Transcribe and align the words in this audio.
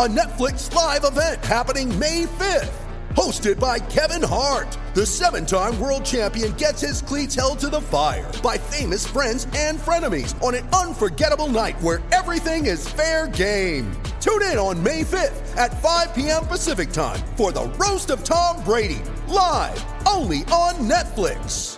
a 0.00 0.08
Netflix 0.08 0.74
live 0.74 1.04
event 1.04 1.44
happening 1.44 1.86
May 1.98 2.24
5th. 2.24 2.72
Hosted 3.10 3.60
by 3.60 3.78
Kevin 3.78 4.26
Hart, 4.26 4.78
the 4.94 5.04
seven 5.04 5.44
time 5.44 5.78
world 5.78 6.06
champion 6.06 6.52
gets 6.52 6.80
his 6.80 7.02
cleats 7.02 7.34
held 7.34 7.58
to 7.58 7.68
the 7.68 7.82
fire 7.82 8.32
by 8.42 8.56
famous 8.56 9.06
friends 9.06 9.46
and 9.54 9.78
frenemies 9.78 10.42
on 10.42 10.54
an 10.54 10.66
unforgettable 10.68 11.48
night 11.48 11.78
where 11.82 12.00
everything 12.12 12.64
is 12.64 12.88
fair 12.88 13.26
game. 13.28 13.92
Tune 14.22 14.40
in 14.44 14.56
on 14.56 14.82
May 14.82 15.02
5th 15.02 15.54
at 15.58 15.82
5 15.82 16.14
p.m. 16.14 16.46
Pacific 16.46 16.92
time 16.92 17.20
for 17.36 17.52
the 17.52 17.66
Roast 17.78 18.08
of 18.08 18.24
Tom 18.24 18.64
Brady, 18.64 19.02
live 19.28 19.84
only 20.08 20.44
on 20.44 20.76
Netflix. 20.88 21.76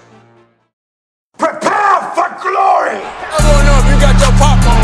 Prepare 1.39 2.01
for 2.15 2.31
glory! 2.41 3.03
I 3.03 3.39
wanna 3.43 3.65
know 3.67 3.81
if 3.83 3.87
you 3.93 4.01
got 4.01 4.20
your 4.20 4.39
popcorn 4.39 4.81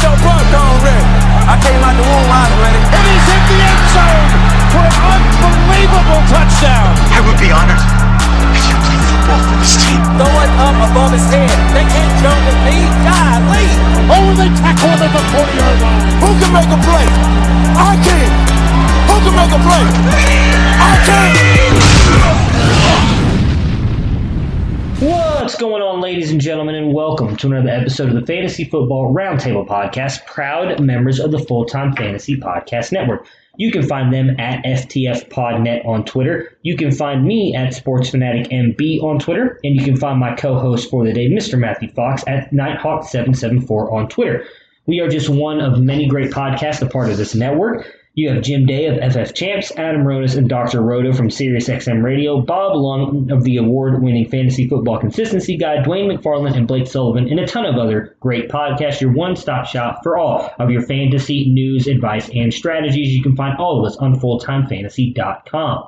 ready. 0.00 0.16
Do 0.16 0.16
you 0.16 0.16
got 0.16 0.16
your 0.16 0.16
popcorn 0.24 0.80
ready? 0.80 1.04
I 1.44 1.56
came 1.60 1.82
out 1.84 1.96
the 1.96 2.04
womb, 2.04 2.30
I 2.30 2.48
was 2.48 2.56
ready. 2.60 2.80
And 2.80 3.04
he's 3.04 3.26
hit 3.26 3.42
the 3.50 3.58
end 3.60 3.84
zone 3.92 4.30
for 4.72 4.86
an 4.86 5.22
unbelievable 5.44 6.22
touchdown. 6.30 6.88
I 7.10 7.20
would 7.20 7.38
be 7.40 7.50
honored 7.52 7.80
if 8.56 8.64
you 8.64 8.76
played 8.80 9.02
football 9.04 9.42
for 9.44 9.56
this 9.60 9.76
team. 9.76 10.00
Throw 10.16 10.30
it 10.40 10.52
up 10.60 10.76
above 10.90 11.12
his 11.12 11.26
head. 11.28 11.52
They 11.74 11.84
can't 11.84 12.14
jump 12.22 12.40
with 12.48 12.60
me. 12.64 12.88
Golly. 13.04 13.68
Oh, 14.08 14.32
they 14.36 14.48
tackle 14.56 14.88
him 14.88 15.04
at 15.04 15.12
the 15.12 15.22
40 15.36 15.52
yard 15.58 15.78
line. 15.80 16.02
Who 16.22 16.28
can 16.38 16.50
make 16.54 16.70
a 16.70 16.78
play? 16.80 17.06
I 17.76 17.92
can. 18.00 18.30
Who 19.08 19.16
can 19.20 19.34
make 19.36 19.52
a 19.52 19.60
play? 19.60 19.84
I 20.80 20.96
can. 21.04 21.30
What's 25.50 25.60
going 25.60 25.82
on, 25.82 26.00
ladies 26.00 26.30
and 26.30 26.40
gentlemen, 26.40 26.76
and 26.76 26.94
welcome 26.94 27.36
to 27.38 27.48
another 27.48 27.70
episode 27.70 28.08
of 28.08 28.14
the 28.14 28.24
Fantasy 28.24 28.62
Football 28.62 29.12
Roundtable 29.12 29.66
Podcast, 29.66 30.24
proud 30.24 30.78
members 30.78 31.18
of 31.18 31.32
the 31.32 31.40
Full 31.40 31.64
Time 31.64 31.92
Fantasy 31.96 32.36
Podcast 32.36 32.92
Network. 32.92 33.26
You 33.56 33.72
can 33.72 33.82
find 33.82 34.14
them 34.14 34.38
at 34.38 34.64
FTF 34.64 35.28
Podnet 35.28 35.84
on 35.84 36.04
Twitter. 36.04 36.56
You 36.62 36.76
can 36.76 36.92
find 36.92 37.24
me 37.24 37.52
at 37.52 37.72
SportsFanaticMB 37.72 39.02
on 39.02 39.18
Twitter, 39.18 39.58
and 39.64 39.74
you 39.74 39.84
can 39.84 39.96
find 39.96 40.20
my 40.20 40.36
co-host 40.36 40.88
for 40.88 41.04
the 41.04 41.12
day, 41.12 41.28
Mr. 41.28 41.58
Matthew 41.58 41.90
Fox, 41.90 42.22
at 42.28 42.52
Nighthawk774 42.52 43.92
on 43.92 44.08
Twitter. 44.08 44.44
We 44.86 45.00
are 45.00 45.08
just 45.08 45.28
one 45.28 45.60
of 45.60 45.80
many 45.80 46.06
great 46.06 46.30
podcasts, 46.30 46.80
a 46.80 46.88
part 46.88 47.10
of 47.10 47.16
this 47.16 47.34
network. 47.34 47.92
You 48.20 48.28
have 48.34 48.42
Jim 48.42 48.66
Day 48.66 48.84
of 48.84 48.98
FF 49.14 49.32
Champs, 49.32 49.72
Adam 49.78 50.02
Ronis 50.02 50.36
and 50.36 50.46
Dr. 50.46 50.82
Roto 50.82 51.10
from 51.14 51.30
SiriusXM 51.30 52.02
Radio, 52.02 52.42
Bob 52.42 52.76
Lung 52.76 53.30
of 53.30 53.44
the 53.44 53.56
award-winning 53.56 54.28
Fantasy 54.28 54.68
Football 54.68 54.98
Consistency 54.98 55.56
Guide, 55.56 55.86
Dwain 55.86 56.06
McFarland 56.06 56.54
and 56.54 56.68
Blake 56.68 56.86
Sullivan, 56.86 57.30
and 57.30 57.40
a 57.40 57.46
ton 57.46 57.64
of 57.64 57.76
other 57.76 58.14
great 58.20 58.50
podcasts. 58.50 59.00
Your 59.00 59.12
one-stop 59.12 59.64
shop 59.64 60.00
for 60.02 60.18
all 60.18 60.52
of 60.58 60.70
your 60.70 60.82
fantasy 60.82 61.48
news, 61.48 61.86
advice, 61.86 62.28
and 62.34 62.52
strategies. 62.52 63.14
You 63.14 63.22
can 63.22 63.36
find 63.36 63.56
all 63.56 63.80
of 63.80 63.90
us 63.90 63.96
on 63.96 64.20
fulltimefantasy.com. 64.20 65.84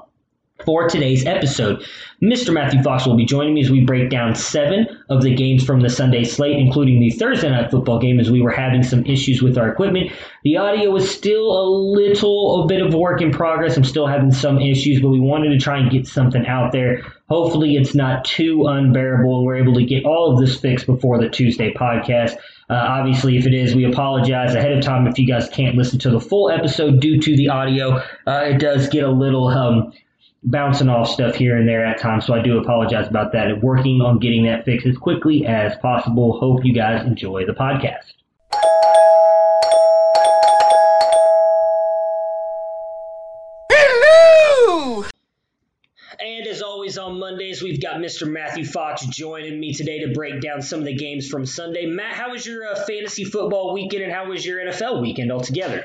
For 0.64 0.88
today's 0.88 1.26
episode, 1.26 1.84
Mr. 2.22 2.52
Matthew 2.52 2.82
Fox 2.82 3.04
will 3.04 3.16
be 3.16 3.24
joining 3.24 3.54
me 3.54 3.62
as 3.62 3.70
we 3.70 3.84
break 3.84 4.10
down 4.10 4.36
seven 4.36 4.86
of 5.08 5.22
the 5.22 5.34
games 5.34 5.64
from 5.64 5.80
the 5.80 5.90
Sunday 5.90 6.22
slate, 6.22 6.56
including 6.56 7.00
the 7.00 7.10
Thursday 7.10 7.50
night 7.50 7.70
football 7.70 7.98
game, 7.98 8.20
as 8.20 8.30
we 8.30 8.40
were 8.40 8.50
having 8.50 8.84
some 8.84 9.04
issues 9.04 9.42
with 9.42 9.58
our 9.58 9.68
equipment. 9.68 10.12
The 10.44 10.56
audio 10.56 10.94
is 10.94 11.10
still 11.10 11.50
a 11.50 11.66
little 11.68 12.62
a 12.62 12.66
bit 12.68 12.80
of 12.80 12.94
work 12.94 13.20
in 13.20 13.32
progress. 13.32 13.76
I'm 13.76 13.82
still 13.82 14.06
having 14.06 14.30
some 14.30 14.60
issues, 14.60 15.00
but 15.00 15.08
we 15.08 15.18
wanted 15.18 15.48
to 15.50 15.58
try 15.58 15.78
and 15.78 15.90
get 15.90 16.06
something 16.06 16.46
out 16.46 16.70
there. 16.70 17.02
Hopefully, 17.28 17.74
it's 17.74 17.94
not 17.94 18.24
too 18.24 18.66
unbearable, 18.66 19.38
and 19.38 19.46
we're 19.46 19.56
able 19.56 19.74
to 19.74 19.84
get 19.84 20.04
all 20.04 20.32
of 20.32 20.38
this 20.38 20.60
fixed 20.60 20.86
before 20.86 21.18
the 21.18 21.28
Tuesday 21.28 21.72
podcast. 21.72 22.36
Uh, 22.70 22.74
obviously, 22.74 23.36
if 23.36 23.46
it 23.46 23.54
is, 23.54 23.74
we 23.74 23.84
apologize 23.84 24.54
ahead 24.54 24.72
of 24.72 24.84
time 24.84 25.06
if 25.06 25.18
you 25.18 25.26
guys 25.26 25.48
can't 25.48 25.76
listen 25.76 25.98
to 25.98 26.10
the 26.10 26.20
full 26.20 26.50
episode 26.50 27.00
due 27.00 27.20
to 27.20 27.36
the 27.36 27.48
audio. 27.48 27.96
Uh, 28.26 28.44
it 28.44 28.58
does 28.58 28.88
get 28.88 29.02
a 29.02 29.10
little 29.10 29.48
um, 29.48 29.92
bouncing 30.42 30.88
off 30.88 31.08
stuff 31.08 31.34
here 31.34 31.56
and 31.56 31.68
there 31.68 31.84
at 31.84 31.98
times, 31.98 32.26
so 32.26 32.34
I 32.34 32.42
do 32.42 32.58
apologize 32.58 33.08
about 33.08 33.32
that. 33.32 33.62
Working 33.62 34.00
on 34.00 34.18
getting 34.18 34.44
that 34.46 34.64
fixed 34.64 34.86
as 34.86 34.96
quickly 34.96 35.46
as 35.46 35.76
possible. 35.76 36.38
Hope 36.38 36.64
you 36.64 36.74
guys 36.74 37.06
enjoy 37.06 37.46
the 37.46 37.52
podcast. 37.52 38.12
Hello! 43.70 45.04
And 46.20 46.46
as 46.46 46.62
always 46.62 46.98
on 46.98 47.18
Mondays, 47.18 47.62
we've 47.62 47.80
got 47.80 47.96
Mr. 47.96 48.30
Matthew 48.30 48.64
Fox 48.64 49.06
joining 49.06 49.58
me 49.58 49.72
today 49.72 50.00
to 50.00 50.12
break 50.12 50.40
down 50.40 50.62
some 50.62 50.80
of 50.80 50.86
the 50.86 50.94
games 50.94 51.28
from 51.28 51.46
Sunday. 51.46 51.86
Matt, 51.86 52.14
how 52.14 52.30
was 52.30 52.46
your 52.46 52.66
uh, 52.66 52.84
fantasy 52.84 53.24
football 53.24 53.72
weekend 53.72 54.04
and 54.04 54.12
how 54.12 54.28
was 54.28 54.44
your 54.44 54.60
NFL 54.60 55.00
weekend 55.00 55.32
altogether? 55.32 55.84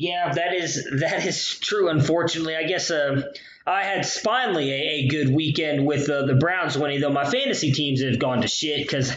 Yeah, 0.00 0.32
that 0.32 0.54
is 0.54 0.88
that 1.00 1.26
is 1.26 1.58
true. 1.58 1.90
Unfortunately, 1.90 2.56
I 2.56 2.62
guess 2.62 2.90
uh, 2.90 3.20
I 3.66 3.84
had 3.84 4.08
finally 4.08 4.72
a, 4.72 4.74
a 4.74 5.08
good 5.08 5.28
weekend 5.28 5.84
with 5.86 6.08
uh, 6.08 6.24
the 6.24 6.36
Browns 6.36 6.78
winning. 6.78 7.02
Though 7.02 7.12
my 7.12 7.30
fantasy 7.30 7.70
teams 7.72 8.02
have 8.02 8.18
gone 8.18 8.40
to 8.40 8.48
shit 8.48 8.80
because 8.80 9.14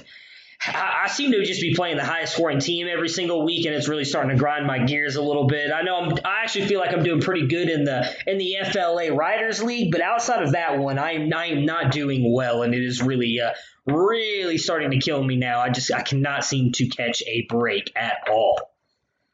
I, 0.59 1.03
I 1.05 1.07
seem 1.07 1.31
to 1.31 1.45
just 1.45 1.61
be 1.61 1.73
playing 1.73 1.95
the 1.95 2.03
highest 2.03 2.33
scoring 2.33 2.59
team 2.59 2.89
every 2.91 3.07
single 3.07 3.45
week, 3.45 3.65
and 3.65 3.73
it's 3.73 3.87
really 3.87 4.03
starting 4.03 4.31
to 4.31 4.35
grind 4.35 4.67
my 4.67 4.79
gears 4.79 5.15
a 5.15 5.21
little 5.21 5.47
bit. 5.47 5.71
I 5.71 5.83
know 5.83 6.01
I'm, 6.01 6.17
I 6.25 6.41
actually 6.43 6.67
feel 6.67 6.81
like 6.81 6.91
I'm 6.91 7.03
doing 7.03 7.21
pretty 7.21 7.47
good 7.47 7.69
in 7.69 7.85
the 7.85 8.05
in 8.27 8.37
the 8.37 8.57
FLA 8.69 9.13
Riders 9.13 9.63
League, 9.63 9.89
but 9.89 10.01
outside 10.01 10.43
of 10.43 10.51
that 10.51 10.79
one, 10.79 10.99
I 10.99 11.13
am 11.13 11.33
I 11.33 11.45
am 11.45 11.65
not 11.65 11.93
doing 11.93 12.33
well, 12.33 12.63
and 12.63 12.75
it 12.75 12.83
is 12.83 13.01
really 13.01 13.39
uh, 13.39 13.51
really 13.85 14.57
starting 14.57 14.91
to 14.91 14.99
kill 14.99 15.23
me 15.23 15.37
now. 15.37 15.61
I 15.61 15.69
just 15.69 15.93
I 15.93 16.01
cannot 16.01 16.43
seem 16.43 16.73
to 16.73 16.87
catch 16.87 17.23
a 17.25 17.45
break 17.47 17.89
at 17.95 18.27
all. 18.29 18.72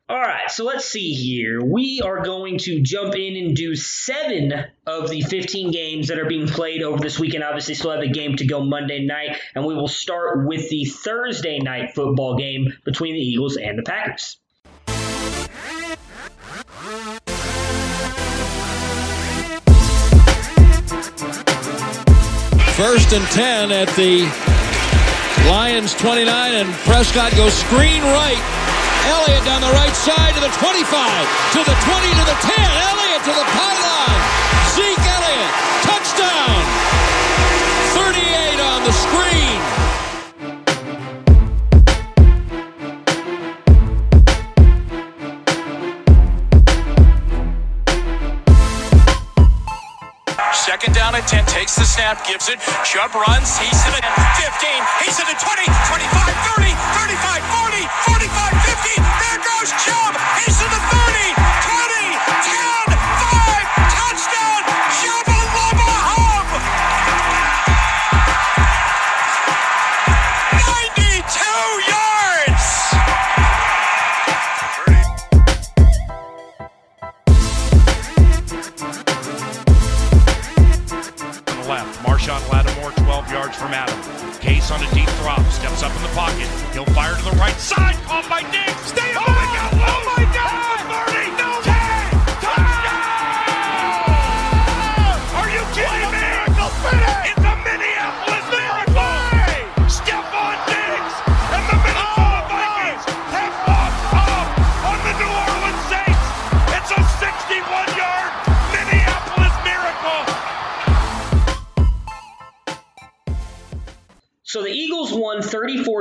All 0.09 0.20
right, 0.20 0.50
so 0.50 0.66
let's 0.66 0.86
see 0.86 1.14
here. 1.14 1.64
We 1.64 2.02
are 2.03 2.24
going 2.24 2.58
to 2.62 2.81
jump 2.81 3.14
in 3.16 3.36
and 3.36 3.56
do 3.56 3.75
seven 3.75 4.52
of 4.88 5.08
the 5.08 5.22
15 5.22 5.70
games 5.70 6.08
that 6.08 6.18
are 6.18 6.25
being 6.25 6.47
played 6.47 6.81
over 6.81 6.97
this 6.97 7.20
weekend. 7.20 7.44
Obviously, 7.44 7.75
still 7.75 7.92
have 7.92 8.02
a 8.02 8.08
game 8.08 8.36
to 8.38 8.47
go 8.47 8.66
Monday 8.66 9.06
night, 9.06 9.38
and 9.53 9.68
we 9.68 9.75
will 9.75 9.88
start 9.88 10.47
with 10.47 10.68
the 10.72 10.86
Thursday 10.86 11.59
night 11.59 11.94
football 11.94 12.36
game 12.38 12.74
between 12.86 13.14
the 13.14 13.20
Eagles 13.20 13.56
and 13.56 13.78
the 13.78 13.84
Packers. 13.84 14.38
First 22.76 23.14
and 23.14 23.26
10 23.28 23.72
at 23.72 23.90
the 23.90 24.24
Lions 25.47 25.94
29, 25.94 26.53
and 26.56 26.74
Prescott 26.78 27.31
goes 27.36 27.53
screen 27.53 28.02
right. 28.02 28.59
Elliott 29.09 29.44
down 29.44 29.62
the 29.62 29.74
right 29.74 29.96
side 29.96 30.34
to 30.38 30.42
the 30.42 30.53
25, 30.62 30.86
to 30.86 31.59
the 31.66 31.74
20, 31.74 32.14
to 32.14 32.25
the 32.30 32.38
10. 32.46 32.53
Elliott 32.94 33.24
to 33.25 33.34
the 33.34 33.46
pylon. 33.58 34.18
Zeke 34.78 35.02
Elliott, 35.02 35.53
touchdown. 35.81 36.62
38 37.97 38.61
on 38.61 38.79
the 38.85 38.94
screen. 38.94 39.58
Second 50.53 50.94
down 50.94 51.16
at 51.16 51.26
10, 51.28 51.46
takes 51.47 51.76
the 51.76 51.84
snap, 51.84 52.22
gives 52.28 52.47
it. 52.47 52.59
Chubb 52.85 53.09
runs, 53.16 53.58
he's 53.58 53.73
to 53.84 53.90
the 53.90 54.02
15, 54.05 54.70
he's 55.02 55.17
to 55.17 55.26
the 55.26 55.34
20, 55.34 55.66
25, 55.66 56.29
30, 56.62 56.78
35, 56.94 57.41
40, 57.58 57.90
45, 58.05 58.53
50. 58.70 58.78
Goes 59.40 59.72
Chubb, 59.84 60.16
he's 60.44 60.59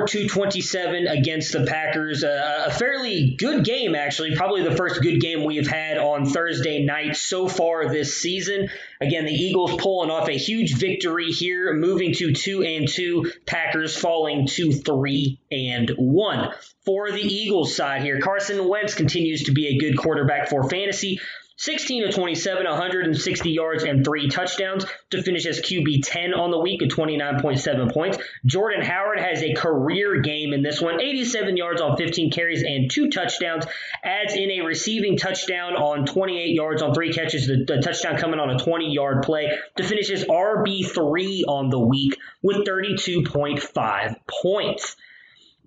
34 0.09 0.39
27 0.39 1.07
against 1.09 1.53
the 1.53 1.65
Packers. 1.65 2.23
Uh, 2.23 2.65
a 2.67 2.71
fairly 2.71 3.35
good 3.37 3.65
game, 3.65 3.95
actually. 3.95 4.37
Probably 4.37 4.63
the 4.63 4.77
first 4.77 5.03
good 5.03 5.21
game 5.21 5.45
we've 5.45 5.67
had 5.67 5.99
on 5.99 6.27
Thursday 6.27 6.85
night 6.85 7.17
so 7.17 7.49
far 7.49 7.89
this 7.89 8.17
season. 8.17 8.69
Again, 9.01 9.25
the 9.25 9.33
Eagles 9.33 9.81
pulling 9.81 10.11
off 10.11 10.29
a 10.29 10.37
huge 10.37 10.75
victory 10.75 11.27
here, 11.27 11.75
moving 11.75 12.15
to 12.15 12.33
2 12.33 12.63
and 12.63 12.89
2. 12.89 13.33
Packers 13.47 13.97
falling 13.97 14.47
to 14.47 14.73
3 14.73 15.41
and 15.51 15.91
1. 15.91 16.51
For 16.85 17.11
the 17.11 17.21
Eagles 17.21 17.75
side 17.75 18.03
here, 18.03 18.21
Carson 18.21 18.67
Wentz 18.69 18.95
continues 18.95 19.45
to 19.45 19.53
be 19.53 19.67
a 19.67 19.79
good 19.79 19.99
quarterback 19.99 20.49
for 20.49 20.71
fantasy. 20.71 21.21
16 21.59 22.07
to 22.07 22.13
27, 22.13 22.65
160 22.65 23.51
yards 23.51 23.83
and 23.83 24.05
three 24.05 24.29
touchdowns 24.29 24.87
to 25.11 25.21
finish 25.21 25.45
as 25.45 25.61
QB 25.61 26.03
10 26.05 26.33
on 26.33 26.53
the 26.53 26.59
week 26.59 26.85
at 26.85 26.89
29.7 26.89 27.93
points. 27.93 28.19
Jordan 28.47 28.81
Howard 28.81 29.19
has 29.19 29.43
a 29.43 29.55
career 29.55 30.21
game 30.21 30.53
in 30.53 30.63
this 30.63 30.81
one, 30.81 31.01
87 31.01 31.57
yards 31.57 31.81
on 31.81 31.97
15 31.97 32.31
carries 32.31 32.63
and 32.63 32.89
two 32.89 33.11
touchdowns. 33.11 33.67
Adds 34.05 34.35
in 34.35 34.53
a 34.53 34.61
receiving 34.61 35.17
touchdown 35.17 35.75
on 35.75 36.07
28 36.07 36.55
yards 36.55 36.81
on 36.81 36.95
three 36.95 37.13
catches, 37.13 37.49
the, 37.49 37.65
the 37.67 37.83
touchdown 37.83 38.19
coming 38.19 38.39
on 38.39 38.51
a 38.51 38.59
20 38.59 38.93
yard 38.93 39.25
play 39.25 39.51
to 39.77 39.83
finish 39.83 40.11
as 40.11 40.25
RB3 40.25 41.43
on 41.49 41.71
the 41.71 41.81
week 41.81 42.19
with 42.41 42.59
32.5 42.59 44.17
points. 44.43 44.97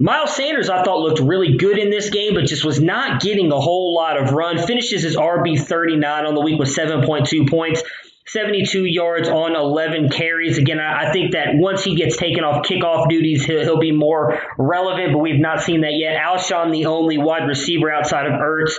Miles 0.01 0.35
Sanders, 0.35 0.67
I 0.67 0.81
thought, 0.81 0.99
looked 0.99 1.19
really 1.19 1.57
good 1.57 1.77
in 1.77 1.91
this 1.91 2.09
game, 2.09 2.33
but 2.33 2.45
just 2.45 2.65
was 2.65 2.81
not 2.81 3.21
getting 3.21 3.51
a 3.51 3.59
whole 3.59 3.93
lot 3.93 4.17
of 4.19 4.31
run. 4.31 4.57
Finishes 4.57 5.03
his 5.03 5.15
RB 5.15 5.61
39 5.61 6.25
on 6.25 6.33
the 6.33 6.41
week 6.41 6.57
with 6.57 6.75
7.2 6.75 7.47
points, 7.47 7.83
72 8.25 8.83
yards 8.85 9.29
on 9.29 9.55
11 9.55 10.09
carries. 10.09 10.57
Again, 10.57 10.79
I 10.79 11.11
think 11.11 11.33
that 11.33 11.49
once 11.53 11.83
he 11.83 11.93
gets 11.93 12.17
taken 12.17 12.43
off 12.43 12.65
kickoff 12.65 13.09
duties, 13.09 13.45
he'll, 13.45 13.77
be 13.77 13.91
more 13.91 14.39
relevant, 14.57 15.13
but 15.13 15.19
we've 15.19 15.39
not 15.39 15.61
seen 15.61 15.81
that 15.81 15.93
yet. 15.93 16.19
Alshon, 16.19 16.71
the 16.71 16.87
only 16.87 17.19
wide 17.19 17.47
receiver 17.47 17.91
outside 17.91 18.25
of 18.25 18.33
Ertz 18.39 18.73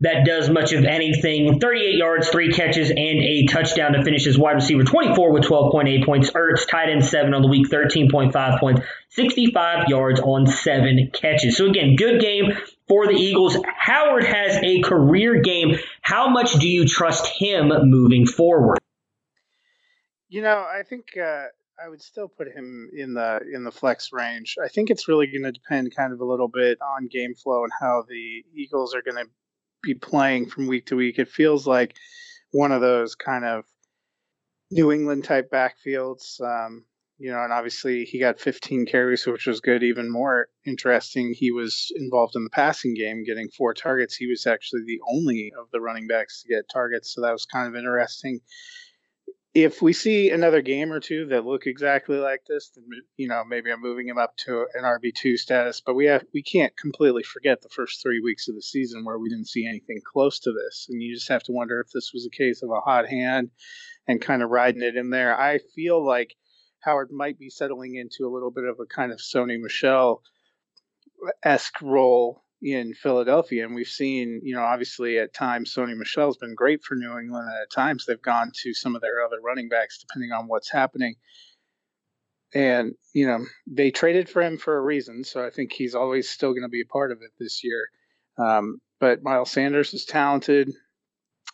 that 0.00 0.24
does 0.24 0.48
much 0.48 0.72
of 0.72 0.84
anything. 0.84 1.60
38 1.60 1.94
yards, 1.94 2.28
three 2.28 2.52
catches, 2.52 2.90
and 2.90 2.98
a 2.98 3.46
touchdown 3.46 3.92
to 3.92 4.02
finish 4.02 4.26
as 4.26 4.38
wide 4.38 4.52
receiver 4.52 4.82
24 4.82 5.32
with 5.32 5.44
12.8 5.44 6.04
points. 6.04 6.30
Ertz 6.30 6.66
tight 6.66 6.88
end 6.88 7.04
7 7.04 7.34
on 7.34 7.42
the 7.42 7.48
week, 7.48 7.68
13.5 7.68 8.60
points, 8.60 8.82
65 9.10 9.88
yards 9.88 10.20
on 10.20 10.46
7 10.46 11.10
catches. 11.12 11.56
So 11.56 11.66
again, 11.66 11.96
good 11.96 12.20
game 12.20 12.52
for 12.88 13.06
the 13.06 13.12
Eagles. 13.14 13.56
Howard 13.76 14.24
has 14.24 14.56
a 14.62 14.80
career 14.80 15.42
game. 15.42 15.76
How 16.00 16.28
much 16.28 16.54
do 16.54 16.68
you 16.68 16.86
trust 16.86 17.26
him 17.26 17.70
moving 17.84 18.26
forward? 18.26 18.78
You 20.28 20.42
know, 20.42 20.58
I 20.58 20.82
think 20.88 21.16
uh, 21.16 21.46
I 21.84 21.88
would 21.88 22.00
still 22.00 22.28
put 22.28 22.48
him 22.48 22.88
in 22.96 23.14
the 23.14 23.40
in 23.52 23.64
the 23.64 23.72
flex 23.72 24.10
range. 24.12 24.56
I 24.62 24.68
think 24.68 24.90
it's 24.90 25.08
really 25.08 25.26
going 25.26 25.42
to 25.42 25.52
depend 25.52 25.94
kind 25.94 26.12
of 26.12 26.20
a 26.20 26.24
little 26.24 26.48
bit 26.48 26.78
on 26.80 27.08
game 27.08 27.34
flow 27.34 27.64
and 27.64 27.72
how 27.80 28.04
the 28.08 28.44
Eagles 28.54 28.94
are 28.94 29.02
going 29.02 29.24
to 29.24 29.30
be 29.82 29.94
playing 29.94 30.46
from 30.46 30.66
week 30.66 30.86
to 30.86 30.96
week. 30.96 31.18
It 31.18 31.28
feels 31.28 31.66
like 31.66 31.96
one 32.52 32.72
of 32.72 32.80
those 32.80 33.14
kind 33.14 33.44
of 33.44 33.64
New 34.70 34.92
England 34.92 35.24
type 35.24 35.50
backfields. 35.50 36.40
Um, 36.40 36.84
you 37.18 37.30
know, 37.30 37.42
and 37.44 37.52
obviously 37.52 38.04
he 38.04 38.18
got 38.18 38.40
15 38.40 38.86
carries, 38.86 39.26
which 39.26 39.46
was 39.46 39.60
good. 39.60 39.82
Even 39.82 40.10
more 40.10 40.48
interesting, 40.66 41.34
he 41.36 41.52
was 41.52 41.92
involved 41.96 42.34
in 42.34 42.44
the 42.44 42.50
passing 42.50 42.94
game, 42.94 43.24
getting 43.24 43.50
four 43.50 43.74
targets. 43.74 44.16
He 44.16 44.26
was 44.26 44.46
actually 44.46 44.84
the 44.86 45.00
only 45.12 45.52
of 45.60 45.70
the 45.70 45.82
running 45.82 46.06
backs 46.06 46.42
to 46.42 46.48
get 46.48 46.70
targets, 46.72 47.12
so 47.12 47.20
that 47.20 47.32
was 47.32 47.44
kind 47.44 47.68
of 47.68 47.76
interesting 47.76 48.40
if 49.52 49.82
we 49.82 49.92
see 49.92 50.30
another 50.30 50.62
game 50.62 50.92
or 50.92 51.00
two 51.00 51.26
that 51.26 51.44
look 51.44 51.66
exactly 51.66 52.18
like 52.18 52.42
this, 52.46 52.70
then 52.70 52.84
you 53.16 53.26
know 53.26 53.42
maybe 53.44 53.70
I'm 53.70 53.82
moving 53.82 54.08
him 54.08 54.18
up 54.18 54.36
to 54.46 54.66
an 54.74 54.84
RB 54.84 55.12
two 55.14 55.36
status. 55.36 55.82
But 55.84 55.94
we 55.94 56.06
have 56.06 56.24
we 56.32 56.42
can't 56.42 56.76
completely 56.76 57.24
forget 57.24 57.60
the 57.60 57.68
first 57.68 58.00
three 58.00 58.20
weeks 58.20 58.48
of 58.48 58.54
the 58.54 58.62
season 58.62 59.04
where 59.04 59.18
we 59.18 59.28
didn't 59.28 59.48
see 59.48 59.66
anything 59.66 60.00
close 60.04 60.38
to 60.40 60.52
this, 60.52 60.86
and 60.88 61.02
you 61.02 61.14
just 61.14 61.28
have 61.28 61.42
to 61.44 61.52
wonder 61.52 61.80
if 61.80 61.90
this 61.92 62.12
was 62.14 62.26
a 62.26 62.36
case 62.36 62.62
of 62.62 62.70
a 62.70 62.80
hot 62.80 63.08
hand 63.08 63.50
and 64.06 64.20
kind 64.20 64.42
of 64.42 64.50
riding 64.50 64.82
it 64.82 64.96
in 64.96 65.10
there. 65.10 65.38
I 65.38 65.58
feel 65.74 66.04
like 66.04 66.36
Howard 66.80 67.10
might 67.10 67.38
be 67.38 67.50
settling 67.50 67.96
into 67.96 68.26
a 68.26 68.32
little 68.32 68.50
bit 68.50 68.64
of 68.64 68.78
a 68.80 68.86
kind 68.86 69.12
of 69.12 69.18
Sony 69.18 69.60
Michel 69.60 70.22
esque 71.42 71.82
role 71.82 72.44
in 72.62 72.94
Philadelphia. 72.94 73.64
And 73.64 73.74
we've 73.74 73.86
seen, 73.86 74.40
you 74.42 74.54
know, 74.54 74.62
obviously 74.62 75.18
at 75.18 75.32
times 75.32 75.74
Sony 75.74 75.96
Michel's 75.96 76.36
been 76.36 76.54
great 76.54 76.82
for 76.82 76.94
New 76.94 77.18
England. 77.18 77.48
And 77.48 77.62
at 77.62 77.70
times 77.70 78.04
they've 78.04 78.20
gone 78.20 78.52
to 78.62 78.74
some 78.74 78.94
of 78.94 79.00
their 79.00 79.24
other 79.24 79.40
running 79.42 79.68
backs, 79.68 79.98
depending 79.98 80.32
on 80.32 80.46
what's 80.46 80.70
happening. 80.70 81.14
And, 82.52 82.94
you 83.14 83.26
know, 83.26 83.38
they 83.66 83.90
traded 83.90 84.28
for 84.28 84.42
him 84.42 84.58
for 84.58 84.76
a 84.76 84.82
reason. 84.82 85.24
So 85.24 85.44
I 85.44 85.50
think 85.50 85.72
he's 85.72 85.94
always 85.94 86.28
still 86.28 86.50
going 86.50 86.62
to 86.62 86.68
be 86.68 86.82
a 86.82 86.92
part 86.92 87.12
of 87.12 87.18
it 87.22 87.30
this 87.38 87.62
year. 87.64 87.88
Um, 88.38 88.80
but 88.98 89.22
Miles 89.22 89.50
Sanders 89.50 89.94
is 89.94 90.04
talented. 90.04 90.70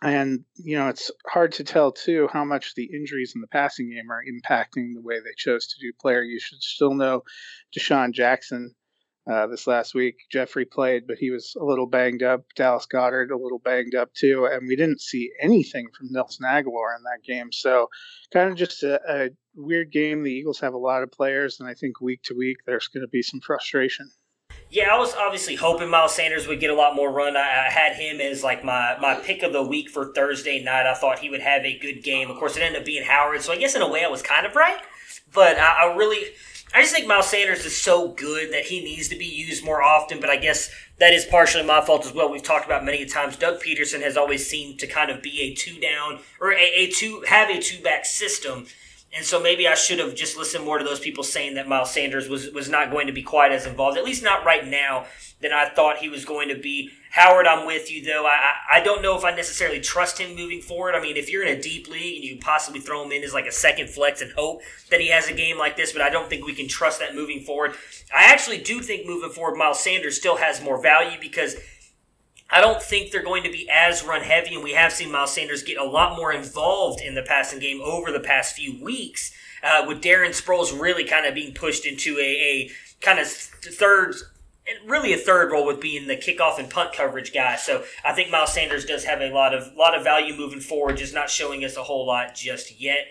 And, 0.03 0.45
you 0.57 0.77
know, 0.77 0.89
it's 0.89 1.11
hard 1.27 1.53
to 1.53 1.65
tell, 1.65 1.93
too, 1.93 2.29
how 2.33 2.45
much 2.45 2.75
the 2.75 2.85
injuries 2.85 3.33
in 3.35 3.41
the 3.41 3.47
passing 3.47 3.91
game 3.91 4.11
are 4.11 4.23
impacting 4.23 4.95
the 4.95 5.01
way 5.01 5.21
they 5.21 5.35
chose 5.37 5.67
to 5.69 5.81
do 5.81 5.93
player. 5.99 6.23
You 6.23 6.39
should 6.39 6.63
still 6.63 6.95
know 6.95 7.23
DeSean 7.77 8.13
Jackson 8.13 8.75
uh, 9.31 9.47
this 9.47 9.67
last 9.67 9.95
week. 9.95 10.17
Jeffery 10.31 10.65
played, 10.65 11.07
but 11.07 11.19
he 11.19 11.31
was 11.31 11.57
a 11.61 11.65
little 11.65 11.87
banged 11.87 12.23
up. 12.23 12.45
Dallas 12.55 12.87
Goedert 12.87 13.31
a 13.31 13.37
little 13.37 13.59
banged 13.59 13.95
up 13.95 14.13
too, 14.15 14.49
and 14.51 14.67
we 14.69 14.77
didn't 14.77 15.01
see 15.01 15.31
anything 15.41 15.89
from 15.97 16.09
Nelson 16.11 16.47
Agholor 16.47 16.97
in 16.97 17.03
that 17.05 17.25
game. 17.27 17.53
So, 17.53 17.89
kind 18.33 18.51
of 18.51 18.57
just 18.57 18.83
a, 18.83 19.01
a 19.09 19.31
weird 19.55 19.91
game. 19.91 20.23
The 20.23 20.33
Eagles 20.33 20.61
have 20.61 20.75
a 20.75 20.79
lot 20.79 21.03
of 21.03 21.11
players, 21.11 21.59
and 21.61 21.69
I 21.69 21.75
think 21.75 22.01
week 22.01 22.23
to 22.25 22.35
week 22.35 22.59
there's 22.67 22.89
going 22.89 23.03
to 23.03 23.09
be 23.09 23.23
some 23.23 23.41
frustration. 23.41 24.11
Yeah, 24.69 24.93
I 24.93 24.99
was 24.99 25.15
obviously 25.15 25.55
hoping 25.55 25.89
Miles 25.89 26.15
Sanders 26.15 26.49
would 26.49 26.59
get 26.59 26.71
a 26.71 26.75
lot 26.75 26.97
more 26.97 27.13
run. 27.13 27.37
I, 27.37 27.67
I, 27.67 27.71
had 27.71 27.95
him 27.95 28.21
as 28.21 28.43
like 28.43 28.65
my, 28.65 28.97
my 29.01 29.15
pick 29.15 29.45
of 29.45 29.53
the 29.53 29.63
week 29.63 29.89
for 29.89 30.13
Thursday 30.13 30.63
night. 30.63 30.87
I 30.87 30.95
thought 30.95 31.21
he 31.21 31.31
would 31.31 31.41
have 31.41 31.65
a 31.65 31.79
good 31.79 32.03
game. 32.03 32.31
Of 32.31 32.37
course, 32.37 32.57
it 32.57 32.63
ended 32.63 32.81
up 32.81 32.87
being 32.87 33.05
Howard, 33.05 33.43
so 33.43 33.53
I 33.53 33.59
guess 33.59 33.77
in 33.77 33.83
a 33.83 33.89
way 33.89 34.05
I 34.05 34.09
was 34.09 34.23
kind 34.23 34.45
of 34.45 34.57
right. 34.57 34.81
But 35.33 35.59
I, 35.59 35.85
I 35.85 35.95
really 35.95 36.33
I 36.75 36.83
just 36.83 36.95
think 36.95 37.07
Miles 37.07 37.31
Sanders 37.31 37.65
is 37.65 37.81
so 37.81 38.09
good 38.09 38.53
that 38.53 38.65
he 38.67 38.83
needs 38.83 39.09
to 39.09 39.17
be 39.17 39.25
used 39.25 39.65
more 39.65 39.83
often, 39.83 40.21
but 40.21 40.29
I 40.29 40.37
guess 40.37 40.71
that 40.99 41.15
is 41.15 41.25
partially 41.25 41.65
my 41.65 41.81
fault 41.81 42.05
as 42.05 42.13
well. 42.13 42.31
We've 42.31 42.43
talked 42.43 42.67
about 42.67 42.85
many 42.85 43.07
times. 43.07 43.37
Doug 43.37 43.63
Pederson 43.63 44.03
has 44.03 44.17
always 44.17 44.47
seemed 44.47 44.79
to 44.81 44.87
kind 44.87 45.11
of 45.11 45.23
be 45.23 45.41
a 45.43 45.55
two 45.55 45.79
down 45.81 46.21
or 46.41 46.53
a, 46.53 46.57
a 46.57 46.91
two 46.91 47.23
have 47.29 47.51
a 47.51 47.61
two 47.61 47.83
back 47.83 48.05
system. 48.05 48.67
And 49.17 49.25
so 49.25 49.41
maybe 49.41 49.67
I 49.67 49.75
should 49.75 49.99
have 49.99 50.15
just 50.15 50.37
listened 50.37 50.65
more 50.65 50.79
to 50.79 50.85
those 50.85 51.01
people 51.01 51.25
saying 51.25 51.55
that 51.55 51.69
Miles 51.69 51.93
Sanders 51.93 52.29
was, 52.29 52.51
was 52.51 52.69
not 52.69 52.91
going 52.91 53.07
to 53.07 53.13
be 53.13 53.23
quite 53.23 53.53
as 53.53 53.65
involved, 53.65 53.97
at 53.97 54.05
least 54.05 54.23
not 54.23 54.45
right 54.45 54.67
now, 54.67 55.07
than 55.41 55.53
I 55.53 55.69
thought 55.71 55.99
he 55.99 56.09
was 56.09 56.25
going 56.25 56.49
to 56.49 56.57
be. 56.57 56.91
Howard, 57.17 57.47
I'm 57.47 57.67
with 57.67 57.91
you 57.91 58.05
though. 58.05 58.27
I, 58.27 58.53
I 58.71 58.81
don't 58.81 59.01
know 59.01 59.17
if 59.17 59.25
I 59.25 59.35
necessarily 59.35 59.81
trust 59.81 60.19
him 60.19 60.37
moving 60.37 60.61
forward. 60.61 60.95
I 60.95 61.01
mean, 61.01 61.17
if 61.17 61.31
you're 61.31 61.43
in 61.43 61.57
a 61.57 61.63
deep 61.63 61.89
league 61.89 62.17
and 62.17 62.25
you 62.25 62.37
possibly 62.39 62.79
throw 62.79 63.03
him 63.03 63.11
in 63.11 63.25
as 63.25 63.33
like 63.33 63.47
a 63.47 63.53
second 63.53 63.89
flex 63.89 64.21
and 64.21 64.31
hope 64.33 64.61
that 64.91 65.01
he 65.01 65.09
has 65.09 65.27
a 65.27 65.33
game 65.33 65.57
like 65.57 65.79
this, 65.79 65.95
but 65.95 66.03
I 66.03 66.11
don't 66.11 66.29
think 66.29 66.45
we 66.45 66.55
can 66.55 66.69
trust 66.69 67.01
that 67.01 67.15
moving 67.15 67.41
forward. 67.41 67.73
I 68.15 68.25
actually 68.25 68.59
do 68.59 68.83
think 68.83 69.07
moving 69.07 69.31
forward, 69.31 69.57
Miles 69.57 69.81
Sanders 69.81 70.19
still 70.19 70.37
has 70.37 70.63
more 70.63 70.79
value 70.79 71.17
because 71.19 71.57
I 72.51 72.61
don't 72.61 72.83
think 72.83 73.11
they're 73.11 73.25
going 73.25 73.45
to 73.45 73.51
be 73.51 73.67
as 73.73 74.05
run 74.05 74.21
heavy, 74.21 74.55
and 74.55 74.63
we 74.63 74.75
have 74.75 74.93
seen 74.93 75.11
Miles 75.11 75.33
Sanders 75.33 75.63
get 75.63 75.79
a 75.79 75.85
lot 75.85 76.19
more 76.19 76.35
involved 76.35 77.01
in 77.01 77.15
the 77.15 77.23
passing 77.23 77.61
game 77.61 77.81
over 77.81 78.13
the 78.13 78.21
past 78.21 78.57
few 78.57 78.85
weeks. 78.85 79.33
Uh, 79.63 79.87
with 79.89 80.03
Darren 80.03 80.39
Sproles 80.39 80.79
really 80.79 81.05
kind 81.05 81.25
of 81.25 81.35
being 81.35 81.55
pushed 81.55 81.87
into 81.87 82.19
a, 82.19 82.21
a 82.21 82.71
kind 83.01 83.19
of 83.19 83.27
third 83.27 84.17
really 84.87 85.13
a 85.13 85.19
third 85.19 85.53
role 85.53 85.67
with 85.67 85.81
being 85.81 86.07
the 86.07 86.17
kickoff 86.17 86.59
and 86.59 86.69
punt 86.69 86.93
coverage 86.93 87.33
guy. 87.33 87.57
So 87.57 87.85
I 88.05 88.13
think 88.13 88.31
Miles 88.31 88.53
Sanders 88.53 88.85
does 88.85 89.05
have 89.05 89.21
a 89.21 89.31
lot 89.31 89.55
of 89.55 89.75
lot 89.77 89.97
of 89.97 90.05
value 90.05 90.35
moving 90.35 90.61
forward, 90.61 90.97
just 90.97 91.15
not 91.15 91.31
showing 91.31 91.65
us 91.65 91.77
a 91.77 91.83
whole 91.83 92.07
lot 92.07 92.35
just 92.35 92.81
yet. 92.81 93.07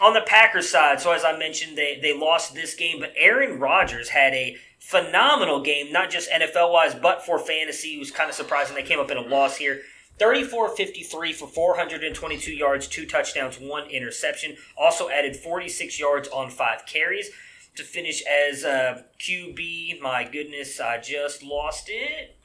On 0.00 0.12
the 0.12 0.20
Packers 0.20 0.68
side, 0.68 1.00
so 1.00 1.12
as 1.12 1.24
I 1.24 1.38
mentioned, 1.38 1.78
they, 1.78 1.98
they 2.02 2.16
lost 2.16 2.54
this 2.54 2.74
game, 2.74 3.00
but 3.00 3.14
Aaron 3.16 3.58
Rodgers 3.58 4.10
had 4.10 4.34
a 4.34 4.58
phenomenal 4.78 5.62
game, 5.62 5.90
not 5.90 6.10
just 6.10 6.30
NFL 6.30 6.70
wise, 6.70 6.94
but 6.94 7.24
for 7.24 7.38
fantasy. 7.38 7.94
It 7.94 7.98
was 7.98 8.10
kind 8.10 8.28
of 8.28 8.36
surprising 8.36 8.74
they 8.74 8.82
came 8.82 9.00
up 9.00 9.10
in 9.10 9.16
a 9.16 9.22
loss 9.22 9.56
here. 9.56 9.80
34 10.18 10.76
53 10.76 11.32
for 11.32 11.48
422 11.48 12.52
yards, 12.52 12.86
two 12.86 13.06
touchdowns, 13.06 13.58
one 13.58 13.88
interception. 13.88 14.56
Also 14.76 15.08
added 15.08 15.36
46 15.36 15.98
yards 15.98 16.28
on 16.28 16.50
five 16.50 16.84
carries 16.86 17.30
to 17.76 17.82
finish 17.82 18.22
as 18.22 18.64
uh, 18.64 19.02
QB. 19.20 20.00
My 20.00 20.24
goodness, 20.24 20.80
I 20.80 20.98
just 20.98 21.42
lost 21.42 21.88
it. 21.88 22.36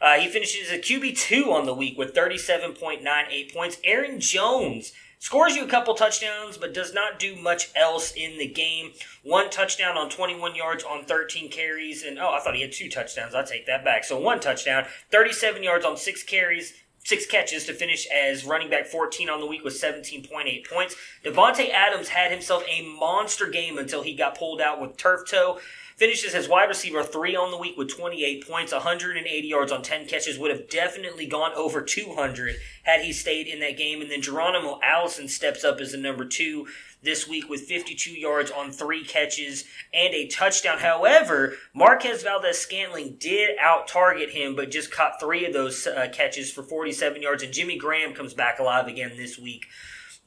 Uh, 0.00 0.14
he 0.14 0.28
finishes 0.28 0.70
a 0.70 0.78
QB2 0.78 1.48
on 1.48 1.66
the 1.66 1.74
week 1.74 1.98
with 1.98 2.14
37.98 2.14 3.52
points. 3.52 3.78
Aaron 3.82 4.20
Jones 4.20 4.92
scores 5.18 5.56
you 5.56 5.64
a 5.64 5.68
couple 5.68 5.94
touchdowns, 5.94 6.56
but 6.56 6.72
does 6.72 6.94
not 6.94 7.18
do 7.18 7.34
much 7.34 7.70
else 7.74 8.12
in 8.12 8.38
the 8.38 8.46
game. 8.46 8.92
One 9.24 9.50
touchdown 9.50 9.96
on 9.96 10.08
21 10.08 10.54
yards 10.54 10.84
on 10.84 11.04
13 11.04 11.50
carries, 11.50 12.04
and 12.04 12.18
oh, 12.18 12.32
I 12.32 12.40
thought 12.40 12.54
he 12.54 12.62
had 12.62 12.72
two 12.72 12.88
touchdowns. 12.88 13.34
I'll 13.34 13.44
take 13.44 13.66
that 13.66 13.84
back. 13.84 14.04
So 14.04 14.18
one 14.20 14.40
touchdown, 14.40 14.86
37 15.10 15.62
yards 15.62 15.84
on 15.84 15.96
six 15.96 16.22
carries, 16.22 16.74
six 17.08 17.24
catches 17.24 17.64
to 17.64 17.72
finish 17.72 18.06
as 18.06 18.44
running 18.44 18.68
back 18.68 18.86
14 18.86 19.30
on 19.30 19.40
the 19.40 19.46
week 19.46 19.64
with 19.64 19.72
17.8 19.72 20.68
points. 20.68 20.94
Davante 21.24 21.70
Adams 21.70 22.08
had 22.08 22.30
himself 22.30 22.62
a 22.68 22.82
monster 22.82 23.46
game 23.46 23.78
until 23.78 24.02
he 24.02 24.14
got 24.14 24.36
pulled 24.36 24.60
out 24.60 24.78
with 24.78 24.98
turf 24.98 25.22
toe. 25.26 25.58
Finishes 25.96 26.34
as 26.34 26.48
wide 26.48 26.68
receiver 26.68 27.02
three 27.02 27.34
on 27.34 27.50
the 27.50 27.56
week 27.56 27.76
with 27.76 27.88
28 27.92 28.46
points, 28.46 28.72
180 28.72 29.48
yards 29.48 29.72
on 29.72 29.82
10 29.82 30.06
catches. 30.06 30.38
Would 30.38 30.50
have 30.50 30.68
definitely 30.68 31.26
gone 31.26 31.52
over 31.54 31.80
200 31.80 32.56
had 32.84 33.00
he 33.00 33.12
stayed 33.12 33.48
in 33.48 33.58
that 33.60 33.78
game. 33.78 34.00
And 34.02 34.10
then 34.10 34.22
Geronimo 34.22 34.78
Allison 34.80 35.28
steps 35.28 35.64
up 35.64 35.80
as 35.80 35.92
the 35.92 35.98
number 35.98 36.26
two 36.26 36.68
this 37.02 37.28
week 37.28 37.48
with 37.48 37.62
52 37.62 38.10
yards 38.10 38.50
on 38.50 38.70
three 38.70 39.04
catches 39.04 39.64
and 39.94 40.14
a 40.14 40.26
touchdown. 40.26 40.78
However, 40.78 41.54
Marquez 41.74 42.22
Valdes 42.22 42.58
Scantling 42.58 43.16
did 43.18 43.56
out 43.60 43.88
target 43.88 44.30
him, 44.30 44.56
but 44.56 44.70
just 44.70 44.90
caught 44.90 45.20
three 45.20 45.46
of 45.46 45.52
those 45.52 45.86
uh, 45.86 46.08
catches 46.12 46.50
for 46.50 46.62
47 46.62 47.22
yards. 47.22 47.42
And 47.42 47.52
Jimmy 47.52 47.76
Graham 47.78 48.14
comes 48.14 48.34
back 48.34 48.58
alive 48.58 48.88
again 48.88 49.12
this 49.16 49.38
week 49.38 49.66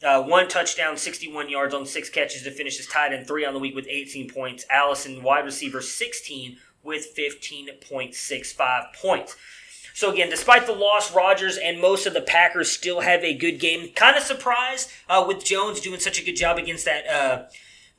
uh, 0.03 0.21
one 0.23 0.47
touchdown, 0.47 0.97
61 0.97 1.49
yards 1.49 1.73
on 1.73 1.85
six 1.85 2.09
catches 2.09 2.43
to 2.43 2.51
finish 2.51 2.77
his 2.77 2.87
tight 2.87 3.13
end 3.13 3.27
three 3.27 3.45
on 3.45 3.53
the 3.53 3.59
week 3.59 3.75
with 3.75 3.87
18 3.87 4.29
points. 4.29 4.65
Allison, 4.69 5.21
wide 5.21 5.45
receiver, 5.45 5.81
16 5.81 6.57
with 6.83 7.15
15.65 7.15 8.93
points. 8.99 9.35
So 9.93 10.11
again, 10.11 10.29
despite 10.29 10.65
the 10.65 10.73
loss, 10.73 11.13
Rodgers 11.13 11.57
and 11.57 11.81
most 11.81 12.05
of 12.05 12.13
the 12.13 12.21
Packers 12.21 12.71
still 12.71 13.01
have 13.01 13.23
a 13.23 13.33
good 13.33 13.59
game. 13.59 13.91
Kind 13.93 14.17
of 14.17 14.23
surprised 14.23 14.89
uh, 15.09 15.23
with 15.27 15.43
Jones 15.43 15.79
doing 15.81 15.99
such 15.99 16.19
a 16.19 16.25
good 16.25 16.35
job 16.35 16.57
against 16.57 16.85
that 16.85 17.07
uh, 17.07 17.43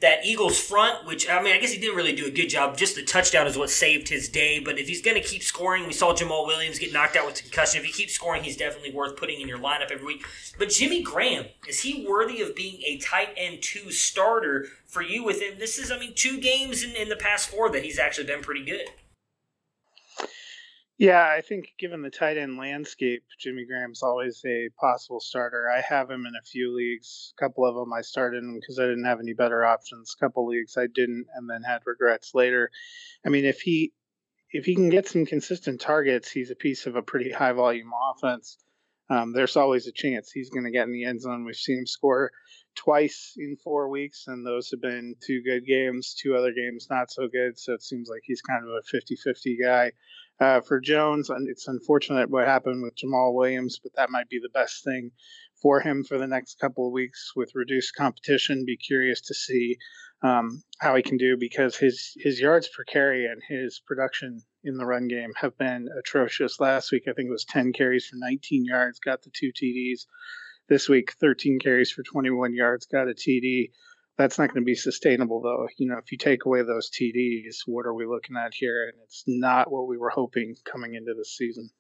that 0.03 0.25
Eagles 0.25 0.59
front, 0.61 1.07
which 1.07 1.31
I 1.31 1.41
mean, 1.41 1.55
I 1.55 1.59
guess 1.59 1.73
he 1.73 1.79
didn't 1.79 1.97
really 1.97 2.15
do 2.15 2.27
a 2.27 2.31
good 2.31 2.49
job. 2.49 2.77
Just 2.77 2.97
the 2.97 3.05
touchdown 3.05 3.47
is 3.47 3.57
what 3.57 3.71
saved 3.71 4.09
his 4.09 4.29
day. 4.29 4.59
But 4.59 4.79
if 4.79 4.89
he's 4.89 5.01
going 5.01 5.21
to 5.21 5.27
keep 5.27 5.43
scoring, 5.43 5.87
we 5.87 5.93
saw 5.93 6.13
Jamaal 6.13 6.47
Williams 6.47 6.79
get 6.79 6.93
knocked 6.93 7.17
out 7.17 7.25
with 7.25 7.41
concussion. 7.41 7.81
If 7.81 7.87
he 7.87 7.93
keeps 7.93 8.13
scoring, 8.13 8.43
he's 8.43 8.57
definitely 8.57 8.93
worth 8.93 9.17
putting 9.17 9.41
in 9.41 9.49
your 9.49 9.59
lineup 9.59 9.91
every 9.91 10.05
week. 10.05 10.27
But 10.59 10.71
Jimmy 10.71 11.03
Graham, 11.03 11.47
is 11.69 11.81
he 11.81 12.05
worthy 12.07 12.43
of 12.43 12.55
being 12.55 12.83
a 12.83 12.99
tight 12.99 13.31
end 13.37 13.63
two 13.63 13.91
starter 13.93 14.67
for 14.87 15.03
you? 15.03 15.25
With 15.25 15.41
him, 15.41 15.59
this 15.59 15.79
is, 15.79 15.91
I 15.93 15.99
mean, 15.99 16.15
two 16.15 16.41
games 16.41 16.83
in, 16.83 16.97
in 16.97 17.09
the 17.09 17.17
past 17.17 17.49
four 17.49 17.71
that 17.71 17.85
he's 17.85 17.99
actually 17.99 18.27
been 18.27 18.43
pretty 18.43 18.65
good. 18.65 18.89
Yeah, 21.03 21.29
I 21.29 21.41
think 21.41 21.73
given 21.81 22.01
the 22.01 22.11
tight 22.11 22.37
end 22.37 22.59
landscape, 22.59 23.25
Jimmy 23.37 23.65
Graham's 23.67 24.05
always 24.05 24.41
a 24.47 24.69
possible 24.79 25.19
starter. 25.19 25.69
I 25.69 25.81
have 25.81 26.09
him 26.09 26.27
in 26.27 26.35
a 26.37 26.47
few 26.47 26.73
leagues. 26.73 27.35
A 27.37 27.41
couple 27.43 27.67
of 27.67 27.75
them 27.75 27.93
I 27.93 28.03
started 28.03 28.45
him 28.45 28.55
because 28.55 28.79
I 28.79 28.85
didn't 28.85 29.07
have 29.07 29.19
any 29.19 29.33
better 29.33 29.65
options. 29.65 30.15
A 30.15 30.25
couple 30.25 30.47
leagues 30.47 30.77
I 30.77 30.87
didn't, 30.87 31.27
and 31.35 31.51
then 31.51 31.65
had 31.65 31.83
regrets 31.87 32.37
later. 32.37 32.71
I 33.27 33.31
mean, 33.31 33.45
if 33.45 33.61
he 33.63 33.93
if 34.53 34.65
he 34.65 34.77
can 34.77 34.91
get 34.91 35.09
some 35.09 35.27
consistent 35.27 35.81
targets, 35.81 36.31
he's 36.31 36.53
a 36.53 36.55
piece 36.55 36.87
of 36.87 36.95
a 36.95 37.03
pretty 37.03 37.33
high 37.33 37.51
volume 37.51 37.91
offense. 38.13 38.59
Um, 39.11 39.33
there's 39.33 39.57
always 39.57 39.89
a 39.89 39.93
chance 39.93 40.31
he's 40.31 40.51
going 40.51 40.67
to 40.67 40.71
get 40.71 40.87
in 40.87 40.93
the 40.93 41.05
end 41.05 41.21
zone. 41.21 41.45
We've 41.45 41.57
seen 41.57 41.79
him 41.79 41.87
score 41.87 42.31
twice 42.77 43.35
in 43.37 43.57
four 43.57 43.89
weeks, 43.89 44.29
and 44.29 44.47
those 44.47 44.71
have 44.71 44.81
been 44.81 45.17
two 45.21 45.43
good 45.43 45.67
games. 45.67 46.15
Two 46.15 46.37
other 46.37 46.53
games 46.53 46.87
not 46.89 47.11
so 47.11 47.27
good. 47.27 47.59
So 47.59 47.73
it 47.73 47.83
seems 47.83 48.09
like 48.09 48.23
he's 48.25 48.41
kind 48.41 48.63
of 48.63 48.71
a 48.71 48.83
50 48.85 49.17
50 49.17 49.59
guy. 49.61 49.91
Uh, 50.43 50.61
for 50.61 50.81
Jones, 50.81 51.31
and 51.31 51.49
it's 51.49 51.69
unfortunate 51.69 52.29
what 52.29 52.49
happened 52.49 52.83
with 52.83 52.97
Jamaal 52.97 53.33
Williams, 53.33 53.79
but 53.81 53.93
that 53.95 54.11
might 54.11 54.29
be 54.29 54.41
the 54.43 54.49
best 54.49 54.83
thing 54.83 55.13
for 55.63 55.79
him 55.79 56.03
for 56.03 56.19
the 56.19 56.27
next 56.27 56.59
couple 56.59 56.85
of 56.85 56.93
weeks 56.93 57.31
with 57.37 57.55
reduced 57.55 57.95
competition. 57.95 58.65
Be 58.67 58.77
curious 58.77 59.21
to 59.21 59.35
see 59.35 59.77
um, 60.21 60.65
how 60.81 60.97
he 60.97 61.03
can 61.05 61.17
do 61.17 61.37
because 61.39 61.77
his 61.77 62.15
his 62.17 62.41
yards 62.41 62.69
per 62.77 62.83
carry 62.83 63.27
and 63.27 63.41
his 63.49 63.81
production 63.87 64.43
in 64.65 64.79
the 64.79 64.85
run 64.85 65.07
game 65.07 65.31
have 65.37 65.57
been 65.59 65.89
atrocious. 65.97 66.59
Last 66.59 66.91
week, 66.91 67.05
I 67.07 67.13
think 67.13 67.29
it 67.29 67.31
was 67.31 67.45
10 67.45 67.73
carries 67.73 68.07
for 68.09 68.17
19 68.17 68.65
yards, 68.65 68.99
got 68.99 69.23
the 69.23 69.31
two 69.31 69.53
TDs. 69.53 70.07
This 70.69 70.89
week, 70.89 71.13
13 71.21 71.61
carries 71.61 71.93
for 71.93 72.03
21 72.03 72.53
yards, 72.53 72.87
got 72.87 73.09
a 73.09 73.15
TD 73.15 73.71
that's 74.19 74.39
not 74.39 74.49
going 74.49 74.63
to 74.63 74.67
be 74.67 74.75
sustainable 74.75 75.41
though 75.41 75.67
you 75.79 75.89
know 75.89 75.99
if 75.99 76.13
you 76.13 76.19
take 76.19 76.45
away 76.45 76.63
those 76.63 76.91
tds 76.91 77.57
what 77.67 77.87
are 77.87 77.95
we 77.95 78.07
looking 78.07 78.37
at 78.37 78.53
here 78.55 78.85
and 78.85 79.03
it's 79.05 79.25
not 79.27 79.71
what 79.71 79.87
we 79.87 79.97
were 79.97 80.11
hoping 80.11 80.55
coming 80.65 80.95
into 80.95 81.15
the 81.15 81.25
season 81.25 81.71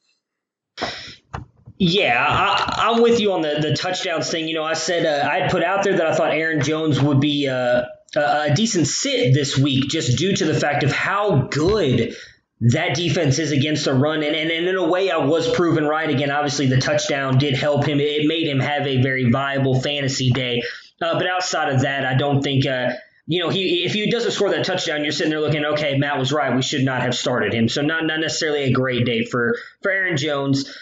yeah, 1.84 2.24
I, 2.24 2.92
am 2.92 3.02
with 3.02 3.18
you 3.18 3.32
on 3.32 3.42
the, 3.42 3.58
the 3.60 3.74
touchdowns 3.74 4.30
thing. 4.30 4.46
You 4.46 4.54
know, 4.54 4.62
I 4.62 4.74
said 4.74 5.04
uh, 5.04 5.28
I 5.28 5.48
put 5.48 5.64
out 5.64 5.82
there 5.82 5.96
that 5.96 6.06
I 6.06 6.14
thought 6.14 6.32
Aaron 6.32 6.62
Jones 6.62 7.00
would 7.00 7.18
be 7.18 7.48
uh, 7.48 7.82
a, 8.14 8.20
a 8.20 8.54
decent 8.54 8.86
sit 8.86 9.34
this 9.34 9.58
week 9.58 9.88
just 9.88 10.16
due 10.16 10.36
to 10.36 10.44
the 10.44 10.54
fact 10.54 10.84
of 10.84 10.92
how 10.92 11.48
good 11.50 12.14
that 12.60 12.94
defense 12.94 13.40
is 13.40 13.50
against 13.50 13.84
the 13.86 13.94
run. 13.94 14.22
And, 14.22 14.36
and, 14.36 14.48
and, 14.48 14.68
in 14.68 14.76
a 14.76 14.86
way, 14.86 15.10
I 15.10 15.16
was 15.16 15.52
proven 15.52 15.84
right. 15.84 16.08
Again, 16.08 16.30
obviously, 16.30 16.66
the 16.66 16.80
touchdown 16.80 17.38
did 17.38 17.56
help 17.56 17.84
him. 17.84 17.98
It 17.98 18.28
made 18.28 18.46
him 18.46 18.60
have 18.60 18.86
a 18.86 19.02
very 19.02 19.28
viable 19.30 19.80
fantasy 19.80 20.30
day. 20.30 20.62
Uh, 21.02 21.14
but 21.18 21.26
outside 21.26 21.72
of 21.72 21.82
that, 21.82 22.06
I 22.06 22.14
don't 22.14 22.42
think. 22.42 22.66
Uh, 22.66 22.90
you 23.26 23.40
know, 23.40 23.50
he 23.50 23.84
if 23.84 23.92
he 23.92 24.10
doesn't 24.10 24.32
score 24.32 24.50
that 24.50 24.64
touchdown, 24.64 25.04
you're 25.04 25.12
sitting 25.12 25.30
there 25.30 25.40
looking, 25.40 25.64
okay, 25.64 25.96
Matt 25.96 26.18
was 26.18 26.32
right. 26.32 26.54
We 26.54 26.62
should 26.62 26.84
not 26.84 27.02
have 27.02 27.14
started 27.14 27.54
him. 27.54 27.68
So 27.68 27.82
not 27.82 28.04
not 28.04 28.20
necessarily 28.20 28.64
a 28.64 28.72
great 28.72 29.06
day 29.06 29.24
for 29.24 29.56
for 29.80 29.90
Aaron 29.90 30.16
Jones. 30.16 30.76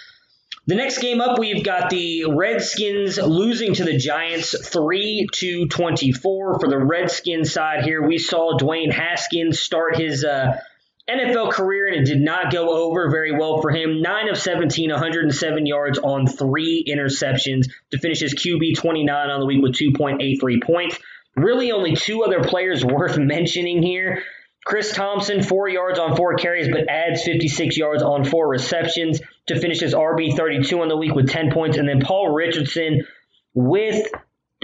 The 0.67 0.75
next 0.77 0.99
game 0.99 1.21
up, 1.21 1.39
we've 1.39 1.65
got 1.65 1.91
the 1.91 2.27
Redskins 2.27 3.19
losing 3.19 3.75
to 3.75 3.85
the 3.85 3.97
Giants 3.97 4.55
3 4.69 5.29
to 5.33 5.67
24. 5.67 6.61
For 6.61 6.69
the 6.69 6.79
Redskins 6.79 7.53
side 7.53 7.83
here, 7.83 8.07
we 8.07 8.19
saw 8.19 8.57
Dwayne 8.57 8.93
Haskins 8.93 9.59
start 9.59 9.97
his 9.97 10.25
uh, 10.25 10.61
NFL 11.09 11.52
career, 11.52 11.87
and 11.87 11.97
it 11.97 12.04
did 12.04 12.21
not 12.21 12.52
go 12.52 12.71
over 12.71 13.11
very 13.11 13.33
well 13.33 13.61
for 13.61 13.71
him. 13.71 14.02
9 14.02 14.28
of 14.28 14.38
17, 14.38 14.90
107 14.90 15.66
yards 15.66 15.99
on 15.99 16.26
three 16.26 16.85
interceptions 16.88 17.69
to 17.90 17.99
finish 17.99 18.21
his 18.21 18.35
QB 18.35 18.76
29 18.76 19.30
on 19.30 19.40
the 19.40 19.47
week 19.47 19.62
with 19.62 19.75
2.83 19.75 20.62
points. 20.62 20.99
Really, 21.37 21.73
only 21.73 21.97
two 21.97 22.23
other 22.23 22.42
players 22.45 22.85
worth 22.85 23.19
mentioning 23.19 23.83
here. 23.83 24.23
Chris 24.64 24.92
Thompson, 24.92 25.42
four 25.42 25.69
yards 25.69 25.99
on 25.99 26.16
four 26.16 26.35
carries, 26.35 26.69
but 26.69 26.88
adds 26.88 27.23
56 27.25 27.76
yards 27.78 28.02
on 28.02 28.25
four 28.25 28.47
receptions 28.47 29.21
to 29.47 29.59
finish 29.59 29.80
his 29.80 29.95
RB 29.95 30.37
32 30.37 30.80
on 30.80 30.88
the 30.88 30.97
week 30.97 31.14
with 31.14 31.30
10 31.30 31.50
points. 31.50 31.78
And 31.78 31.88
then 31.88 32.00
Paul 32.00 32.33
Richardson 32.33 33.07
with 33.54 34.07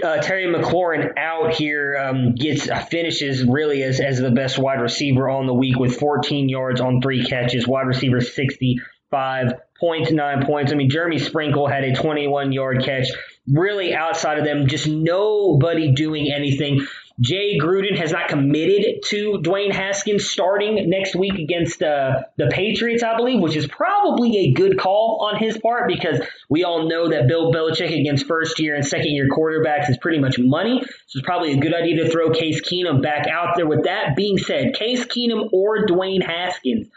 uh, 0.03 0.21
Terry 0.21 0.45
McLaurin 0.45 1.17
out 1.17 1.53
here 1.53 1.97
um, 1.97 2.35
gets 2.35 2.69
uh, 2.69 2.79
finishes 2.85 3.43
really 3.43 3.81
as, 3.83 3.99
as 3.99 4.19
the 4.19 4.31
best 4.31 4.57
wide 4.59 4.81
receiver 4.81 5.29
on 5.29 5.47
the 5.47 5.53
week 5.53 5.77
with 5.77 5.97
14 5.97 6.49
yards 6.49 6.79
on 6.81 7.01
three 7.01 7.25
catches. 7.25 7.67
Wide 7.67 7.87
receiver 7.87 8.21
65 8.21 9.53
points, 9.79 10.11
nine 10.11 10.45
points. 10.45 10.71
I 10.71 10.75
mean, 10.75 10.89
Jeremy 10.89 11.17
Sprinkle 11.17 11.67
had 11.67 11.83
a 11.83 11.95
21 11.95 12.51
yard 12.51 12.83
catch. 12.83 13.07
Really, 13.47 13.95
outside 13.95 14.37
of 14.37 14.45
them, 14.45 14.67
just 14.67 14.87
nobody 14.87 15.93
doing 15.93 16.31
anything. 16.31 16.85
Jay 17.19 17.57
Gruden 17.57 17.97
has 17.97 18.11
not 18.11 18.27
committed 18.27 19.01
to 19.05 19.39
Dwayne 19.43 19.71
Haskins 19.71 20.29
starting 20.29 20.87
next 20.87 21.15
week 21.15 21.33
against 21.33 21.81
uh, 21.81 22.23
the 22.37 22.47
Patriots, 22.47 23.01
I 23.01 23.17
believe, 23.17 23.41
which 23.41 23.55
is 23.55 23.65
probably 23.65 24.37
a 24.37 24.51
good 24.51 24.77
call 24.77 25.27
on 25.27 25.39
his 25.39 25.57
part 25.57 25.87
because 25.87 26.21
we 26.47 26.63
all 26.63 26.87
know 26.87 27.09
that 27.09 27.27
Bill 27.27 27.51
Belichick 27.51 27.99
against 27.99 28.27
first 28.27 28.59
year 28.59 28.75
and 28.75 28.85
second 28.85 29.09
year 29.09 29.29
quarterbacks 29.29 29.89
is 29.89 29.97
pretty 29.97 30.19
much 30.19 30.37
money. 30.37 30.79
So 31.07 31.17
it's 31.17 31.25
probably 31.25 31.53
a 31.53 31.57
good 31.57 31.73
idea 31.73 32.03
to 32.03 32.11
throw 32.11 32.29
Case 32.29 32.61
Keenum 32.61 33.01
back 33.01 33.25
out 33.27 33.55
there. 33.55 33.65
With 33.65 33.85
that 33.85 34.15
being 34.15 34.37
said, 34.37 34.75
Case 34.75 35.05
Keenum 35.05 35.49
or 35.51 35.87
Dwayne 35.87 36.23
Haskins, 36.23 36.87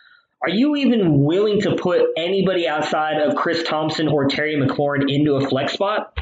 are 0.42 0.50
you 0.50 0.76
even 0.76 1.24
willing 1.24 1.62
to 1.62 1.76
put 1.76 2.02
anybody 2.18 2.68
outside 2.68 3.22
of 3.22 3.36
Chris 3.36 3.62
Thompson 3.62 4.08
or 4.08 4.26
Terry 4.26 4.56
McLaurin 4.56 5.10
into 5.10 5.36
a 5.36 5.48
flex 5.48 5.72
spot? 5.72 6.18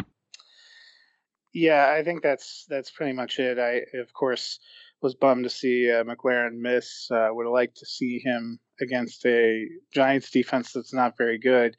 Yeah, 1.58 1.92
I 1.92 2.04
think 2.04 2.22
that's 2.22 2.66
that's 2.68 2.92
pretty 2.92 3.12
much 3.14 3.40
it. 3.40 3.58
I 3.58 3.98
of 3.98 4.12
course 4.12 4.60
was 5.02 5.16
bummed 5.16 5.42
to 5.44 5.50
see 5.50 5.90
uh, 5.90 6.04
McLaurin 6.04 6.58
miss. 6.60 7.08
Uh, 7.10 7.28
would 7.30 7.46
have 7.46 7.52
liked 7.52 7.78
to 7.78 7.86
see 7.86 8.20
him 8.20 8.60
against 8.80 9.26
a 9.26 9.66
Giants 9.92 10.30
defense 10.30 10.72
that's 10.72 10.94
not 10.94 11.18
very 11.18 11.38
good. 11.38 11.74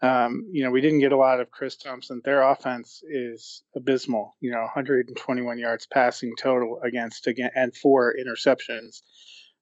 Um, 0.00 0.48
you 0.52 0.62
know, 0.62 0.70
we 0.70 0.80
didn't 0.80 1.00
get 1.00 1.10
a 1.10 1.16
lot 1.16 1.40
of 1.40 1.50
Chris 1.50 1.76
Thompson. 1.76 2.20
Their 2.24 2.42
offense 2.42 3.02
is 3.10 3.64
abysmal. 3.74 4.36
You 4.40 4.52
know, 4.52 4.60
121 4.60 5.58
yards 5.58 5.86
passing 5.86 6.32
total 6.38 6.80
against 6.84 7.26
again 7.26 7.50
and 7.56 7.74
four 7.74 8.14
interceptions. 8.14 9.02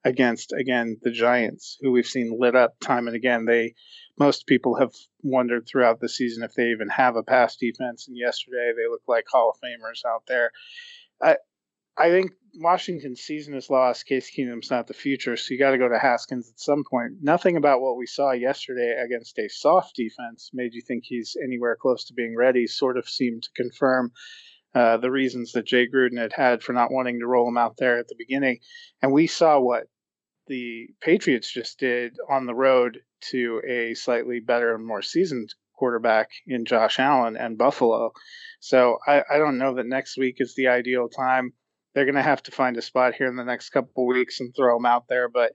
against 0.04 0.52
again 0.52 0.98
the 1.02 1.10
Giants, 1.10 1.78
who 1.80 1.90
we've 1.90 2.06
seen 2.06 2.36
lit 2.38 2.54
up 2.54 2.78
time 2.80 3.06
and 3.06 3.16
again. 3.16 3.46
They 3.46 3.74
most 4.18 4.46
people 4.46 4.76
have 4.76 4.92
wondered 5.22 5.66
throughout 5.66 6.00
the 6.00 6.08
season 6.08 6.42
if 6.42 6.54
they 6.54 6.68
even 6.70 6.88
have 6.88 7.16
a 7.16 7.22
pass 7.22 7.56
defense, 7.56 8.06
and 8.08 8.16
yesterday 8.16 8.72
they 8.76 8.88
look 8.88 9.02
like 9.08 9.24
Hall 9.28 9.50
of 9.54 9.60
Famers 9.60 10.04
out 10.08 10.24
there. 10.26 10.50
I 11.22 11.36
I 11.96 12.10
think 12.10 12.32
Washington's 12.56 13.20
season 13.20 13.54
is 13.54 13.70
lost. 13.70 14.06
Case 14.06 14.30
Keenum's 14.30 14.70
not 14.70 14.86
the 14.86 14.94
future, 14.94 15.36
so 15.36 15.52
you 15.52 15.58
got 15.58 15.70
to 15.70 15.78
go 15.78 15.88
to 15.88 15.98
Haskins 15.98 16.50
at 16.50 16.60
some 16.60 16.84
point. 16.88 17.14
Nothing 17.22 17.56
about 17.56 17.80
what 17.80 17.96
we 17.96 18.06
saw 18.06 18.32
yesterday 18.32 18.96
against 19.04 19.38
a 19.38 19.48
soft 19.48 19.94
defense 19.94 20.50
made 20.52 20.74
you 20.74 20.82
think 20.82 21.04
he's 21.04 21.36
anywhere 21.42 21.76
close 21.76 22.04
to 22.06 22.14
being 22.14 22.36
ready. 22.36 22.66
Sort 22.66 22.96
of 22.96 23.08
seemed 23.08 23.44
to 23.44 23.50
confirm 23.62 24.12
uh, 24.74 24.96
the 24.96 25.10
reasons 25.10 25.52
that 25.52 25.66
Jay 25.66 25.86
Gruden 25.86 26.18
had 26.18 26.32
had 26.32 26.62
for 26.62 26.72
not 26.72 26.90
wanting 26.90 27.20
to 27.20 27.26
roll 27.26 27.48
him 27.48 27.58
out 27.58 27.76
there 27.76 27.98
at 27.98 28.08
the 28.08 28.16
beginning. 28.18 28.58
And 29.02 29.12
we 29.12 29.28
saw 29.28 29.60
what 29.60 29.84
the 30.46 30.88
Patriots 31.00 31.52
just 31.52 31.78
did 31.78 32.16
on 32.28 32.46
the 32.46 32.54
road 32.54 33.00
to 33.30 33.60
a 33.66 33.94
slightly 33.94 34.40
better 34.40 34.74
and 34.74 34.86
more 34.86 35.02
seasoned 35.02 35.54
quarterback 35.76 36.30
in 36.46 36.64
Josh 36.64 36.98
Allen 36.98 37.36
and 37.36 37.58
Buffalo. 37.58 38.12
So 38.60 38.98
I, 39.06 39.22
I 39.30 39.38
don't 39.38 39.58
know 39.58 39.74
that 39.74 39.86
next 39.86 40.16
week 40.16 40.36
is 40.38 40.54
the 40.54 40.68
ideal 40.68 41.08
time. 41.08 41.52
They're 41.94 42.04
going 42.04 42.14
to 42.14 42.22
have 42.22 42.42
to 42.44 42.52
find 42.52 42.76
a 42.76 42.82
spot 42.82 43.14
here 43.14 43.28
in 43.28 43.36
the 43.36 43.44
next 43.44 43.70
couple 43.70 44.06
weeks 44.06 44.40
and 44.40 44.54
throw 44.54 44.76
him 44.76 44.86
out 44.86 45.06
there. 45.08 45.28
But 45.28 45.52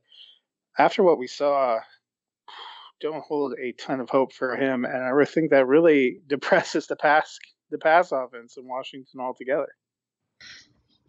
after 0.77 1.03
what 1.03 1.19
we 1.19 1.27
saw, 1.27 1.79
don't 3.01 3.23
hold 3.23 3.53
a 3.61 3.73
ton 3.73 3.99
of 3.99 4.09
hope 4.09 4.33
for 4.33 4.55
him. 4.55 4.85
And 4.85 5.03
I 5.03 5.25
think 5.25 5.51
that 5.51 5.67
really 5.67 6.21
depresses 6.27 6.87
the 6.87 6.95
pass 6.95 7.37
the 7.71 7.77
pass 7.77 8.11
offense 8.11 8.57
in 8.57 8.67
Washington 8.67 9.19
altogether. 9.19 9.67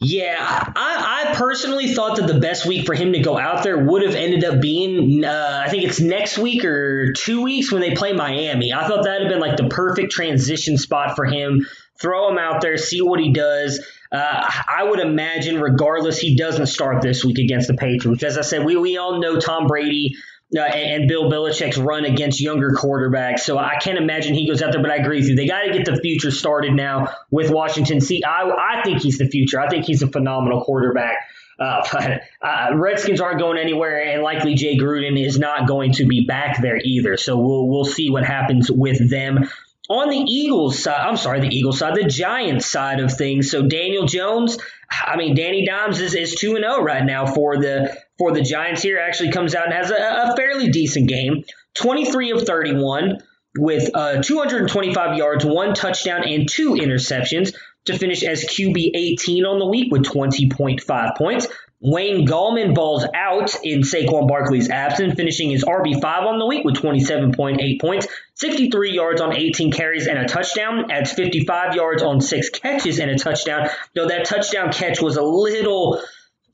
Yeah, 0.03 0.39
I, 0.39 1.29
I, 1.29 1.35
personally 1.35 1.93
thought 1.93 2.17
that 2.17 2.27
the 2.27 2.41
best 2.41 2.65
week 2.65 2.87
for 2.87 2.95
him 2.95 3.13
to 3.13 3.21
go 3.21 3.37
out 3.37 3.63
there 3.63 3.77
would 3.77 4.01
have 4.01 4.15
ended 4.15 4.45
up 4.45 4.59
being, 4.59 5.27
uh, 5.27 5.63
I 5.67 5.69
think 5.69 5.85
it's 5.85 6.01
next 6.01 6.39
week 6.39 6.65
or 6.65 7.13
two 7.13 7.43
weeks 7.43 7.71
when 7.71 7.83
they 7.83 7.95
play 7.95 8.15
Miami. 8.15 8.73
I 8.73 8.89
thought 8.89 9.05
that 9.05 9.21
would 9.21 9.23
have 9.25 9.31
been 9.31 9.41
like 9.41 9.59
the 9.59 9.69
perfect 9.69 10.11
transition 10.11 10.79
spot 10.79 11.17
for 11.17 11.27
him. 11.27 11.67
Throw 12.01 12.31
him 12.31 12.39
out 12.39 12.63
there, 12.63 12.79
see 12.79 13.03
what 13.03 13.21
he 13.21 13.35
does. 13.35 13.87
Uh, 14.11 14.51
I 14.67 14.85
would 14.85 15.01
imagine, 15.01 15.61
regardless, 15.61 16.19
he 16.19 16.35
doesn't 16.35 16.69
start 16.69 17.03
this 17.03 17.23
week 17.23 17.39
against 17.39 17.69
the 17.69 17.75
Patriots. 17.75 18.23
As 18.23 18.39
I 18.39 18.43
said, 18.43 18.65
we, 18.65 18.77
we 18.77 18.97
all 18.97 19.21
know 19.21 19.39
Tom 19.39 19.67
Brady 19.67 20.17
uh, 20.57 20.61
and, 20.61 21.09
Bill 21.09 21.31
Belichick's 21.31 21.79
run 21.79 22.05
against 22.05 22.41
younger 22.41 22.71
quarterbacks. 22.71 23.41
So 23.41 23.57
I 23.57 23.77
can't 23.77 23.99
imagine 23.99 24.35
he 24.35 24.49
goes 24.49 24.63
out 24.63 24.73
there, 24.73 24.83
but 24.83 24.91
I 24.91 24.97
agree 24.97 25.19
with 25.19 25.29
you. 25.29 25.37
They 25.37 25.47
got 25.47 25.63
to 25.63 25.73
get 25.73 25.85
the 25.85 25.97
future 25.97 26.31
started 26.31 26.73
now 26.73 27.09
with 27.31 27.51
Washington. 27.51 28.01
See, 28.01 28.25
I, 28.25 28.51
I 28.51 28.83
think 28.83 29.01
he's 29.01 29.19
the 29.19 29.29
future. 29.29 29.61
I 29.61 29.69
think 29.69 29.85
he's 29.85 30.03
a 30.03 30.09
phenomenal 30.09 30.63
quarterback. 30.63 31.19
Uh, 31.59 31.87
but 31.93 32.23
uh, 32.43 32.75
Redskins 32.75 33.21
aren't 33.21 33.39
going 33.39 33.59
anywhere, 33.59 34.03
and 34.03 34.23
likely 34.23 34.55
Jay 34.55 34.77
Gruden 34.77 35.23
is 35.23 35.39
not 35.39 35.69
going 35.69 35.93
to 35.95 36.07
be 36.07 36.25
back 36.25 36.61
there 36.61 36.81
either. 36.83 37.17
So 37.17 37.39
we'll 37.39 37.69
we'll 37.69 37.85
see 37.85 38.11
what 38.11 38.25
happens 38.25 38.71
with 38.71 39.09
them. 39.11 39.49
On 39.89 40.09
the 40.09 40.19
Eagles 40.19 40.81
side, 40.81 41.01
I'm 41.01 41.17
sorry, 41.17 41.41
the 41.41 41.49
Eagles 41.49 41.81
side, 41.81 41.97
the 41.97 42.05
Giants 42.05 42.71
side 42.71 43.01
of 43.01 43.13
things. 43.13 43.51
So 43.51 43.67
Daniel 43.67 44.07
Jones, 44.07 44.57
I 44.89 45.17
mean, 45.17 45.35
Danny 45.35 45.67
Dimes 45.67 46.01
is, 46.01 46.15
is 46.15 46.37
2 46.37 46.57
0 46.57 46.81
right 46.81 47.05
now 47.05 47.27
for 47.27 47.57
the 47.57 47.99
for 48.21 48.33
the 48.33 48.43
Giants 48.43 48.83
here. 48.83 48.99
Actually 48.99 49.33
comes 49.33 49.55
out 49.55 49.65
and 49.65 49.73
has 49.73 49.91
a, 49.91 49.95
a 49.95 50.37
fairly 50.37 50.69
decent 50.69 51.09
game 51.09 51.43
23 51.75 52.33
of 52.33 52.43
31 52.43 53.23
with 53.59 53.91
uh, 53.95 54.23
225 54.23 55.17
yards, 55.17 55.45
one 55.45 55.75
touchdown, 55.75 56.23
and 56.25 56.49
two 56.49 56.75
interceptions 56.75 57.55
to 57.87 57.99
finish 57.99 58.23
as 58.23 58.45
QB 58.45 58.91
18 58.95 59.45
on 59.47 59.59
the 59.59 59.67
week 59.67 59.91
with 59.91 60.03
20.5 60.05 61.17
points. 61.17 61.49
Wayne 61.83 62.27
Gallman 62.27 62.75
balls 62.75 63.07
out 63.15 63.55
in 63.65 63.81
Saquon 63.81 64.29
Barkley's 64.29 64.69
absence, 64.69 65.15
finishing 65.15 65.51
his 65.51 65.65
RB5 65.65 66.05
on 66.05 66.39
the 66.39 66.45
week 66.45 66.63
with 66.63 66.75
27.8 66.77 67.81
points, 67.81 68.07
63 68.35 68.93
yards 68.93 69.23
on 69.23 69.35
18 69.35 69.73
carries 69.73 70.07
and 70.07 70.19
a 70.19 70.27
touchdown, 70.27 70.91
adds 70.91 71.11
55 71.11 71.75
yards 71.75 72.03
on 72.03 72.21
six 72.21 72.51
catches 72.51 72.99
and 72.99 73.11
a 73.11 73.17
touchdown, 73.17 73.71
though 73.95 74.09
that 74.09 74.27
touchdown 74.27 74.71
catch 74.71 75.01
was 75.01 75.17
a 75.17 75.23
little. 75.23 76.03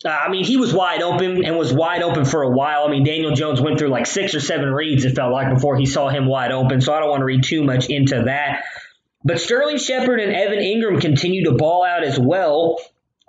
Uh, 0.05 0.09
I 0.09 0.29
mean, 0.29 0.45
he 0.45 0.57
was 0.57 0.75
wide 0.75 1.03
open 1.03 1.45
and 1.45 1.57
was 1.57 1.73
wide 1.73 2.03
open 2.03 2.25
for 2.25 2.43
a 2.43 2.51
while. 2.51 2.85
I 2.87 2.91
mean, 2.91 3.05
Daniel 3.05 3.35
Jones 3.35 3.61
went 3.61 3.79
through 3.79 3.89
like 3.89 4.07
six 4.07 4.35
or 4.35 4.41
seven 4.41 4.71
reads, 4.71 5.05
it 5.05 5.15
felt 5.15 5.33
like, 5.33 5.53
before 5.53 5.77
he 5.77 5.87
saw 5.87 6.09
him 6.09 6.27
wide 6.27 6.53
open, 6.53 6.81
so 6.81 6.93
I 6.93 7.01
don't 7.01 7.09
want 7.09 7.21
to 7.21 7.25
read 7.25 7.45
too 7.45 7.65
much 7.65 7.89
into 7.89 8.25
that. 8.25 8.65
But 9.25 9.41
Sterling 9.41 9.79
Shepard 9.79 10.21
and 10.21 10.33
Evan 10.33 10.59
Engram 10.59 11.01
continue 11.01 11.45
to 11.47 11.53
ball 11.53 11.85
out 11.85 12.05
as 12.05 12.19
well. 12.19 12.79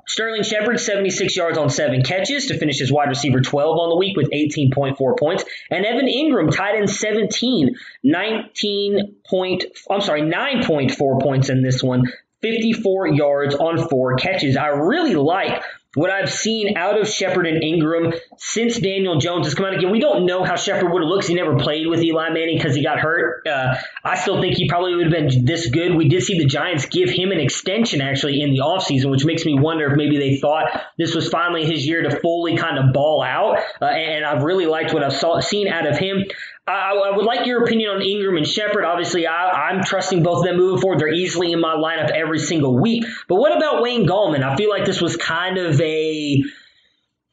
Sterling 0.07 0.43
Shepard, 0.43 0.79
76 0.79 1.35
yards 1.35 1.57
on 1.57 1.69
seven 1.69 2.01
catches 2.01 2.45
to 2.45 2.57
finish 2.57 2.79
his 2.79 2.91
wide 2.91 3.09
receiver 3.09 3.41
12 3.41 3.77
on 3.77 3.89
the 3.89 3.97
week 3.97 4.15
with 4.15 4.29
18.4 4.31 5.19
points. 5.19 5.43
And 5.69 5.85
Evan 5.85 6.07
Engram, 6.07 6.55
tied 6.55 6.75
in 6.75 6.87
17, 6.87 7.75
19 8.03 9.15
point, 9.27 9.65
I'm 9.89 10.01
sorry, 10.01 10.21
9.4 10.21 11.21
points 11.21 11.49
in 11.49 11.61
this 11.61 11.83
one, 11.83 12.03
54 12.41 13.07
yards 13.07 13.55
on 13.55 13.89
four 13.89 14.15
catches. 14.15 14.55
I 14.55 14.67
really 14.67 15.15
like 15.15 15.61
what 15.95 16.11
I've 16.11 16.31
seen 16.31 16.77
out 16.77 16.99
of 16.99 17.07
Shepard 17.07 17.47
and 17.47 17.63
Engram 17.63 18.17
since 18.37 18.79
Daniel 18.79 19.19
Jones 19.19 19.47
has 19.47 19.55
come 19.55 19.65
out 19.65 19.73
again, 19.73 19.91
we 19.91 19.99
don't 19.99 20.25
know 20.25 20.43
how 20.43 20.55
Shepard 20.55 20.91
would 20.91 21.01
have 21.01 21.09
looked. 21.09 21.27
He 21.27 21.33
never 21.33 21.57
played 21.57 21.87
with 21.87 22.03
Eli 22.03 22.29
Manning 22.29 22.57
because 22.57 22.75
he 22.75 22.83
got 22.83 22.99
hurt. 22.99 23.47
Uh, 23.47 23.75
I 24.03 24.15
still 24.15 24.41
think 24.41 24.55
he 24.55 24.67
probably 24.67 24.95
would 24.95 25.11
have 25.11 25.13
been 25.13 25.45
this 25.45 25.69
good. 25.69 25.95
We 25.95 26.07
did 26.07 26.23
see 26.23 26.37
the 26.37 26.45
Giants 26.45 26.85
give 26.85 27.09
him 27.09 27.31
an 27.31 27.39
extension 27.39 28.01
actually 28.01 28.41
in 28.41 28.51
the 28.51 28.59
offseason, 28.59 29.09
which 29.09 29.25
makes 29.25 29.45
me 29.45 29.57
wonder 29.59 29.89
if 29.89 29.97
maybe 29.97 30.17
they 30.17 30.37
thought 30.37 30.65
this 30.97 31.15
was 31.15 31.29
finally 31.29 31.65
his 31.65 31.87
year 31.87 32.03
to 32.03 32.19
fully 32.19 32.57
kind 32.57 32.77
of 32.77 32.93
ball 32.93 33.23
out. 33.23 33.57
Uh, 33.81 33.85
and 33.85 34.25
I've 34.25 34.43
really 34.43 34.65
liked 34.65 34.93
what 34.93 35.03
I've 35.03 35.13
saw, 35.13 35.39
seen 35.39 35.67
out 35.67 35.87
of 35.87 35.97
him. 35.97 36.23
I, 36.67 37.11
I, 37.11 37.15
would 37.15 37.25
like 37.25 37.45
your 37.45 37.63
opinion 37.63 37.91
on 37.91 38.01
Engram 38.01 38.37
and 38.37 38.45
Shepard. 38.45 38.83
Obviously, 38.83 39.25
I, 39.25 39.71
am 39.71 39.83
trusting 39.83 40.21
both 40.21 40.39
of 40.39 40.43
them 40.43 40.57
moving 40.57 40.81
forward. 40.81 40.99
They're 40.99 41.13
easily 41.13 41.53
in 41.53 41.61
my 41.61 41.75
lineup 41.75 42.11
every 42.11 42.39
single 42.39 42.77
week. 42.77 43.05
But 43.29 43.35
what 43.35 43.55
about 43.55 43.81
Wayne 43.81 44.05
Gallman? 44.05 44.43
I 44.43 44.55
feel 44.57 44.69
like 44.69 44.85
this 44.85 45.01
was 45.01 45.15
kind 45.15 45.57
of 45.57 45.79
a 45.79 46.43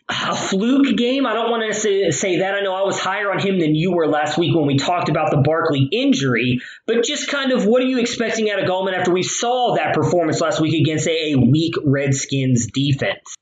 a 0.09 0.37
fluke 0.37 0.97
game. 0.97 1.27
I 1.27 1.33
don't 1.33 1.51
want 1.51 1.64
to 1.73 1.79
say, 1.79 2.11
say 2.11 2.38
that. 2.38 2.55
I 2.55 2.61
know 2.61 2.75
I 2.75 2.83
was 2.83 2.99
higher 2.99 3.33
on 3.33 3.38
him 3.38 3.59
than 3.59 3.75
you 3.75 3.92
were 3.92 4.07
last 4.07 4.37
week 4.37 4.55
when 4.55 4.66
we 4.66 4.77
talked 4.77 5.09
about 5.09 5.31
the 5.31 5.38
Barkley 5.38 5.88
injury. 5.90 6.61
But 6.87 7.05
just 7.05 7.29
kind 7.29 7.53
of 7.53 7.66
what 7.66 7.83
are 7.83 7.87
you 7.87 7.99
expecting 7.99 8.51
out 8.51 8.62
of 8.62 8.68
Gallman 8.68 8.92
after 8.92 9.12
we 9.12 9.23
saw 9.23 9.77
that 9.77 9.94
performance 9.94 10.40
last 10.40 10.61
week 10.61 10.81
against 10.81 11.09
a, 11.09 11.33
a 11.33 11.37
weak 11.37 11.75
Redskins 11.85 12.66
defense? 12.66 13.35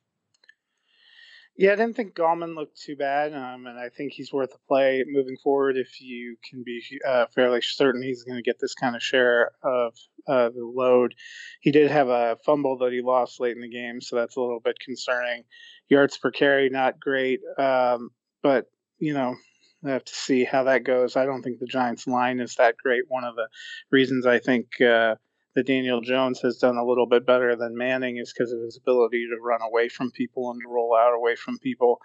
Yeah, 1.57 1.73
I 1.73 1.77
didn't 1.77 1.97
think 1.97 2.15
Gallman 2.15 2.55
looked 2.55 2.81
too 2.81 2.97
bad, 2.97 3.35
um, 3.35 3.67
and 3.67 3.79
I 3.79 3.91
think 3.91 4.13
he's 4.13 4.33
worth 4.33 4.55
a 4.55 4.69
play 4.69 5.05
moving 5.07 5.37
forward 5.37 5.77
if 5.77 6.01
you 6.01 6.37
can 6.49 6.63
be 6.63 6.83
uh, 7.07 7.27
fairly 7.35 7.61
certain 7.61 8.03
he's 8.03 8.23
going 8.25 8.39
to 8.39 8.43
get 8.43 8.59
this 8.59 8.75
kind 8.75 8.97
of 8.97 9.03
share 9.03 9.51
of 9.63 9.95
uh, 10.27 10.49
the 10.49 10.65
load. 10.65 11.15
He 11.61 11.71
did 11.71 11.91
have 11.91 12.09
a 12.09 12.39
fumble 12.47 12.79
that 12.79 12.93
he 12.93 13.03
lost 13.03 13.39
late 13.39 13.55
in 13.55 13.61
the 13.61 13.69
game, 13.69 14.01
so 14.01 14.17
that's 14.17 14.37
a 14.37 14.41
little 14.41 14.61
bit 14.61 14.79
concerning. 14.81 15.45
Yards 15.91 16.17
per 16.17 16.31
carry, 16.31 16.71
not 16.71 16.99
great, 16.99 17.41
um, 17.59 18.11
but 18.43 18.67
you 18.99 19.13
know, 19.13 19.35
I 19.85 19.91
have 19.91 20.05
to 20.05 20.15
see 20.15 20.45
how 20.45 20.65
that 20.65 20.85
goes. 20.85 21.17
I 21.17 21.27
don't 21.27 21.43
think 21.43 21.59
the 21.59 21.67
Giants' 21.67 22.07
line 22.07 22.41
is 22.41 22.55
that 22.55 22.77
great. 22.83 23.05
One 23.09 23.25
of 23.25 23.37
the 23.37 23.49
reasons 23.91 24.25
I 24.25 24.39
think. 24.39 24.81
Uh, 24.81 25.17
that 25.55 25.67
Daniel 25.67 26.01
Jones 26.01 26.41
has 26.41 26.59
done 26.59 26.77
a 26.77 26.85
little 26.85 27.07
bit 27.07 27.27
better 27.27 27.57
than 27.57 27.77
Manning 27.77 28.17
is 28.17 28.33
because 28.33 28.53
of 28.53 28.61
his 28.61 28.77
ability 28.77 29.27
to 29.29 29.43
run 29.43 29.61
away 29.63 29.89
from 29.89 30.11
people 30.11 30.51
and 30.51 30.61
to 30.61 30.69
roll 30.69 30.97
out 30.97 31.15
away 31.15 31.37
from 31.37 31.59
people. 31.59 32.01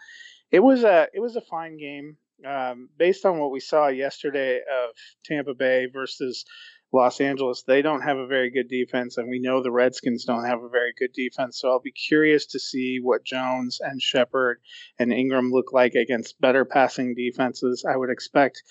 It 0.51 0.60
was 0.60 0.83
a 0.83 1.07
it 1.13 1.19
was 1.19 1.36
a 1.36 1.41
fine 1.41 1.77
game 1.77 2.17
um, 2.45 2.89
based 2.97 3.25
on 3.25 3.39
what 3.39 3.51
we 3.51 3.60
saw 3.60 3.88
yesterday 3.88 4.57
of 4.57 4.95
Tampa 5.25 5.53
Bay 5.53 5.88
versus 5.91 6.45
Los 6.93 7.19
Angeles. 7.19 7.63
They 7.63 7.81
don't 7.81 8.01
have 8.01 8.17
a 8.17 8.27
very 8.27 8.49
good 8.49 8.69
defense, 8.69 9.17
and 9.17 9.29
we 9.29 9.39
know 9.39 9.62
the 9.62 9.71
Redskins 9.71 10.23
don't 10.23 10.45
have 10.45 10.63
a 10.63 10.69
very 10.69 10.93
good 10.97 11.12
defense. 11.13 11.60
So 11.60 11.69
I'll 11.69 11.81
be 11.81 11.91
curious 11.91 12.45
to 12.47 12.60
see 12.60 12.99
what 13.01 13.25
Jones 13.25 13.79
and 13.81 14.01
Shepard 14.01 14.60
and 14.97 15.12
Engram 15.12 15.51
look 15.51 15.73
like 15.73 15.95
against 15.95 16.39
better 16.39 16.63
passing 16.63 17.13
defenses. 17.13 17.86
I 17.88 17.97
would 17.97 18.10
expect 18.10 18.63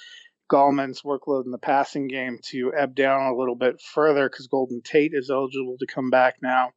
Gallman's 0.50 1.02
workload 1.02 1.44
in 1.44 1.50
the 1.50 1.58
passing 1.58 2.08
game 2.08 2.38
to 2.50 2.72
ebb 2.76 2.94
down 2.94 3.32
a 3.32 3.36
little 3.36 3.56
bit 3.56 3.80
further 3.80 4.28
because 4.28 4.46
Golden 4.46 4.80
Tate 4.82 5.12
is 5.14 5.30
eligible 5.30 5.76
to 5.78 5.86
come 5.86 6.10
back 6.10 6.36
now. 6.42 6.70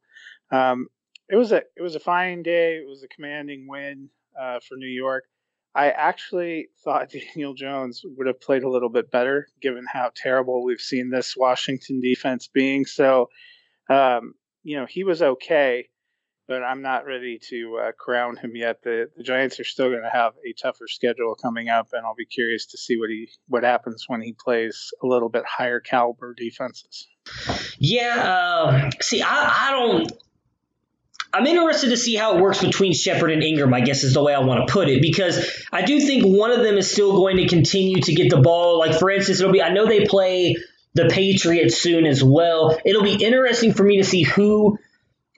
Um, 0.50 0.88
it 1.28 1.36
was 1.36 1.52
a 1.52 1.62
it 1.76 1.82
was 1.82 1.94
a 1.94 2.00
fine 2.00 2.42
day. 2.42 2.76
It 2.76 2.88
was 2.88 3.02
a 3.04 3.08
commanding 3.08 3.66
win 3.68 4.10
uh, 4.40 4.58
for 4.66 4.76
New 4.76 4.88
York. 4.88 5.24
I 5.74 5.90
actually 5.90 6.68
thought 6.82 7.10
Daniel 7.34 7.54
Jones 7.54 8.02
would 8.04 8.26
have 8.26 8.40
played 8.40 8.64
a 8.64 8.70
little 8.70 8.88
bit 8.88 9.10
better, 9.10 9.46
given 9.60 9.84
how 9.90 10.10
terrible 10.16 10.64
we've 10.64 10.80
seen 10.80 11.10
this 11.10 11.36
Washington 11.36 12.00
defense 12.00 12.48
being. 12.48 12.84
So, 12.84 13.28
um, 13.88 14.34
you 14.64 14.76
know, 14.76 14.86
he 14.86 15.04
was 15.04 15.22
okay 15.22 15.89
but 16.50 16.64
I'm 16.64 16.82
not 16.82 17.06
ready 17.06 17.38
to 17.50 17.78
uh, 17.80 17.92
crown 17.92 18.36
him 18.36 18.56
yet. 18.56 18.82
The, 18.82 19.08
the 19.16 19.22
Giants 19.22 19.60
are 19.60 19.64
still 19.64 19.88
going 19.88 20.02
to 20.02 20.10
have 20.10 20.32
a 20.44 20.52
tougher 20.52 20.88
schedule 20.88 21.36
coming 21.40 21.68
up, 21.68 21.90
and 21.92 22.04
I'll 22.04 22.16
be 22.16 22.26
curious 22.26 22.66
to 22.72 22.76
see 22.76 22.98
what 22.98 23.08
he 23.08 23.28
what 23.46 23.62
happens 23.62 24.06
when 24.08 24.20
he 24.20 24.32
plays 24.32 24.92
a 25.00 25.06
little 25.06 25.28
bit 25.28 25.44
higher 25.46 25.78
caliber 25.78 26.34
defenses. 26.34 27.06
Yeah, 27.78 28.16
uh, 28.16 28.90
see, 29.00 29.22
I, 29.22 29.68
I 29.68 29.70
don't. 29.70 30.12
I'm 31.32 31.46
interested 31.46 31.90
to 31.90 31.96
see 31.96 32.16
how 32.16 32.36
it 32.36 32.40
works 32.40 32.60
between 32.60 32.94
Shepard 32.94 33.30
and 33.30 33.42
Engram, 33.42 33.72
I 33.72 33.82
guess 33.82 34.02
is 34.02 34.14
the 34.14 34.22
way 34.22 34.34
I 34.34 34.40
want 34.40 34.66
to 34.66 34.72
put 34.72 34.88
it, 34.88 35.00
because 35.00 35.64
I 35.70 35.82
do 35.82 36.00
think 36.00 36.24
one 36.24 36.50
of 36.50 36.64
them 36.64 36.78
is 36.78 36.90
still 36.90 37.12
going 37.12 37.36
to 37.36 37.46
continue 37.46 38.02
to 38.02 38.12
get 38.12 38.28
the 38.28 38.40
ball. 38.40 38.80
Like, 38.80 38.98
for 38.98 39.08
instance, 39.08 39.38
it'll 39.38 39.52
be, 39.52 39.62
I 39.62 39.72
know 39.72 39.86
they 39.86 40.04
play 40.04 40.56
the 40.94 41.08
Patriots 41.08 41.78
soon 41.78 42.06
as 42.06 42.24
well. 42.24 42.76
It'll 42.84 43.04
be 43.04 43.24
interesting 43.24 43.72
for 43.72 43.84
me 43.84 43.98
to 43.98 44.04
see 44.04 44.24
who 44.24 44.80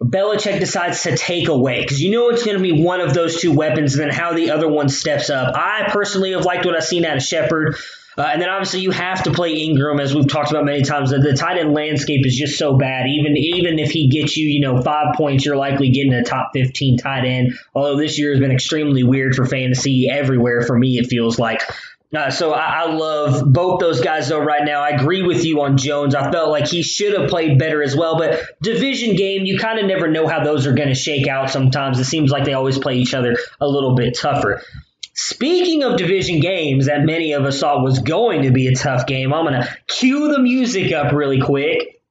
Belichick 0.03 0.59
decides 0.59 1.03
to 1.05 1.17
take 1.17 1.49
away 1.49 1.83
because 1.83 2.01
you 2.03 2.11
know 2.11 2.31
it's 2.31 2.45
going 2.45 2.57
to 2.57 2.63
be 2.63 2.83
one 2.83 3.01
of 3.01 3.15
those 3.15 3.41
two 3.41 3.53
weapons 3.53 3.95
and 3.95 4.03
then 4.03 4.11
how 4.11 4.35
the 4.35 4.51
other 4.51 4.69
one 4.69 4.89
steps 4.89 5.31
up. 5.31 5.55
I 5.57 5.89
personally 5.89 6.33
have 6.33 6.45
liked 6.45 6.67
what 6.67 6.77
I've 6.77 6.85
seen 6.85 7.05
out 7.05 7.17
of 7.17 7.23
Shepard. 7.23 7.77
Uh, 8.17 8.29
and 8.31 8.43
then 8.43 8.51
obviously 8.51 8.81
you 8.81 8.91
have 8.91 9.23
to 9.23 9.33
play 9.33 9.67
Engram, 9.67 9.99
as 9.99 10.15
we've 10.15 10.29
talked 10.29 10.51
about 10.51 10.67
many 10.67 10.83
times. 10.83 11.11
The, 11.11 11.19
the 11.19 11.35
tight 11.35 11.59
end 11.59 11.73
landscape 11.73 12.27
is 12.27 12.37
just 12.37 12.59
so 12.59 12.77
bad. 12.77 13.07
Even 13.07 13.37
even 13.37 13.79
if 13.79 13.91
he 13.91 14.09
gets 14.09 14.37
you, 14.37 14.49
you 14.49 14.61
know, 14.61 14.83
five 14.83 15.15
points, 15.17 15.47
you're 15.47 15.57
likely 15.57 15.91
getting 15.91 16.13
a 16.13 16.23
top 16.23 16.51
15 16.53 16.99
tight 16.99 17.25
end. 17.25 17.55
Although 17.75 17.97
this 17.97 18.19
year 18.19 18.33
has 18.33 18.41
been 18.41 18.51
extremely 18.51 19.03
weird 19.03 19.35
for 19.35 19.47
fantasy 19.47 20.11
everywhere 20.11 20.61
for 20.63 20.79
me, 20.79 20.99
it 20.99 21.07
feels 21.07 21.39
like. 21.39 21.63
Uh, 22.15 22.31
so 22.31 22.53
I, 22.53 22.83
I, 22.83 22.93
love 22.93 23.51
both 23.51 23.81
those 23.81 24.03
guys 24.03 24.29
though 24.29 24.39
right 24.39 24.65
now. 24.65 24.83
I 24.83 24.91
agree 24.91 25.23
with 25.23 25.47
you 25.47 25.63
on 25.63 25.79
Jones. 25.79 26.15
I 26.15 26.31
felt 26.31 26.51
like 26.51 26.67
he 26.67 26.83
should 26.83 27.19
have 27.19 27.31
played 27.31 27.59
better 27.59 27.83
as 27.83 27.97
well. 27.97 28.19
But 28.19 28.39
division 28.61 29.17
game, 29.17 29.47
you 29.47 29.59
kind 29.59 29.79
of 29.79 29.87
never 29.87 30.09
know 30.09 30.27
how 30.27 30.45
those 30.45 30.67
are 30.67 30.75
going 30.75 30.91
to 30.91 30.95
shake 30.95 31.27
out. 31.27 31.49
Sometimes 31.49 31.99
it 31.99 32.05
seems 32.05 32.31
like 32.31 32.45
they 32.45 32.53
always 32.53 32.79
play 32.79 32.97
each 32.97 33.15
other 33.15 33.39
a 33.63 33.67
little 33.67 33.95
bit 33.95 34.15
tougher. 34.15 34.63
Speaking 35.15 35.83
of 35.85 35.97
division 35.97 36.41
games 36.41 36.87
that 36.87 37.05
many 37.05 37.33
of 37.33 37.45
us 37.45 37.61
thought 37.61 37.83
was 37.83 37.99
going 38.01 38.43
to 38.43 38.51
be 38.51 38.67
a 38.67 38.75
tough 38.75 39.07
game, 39.07 39.33
I'm 39.33 39.47
going 39.47 39.63
to 39.63 39.79
cue 39.87 40.33
the 40.33 40.39
music 40.39 40.93
up 40.93 41.13
really 41.13 41.41
quick. 41.41 42.02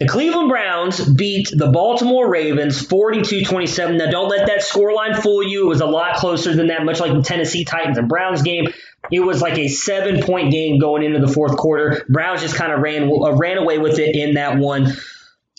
The 0.00 0.08
Cleveland 0.08 0.48
Browns 0.48 1.06
beat 1.06 1.50
the 1.54 1.70
Baltimore 1.70 2.26
Ravens 2.26 2.80
42 2.86 3.44
27. 3.44 3.98
Now, 3.98 4.10
don't 4.10 4.30
let 4.30 4.46
that 4.46 4.62
scoreline 4.62 5.22
fool 5.22 5.42
you. 5.42 5.66
It 5.66 5.68
was 5.68 5.82
a 5.82 5.86
lot 5.86 6.16
closer 6.16 6.56
than 6.56 6.68
that, 6.68 6.86
much 6.86 7.00
like 7.00 7.12
the 7.12 7.20
Tennessee 7.20 7.66
Titans 7.66 7.98
and 7.98 8.08
Browns 8.08 8.40
game. 8.40 8.68
It 9.12 9.20
was 9.20 9.42
like 9.42 9.58
a 9.58 9.68
seven 9.68 10.22
point 10.22 10.52
game 10.52 10.78
going 10.78 11.02
into 11.02 11.20
the 11.20 11.30
fourth 11.30 11.54
quarter. 11.58 12.02
Browns 12.08 12.40
just 12.40 12.54
kind 12.54 12.72
of 12.72 12.80
ran, 12.80 13.10
uh, 13.12 13.36
ran 13.36 13.58
away 13.58 13.76
with 13.76 13.98
it 13.98 14.16
in 14.16 14.34
that 14.34 14.56
one. 14.56 14.90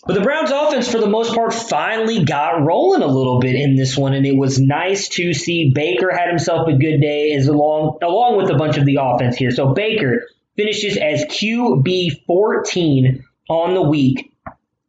But 0.08 0.16
the 0.16 0.22
Browns 0.22 0.50
offense, 0.50 0.92
for 0.92 0.98
the 0.98 1.06
most 1.06 1.36
part, 1.36 1.54
finally 1.54 2.26
got 2.26 2.66
rolling 2.66 3.04
a 3.04 3.08
little 3.08 3.40
bit 3.40 3.54
in 3.54 3.76
this 3.76 3.96
one, 3.96 4.16
and 4.16 4.26
it 4.26 4.36
was 4.36 4.60
nice 4.60 5.10
to 5.10 5.36
see 5.36 5.72
Baker 5.76 6.12
had 6.12 6.30
himself 6.30 6.68
a 6.68 6.74
good 6.74 7.00
day 7.00 7.34
as 7.34 7.46
along 7.46 8.00
along 8.02 8.38
with 8.38 8.50
a 8.50 8.58
bunch 8.58 8.78
of 8.78 8.86
the 8.86 8.98
offense 9.00 9.36
here. 9.36 9.52
So 9.52 9.76
Baker 9.76 10.26
finishes 10.58 10.98
as 10.98 11.26
QB 11.26 12.26
14 12.26 13.24
on 13.48 13.76
the 13.76 13.84
week 13.84 14.31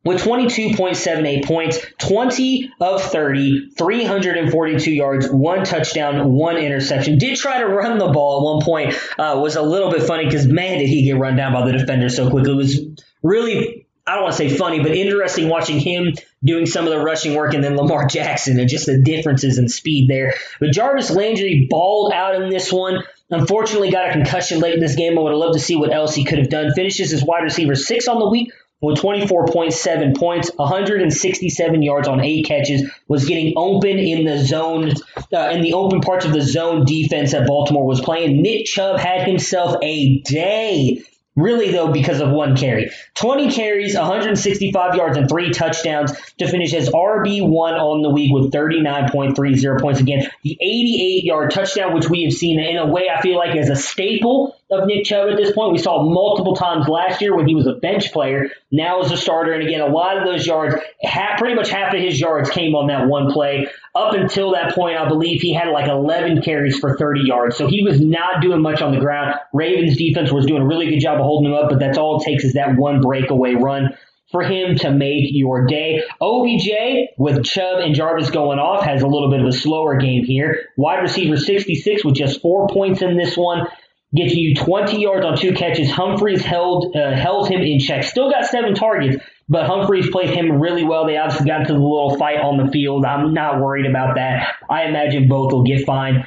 with 0.05 0.23
22.78 0.23 1.45
points, 1.45 1.79
20 1.99 2.73
of 2.81 3.03
30, 3.03 3.71
342 3.71 4.91
yards, 4.91 5.31
one 5.31 5.65
touchdown, 5.65 6.33
one 6.33 6.57
interception. 6.57 7.19
Did 7.19 7.37
try 7.37 7.59
to 7.59 7.67
run 7.67 7.99
the 7.99 8.09
ball 8.09 8.39
at 8.39 8.55
one 8.55 8.65
point. 8.65 8.95
Uh, 9.19 9.39
was 9.41 9.57
a 9.57 9.63
little 9.63 9.91
bit 9.91 10.03
funny 10.03 10.25
because 10.25 10.47
man, 10.47 10.79
did 10.79 10.89
he 10.89 11.05
get 11.05 11.19
run 11.19 11.37
down 11.37 11.53
by 11.53 11.67
the 11.67 11.73
defender 11.73 12.09
so 12.09 12.31
quickly. 12.31 12.53
It 12.53 12.57
was 12.57 12.81
really 13.23 13.87
I 14.05 14.15
don't 14.15 14.25
want 14.25 14.35
to 14.35 14.39
say 14.39 14.57
funny, 14.57 14.81
but 14.81 14.97
interesting 14.97 15.49
watching 15.49 15.79
him 15.79 16.15
doing 16.43 16.67
some 16.67 16.87
of 16.87 16.91
the 16.91 16.99
rushing 16.99 17.35
work 17.35 17.55
and 17.55 17.63
then 17.63 17.77
Lamar 17.77 18.07
Jackson 18.07 18.59
and 18.59 18.69
just 18.69 18.87
the 18.87 19.01
differences 19.01 19.59
in 19.59 19.69
speed 19.69 20.11
there. 20.11 20.35
But 20.59 20.73
Jarvis 20.73 21.11
Landry 21.13 21.69
balled 21.71 22.13
out 22.13 22.35
in 22.35 22.51
this 22.51 22.73
one. 22.73 23.05
Unfortunately, 23.31 23.93
got 23.93 24.11
a 24.11 24.13
concussion 24.13 24.59
late 24.59 24.75
in 24.75 24.81
this 24.81 24.97
game. 24.97 25.17
I 25.17 25.23
would 25.23 25.31
have 25.31 25.39
loved 25.39 25.55
to 25.55 25.61
see 25.61 25.77
what 25.77 25.93
else 25.93 26.17
he 26.17 26.25
could 26.25 26.39
have 26.39 26.51
done. 26.51 26.73
Finishes 26.75 27.13
as 27.13 27.25
wide 27.25 27.45
receiver 27.45 27.77
six 27.77 28.09
on 28.09 28.19
the 28.19 28.29
week 28.29 28.51
with 28.83 28.99
24.7 28.99 30.17
points, 30.19 30.51
167 30.57 31.83
yards 31.83 32.09
on 32.09 32.21
eight 32.21 32.45
catches, 32.47 32.91
was 33.09 33.25
getting 33.25 33.55
open 33.57 33.99
in 33.99 34.25
the 34.25 34.45
zone, 34.45 34.93
uh, 35.33 35.51
in 35.53 35.63
the 35.63 35.75
open 35.75 36.01
parts 36.01 36.25
of 36.25 36.33
the 36.33 36.43
zone 36.43 36.85
defense 36.85 37.33
that 37.33 37.47
Baltimore 37.47 37.87
was 37.87 38.01
playing. 38.01 38.43
Nick 38.43 38.67
Chubb 38.67 38.99
had 38.99 39.27
himself 39.27 39.77
a 39.83 40.19
day 40.21 41.03
Really, 41.35 41.71
though, 41.71 41.91
because 41.91 42.21
of 42.21 42.31
one 42.31 42.57
carry. 42.57 42.91
20 43.15 43.53
carries, 43.53 43.97
165 43.97 44.95
yards, 44.97 45.17
and 45.17 45.31
three 45.31 45.51
touchdowns 45.51 46.13
to 46.37 46.47
finish 46.47 46.75
as 46.75 46.91
RB1 46.91 47.51
on 47.51 48.03
the 48.03 48.11
week 48.11 48.35
with 48.35 48.53
39.30 48.53 49.81
points. 49.81 50.01
Again, 50.01 50.29
the 50.43 50.59
88 50.61 51.25
yard 51.25 51.51
touchdown, 51.51 51.95
which 51.95 52.11
we 52.11 52.25
have 52.25 52.35
seen 52.35 52.61
in 52.61 52.77
a 52.77 52.87
way 52.87 53.09
I 53.09 53.23
feel 53.23 53.39
like 53.39 53.57
is 53.57 53.71
a 53.71 53.77
staple 53.77 54.55
of 54.73 54.87
Nick 54.87 55.05
Chubb 55.05 55.31
at 55.31 55.37
this 55.37 55.53
point. 55.53 55.73
We 55.73 55.79
saw 55.79 56.03
multiple 56.03 56.55
times 56.55 56.89
last 56.89 57.21
year 57.21 57.37
when 57.37 57.47
he 57.47 57.55
was 57.55 57.67
a 57.67 57.75
bench 57.75 58.13
player, 58.13 58.49
now 58.71 59.03
as 59.03 59.13
a 59.13 59.17
starter. 59.17 59.53
And 59.53 59.63
again, 59.63 59.81
a 59.81 59.87
lot 59.87 60.19
of 60.19 60.25
those 60.25 60.47
yards, 60.47 60.77
half, 61.03 61.39
pretty 61.39 61.55
much 61.55 61.71
half 61.71 61.95
of 61.95 62.01
his 62.01 62.21
yards 62.21 62.51
came 62.51 62.75
on 62.75 62.89
that 62.89 63.07
one 63.07 63.31
play. 63.33 63.69
Up 63.95 64.15
until 64.15 64.53
that 64.53 64.75
point, 64.75 64.97
I 64.97 65.09
believe 65.09 65.41
he 65.41 65.53
had 65.53 65.69
like 65.69 65.89
11 65.89 66.43
carries 66.43 66.79
for 66.79 66.97
30 66.97 67.21
yards. 67.25 67.57
So 67.57 67.67
he 67.67 67.83
was 67.83 68.01
not 68.01 68.41
doing 68.41 68.63
much 68.63 68.81
on 68.81 68.95
the 68.95 69.01
ground. 69.01 69.35
Ravens 69.53 69.97
defense 69.97 70.33
was 70.33 70.47
doing 70.47 70.63
a 70.63 70.67
really 70.67 70.89
good 70.89 71.01
job 71.01 71.19
of 71.19 71.25
holding 71.25 71.53
him 71.53 71.57
up, 71.57 71.69
but 71.69 71.79
that's 71.79 71.99
all 71.99 72.21
it 72.21 72.25
takes 72.25 72.45
is 72.45 72.55
that 72.55 72.77
one 72.77 73.01
breakaway 73.01 73.55
run 73.55 73.91
for 74.33 74.43
him 74.43 74.77
to 74.77 74.91
make 74.91 75.27
your 75.29 75.67
day. 75.67 76.03
OBJ 76.21 76.71
with 77.19 77.45
Chubb 77.45 77.81
and 77.81 77.95
Jarvis 77.95 78.31
going 78.31 78.59
off 78.59 78.83
has 78.85 79.03
a 79.03 79.07
little 79.07 79.31
bit 79.31 79.41
of 79.41 79.47
a 79.47 79.53
slower 79.53 79.97
game 79.97 80.25
here. 80.25 80.71
Wide 80.77 81.03
receiver 81.03 81.37
66 81.37 82.05
with 82.05 82.15
just 82.15 82.41
four 82.41 82.67
points 82.69 83.03
in 83.03 83.17
this 83.17 83.37
one. 83.37 83.69
Gets 84.15 84.35
you 84.35 84.55
20 84.55 85.01
yards 85.01 85.25
on 85.25 85.39
two 85.39 85.55
catches. 85.55 85.91
Humphreys 85.91 86.45
held 86.45 86.95
uh, 86.95 87.17
held 87.17 87.49
him 87.49 87.63
in 87.63 87.79
check. 87.81 88.05
Still 88.05 88.31
got 88.31 88.45
seven 88.45 88.75
targets, 88.75 89.17
but 89.49 89.67
Humphreys 89.67 90.11
played 90.11 90.31
him 90.31 90.61
really 90.61 90.85
well. 90.85 91.07
They 91.07 91.17
obviously 91.17 91.47
got 91.47 91.61
into 91.61 91.73
the 91.73 91.79
little 91.79 92.17
fight 92.19 92.39
on 92.39 92.59
the 92.63 92.71
field. 92.71 93.07
I'm 93.07 93.33
not 93.33 93.61
worried 93.61 93.87
about 93.87 94.17
that. 94.17 94.55
I 94.69 94.85
imagine 94.85 95.29
both 95.29 95.53
will 95.53 95.63
get 95.65 95.87
fine. 95.87 96.27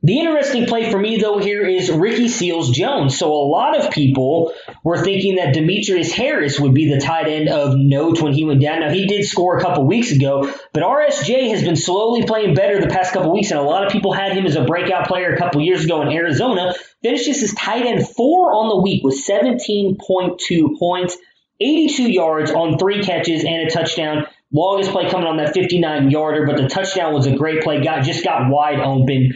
The 0.00 0.20
interesting 0.20 0.66
play 0.66 0.92
for 0.92 0.98
me, 0.98 1.16
though, 1.16 1.38
here 1.38 1.66
is 1.66 1.90
Ricky 1.90 2.28
Seals 2.28 2.70
Jones. 2.70 3.18
So 3.18 3.32
a 3.32 3.48
lot 3.48 3.76
of 3.76 3.90
people 3.90 4.54
were 4.84 5.02
thinking 5.02 5.36
that 5.36 5.54
Demetrius 5.54 6.12
Harris 6.12 6.60
would 6.60 6.72
be 6.72 6.88
the 6.88 7.00
tight 7.00 7.26
end 7.26 7.48
of 7.48 7.74
note 7.74 8.22
when 8.22 8.32
he 8.32 8.44
went 8.44 8.62
down. 8.62 8.78
Now, 8.78 8.90
he 8.90 9.06
did 9.06 9.24
score 9.24 9.58
a 9.58 9.60
couple 9.60 9.84
weeks 9.88 10.12
ago, 10.12 10.52
but 10.72 10.84
RSJ 10.84 11.50
has 11.50 11.64
been 11.64 11.74
slowly 11.74 12.24
playing 12.24 12.54
better 12.54 12.80
the 12.80 12.86
past 12.86 13.12
couple 13.12 13.32
weeks, 13.32 13.50
and 13.50 13.58
a 13.58 13.64
lot 13.64 13.84
of 13.84 13.92
people 13.92 14.12
had 14.12 14.36
him 14.36 14.46
as 14.46 14.54
a 14.54 14.64
breakout 14.64 15.08
player 15.08 15.34
a 15.34 15.36
couple 15.36 15.60
years 15.62 15.84
ago 15.84 16.00
in 16.02 16.12
Arizona. 16.12 16.74
Finishes 17.02 17.40
his 17.40 17.54
tight 17.54 17.84
end 17.84 18.06
four 18.06 18.52
on 18.52 18.68
the 18.68 18.80
week 18.80 19.02
with 19.02 19.16
17.2 19.16 20.78
points. 20.78 21.16
82 21.60 22.12
yards 22.12 22.52
on 22.52 22.78
three 22.78 23.02
catches 23.02 23.42
and 23.42 23.66
a 23.66 23.70
touchdown. 23.70 24.28
Longest 24.52 24.92
play 24.92 25.10
coming 25.10 25.26
on 25.26 25.38
that 25.38 25.54
59 25.54 26.12
yarder, 26.12 26.46
but 26.46 26.56
the 26.56 26.68
touchdown 26.68 27.14
was 27.14 27.26
a 27.26 27.36
great 27.36 27.62
play. 27.62 27.82
Got 27.82 28.04
just 28.04 28.22
got 28.22 28.48
wide 28.48 28.78
open. 28.78 29.32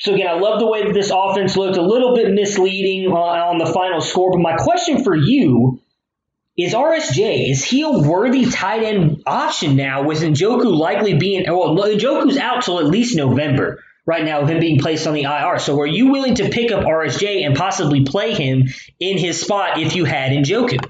So 0.00 0.14
again, 0.14 0.28
I 0.28 0.38
love 0.38 0.58
the 0.58 0.66
way 0.66 0.84
that 0.84 0.94
this 0.94 1.12
offense 1.14 1.56
looked. 1.56 1.76
A 1.76 1.82
little 1.82 2.14
bit 2.14 2.32
misleading 2.32 3.10
uh, 3.10 3.14
on 3.14 3.58
the 3.58 3.66
final 3.66 4.00
score, 4.00 4.32
but 4.32 4.40
my 4.40 4.56
question 4.56 5.04
for 5.04 5.14
you 5.14 5.80
is 6.56 6.74
RSJ 6.74 7.50
is 7.50 7.64
he 7.64 7.82
a 7.82 7.90
worthy 7.90 8.50
tight 8.50 8.82
end 8.82 9.22
option 9.26 9.76
now 9.76 10.04
with 10.04 10.20
Njoku 10.22 10.76
likely 10.76 11.16
being 11.16 11.44
well 11.48 11.76
Njoku's 11.76 12.36
out 12.36 12.62
till 12.62 12.78
at 12.78 12.86
least 12.86 13.16
November 13.16 13.82
right 14.04 14.24
now, 14.24 14.44
him 14.44 14.60
being 14.60 14.80
placed 14.80 15.06
on 15.06 15.14
the 15.14 15.22
IR. 15.22 15.58
So 15.58 15.80
are 15.80 15.86
you 15.86 16.10
willing 16.10 16.34
to 16.36 16.48
pick 16.48 16.72
up 16.72 16.84
RSJ 16.84 17.46
and 17.46 17.56
possibly 17.56 18.04
play 18.04 18.34
him 18.34 18.64
in 18.98 19.18
his 19.18 19.40
spot 19.40 19.78
if 19.78 19.94
you 19.94 20.04
had 20.04 20.32
Njoku? 20.32 20.84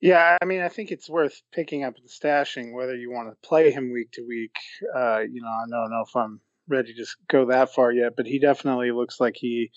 Yeah, 0.00 0.36
I 0.40 0.44
mean, 0.44 0.60
I 0.60 0.68
think 0.68 0.92
it's 0.92 1.08
worth 1.08 1.40
picking 1.52 1.82
up 1.82 1.94
and 1.96 2.08
stashing 2.08 2.74
whether 2.74 2.94
you 2.94 3.10
want 3.10 3.30
to 3.30 3.48
play 3.48 3.70
him 3.70 3.92
week 3.92 4.12
to 4.12 4.26
week. 4.26 4.54
Uh, 4.94 5.20
you 5.20 5.40
know, 5.40 5.48
I 5.48 5.64
don't 5.70 5.90
know 5.90 6.04
if 6.06 6.14
I'm 6.14 6.40
ready 6.68 6.94
to 6.94 7.06
go 7.28 7.46
that 7.46 7.74
far 7.74 7.92
yet, 7.92 8.12
but 8.16 8.26
he 8.26 8.38
definitely 8.38 8.90
looks 8.90 9.20
like 9.20 9.34
he 9.36 9.70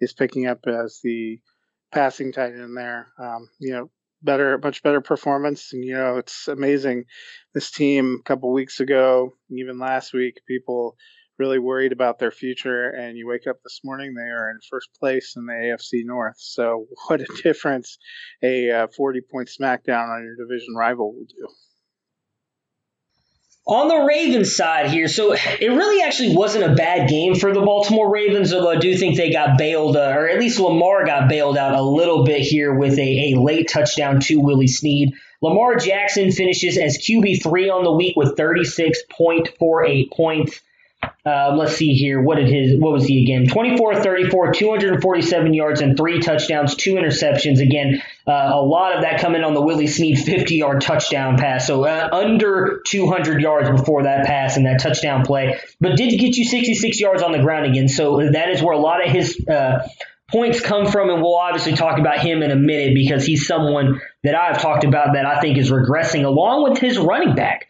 is 0.00 0.12
picking 0.12 0.46
up 0.46 0.60
as 0.66 1.00
the 1.02 1.40
passing 1.92 2.32
tight 2.32 2.52
end 2.52 2.76
there. 2.76 3.08
Um, 3.18 3.48
you 3.60 3.72
know, 3.72 3.90
better, 4.22 4.58
much 4.58 4.82
better 4.82 5.00
performance. 5.00 5.72
And, 5.72 5.84
you 5.84 5.94
know, 5.94 6.16
it's 6.16 6.48
amazing. 6.48 7.04
This 7.52 7.70
team 7.70 8.18
a 8.20 8.22
couple 8.24 8.52
weeks 8.52 8.80
ago, 8.80 9.34
even 9.50 9.78
last 9.78 10.12
week, 10.12 10.40
people 10.48 10.96
really 11.38 11.58
worried 11.58 11.92
about 11.92 12.18
their 12.18 12.30
future. 12.30 12.90
And 12.90 13.16
you 13.16 13.26
wake 13.26 13.46
up 13.46 13.56
this 13.62 13.80
morning, 13.84 14.14
they 14.14 14.22
are 14.22 14.50
in 14.50 14.58
first 14.70 14.88
place 14.98 15.34
in 15.36 15.46
the 15.46 15.52
AFC 15.52 16.04
North. 16.04 16.36
So, 16.38 16.86
what 17.06 17.20
a 17.20 17.42
difference 17.42 17.98
a 18.42 18.70
uh, 18.70 18.86
40 18.96 19.20
point 19.30 19.48
smackdown 19.48 20.08
on 20.08 20.24
your 20.24 20.46
division 20.46 20.74
rival 20.74 21.14
will 21.14 21.26
do. 21.26 21.48
On 23.66 23.88
the 23.88 24.04
Ravens 24.04 24.54
side 24.54 24.90
here, 24.90 25.08
so 25.08 25.32
it 25.32 25.68
really 25.68 26.02
actually 26.02 26.36
wasn't 26.36 26.70
a 26.70 26.74
bad 26.74 27.08
game 27.08 27.34
for 27.34 27.54
the 27.54 27.62
Baltimore 27.62 28.12
Ravens, 28.12 28.52
although 28.52 28.72
I 28.72 28.78
do 28.78 28.94
think 28.94 29.16
they 29.16 29.32
got 29.32 29.56
bailed, 29.56 29.96
uh, 29.96 30.12
or 30.14 30.28
at 30.28 30.38
least 30.38 30.60
Lamar 30.60 31.06
got 31.06 31.30
bailed 31.30 31.56
out 31.56 31.74
a 31.74 31.80
little 31.80 32.24
bit 32.24 32.42
here 32.42 32.74
with 32.74 32.98
a, 32.98 33.32
a 33.32 33.40
late 33.40 33.70
touchdown 33.70 34.20
to 34.20 34.36
Willie 34.36 34.66
Snead. 34.66 35.14
Lamar 35.40 35.76
Jackson 35.76 36.30
finishes 36.30 36.76
as 36.76 36.98
QB3 36.98 37.72
on 37.72 37.84
the 37.84 37.92
week 37.92 38.16
with 38.16 38.36
36.48 38.36 40.10
points. 40.10 40.60
Um, 41.26 41.56
let's 41.56 41.76
see 41.76 41.94
here. 41.94 42.20
What 42.20 42.36
did 42.36 42.48
his? 42.48 42.78
What 42.78 42.92
was 42.92 43.06
he 43.06 43.22
again? 43.22 43.46
24, 43.46 44.02
34, 44.02 44.52
247 44.52 45.54
yards 45.54 45.80
and 45.80 45.96
three 45.96 46.20
touchdowns, 46.20 46.74
two 46.74 46.94
interceptions. 46.94 47.60
Again, 47.60 48.02
uh, 48.26 48.50
a 48.52 48.60
lot 48.60 48.96
of 48.96 49.02
that 49.02 49.20
coming 49.20 49.42
on 49.42 49.54
the 49.54 49.62
Willie 49.62 49.86
Snead 49.86 50.18
50 50.18 50.56
yard 50.56 50.80
touchdown 50.80 51.36
pass. 51.38 51.66
So 51.66 51.84
uh, 51.84 52.08
under 52.12 52.82
200 52.86 53.40
yards 53.40 53.70
before 53.70 54.04
that 54.04 54.26
pass 54.26 54.56
and 54.56 54.66
that 54.66 54.80
touchdown 54.80 55.24
play, 55.24 55.58
but 55.80 55.96
did 55.96 56.18
get 56.18 56.36
you 56.36 56.44
66 56.44 57.00
yards 57.00 57.22
on 57.22 57.32
the 57.32 57.40
ground 57.40 57.66
again. 57.66 57.88
So 57.88 58.30
that 58.32 58.50
is 58.50 58.62
where 58.62 58.74
a 58.74 58.78
lot 58.80 59.04
of 59.04 59.10
his. 59.10 59.38
Uh, 59.46 59.86
points 60.30 60.60
come 60.60 60.86
from, 60.86 61.10
and 61.10 61.22
we'll 61.22 61.36
obviously 61.36 61.74
talk 61.74 61.98
about 61.98 62.18
him 62.18 62.42
in 62.42 62.50
a 62.50 62.56
minute 62.56 62.94
because 62.94 63.24
he's 63.24 63.46
someone 63.46 64.00
that 64.24 64.34
I've 64.34 64.60
talked 64.60 64.82
about 64.82 65.14
that 65.14 65.26
I 65.26 65.40
think 65.40 65.58
is 65.58 65.70
regressing 65.70 66.24
along 66.24 66.64
with 66.64 66.78
his 66.78 66.98
running 66.98 67.36
back. 67.36 67.68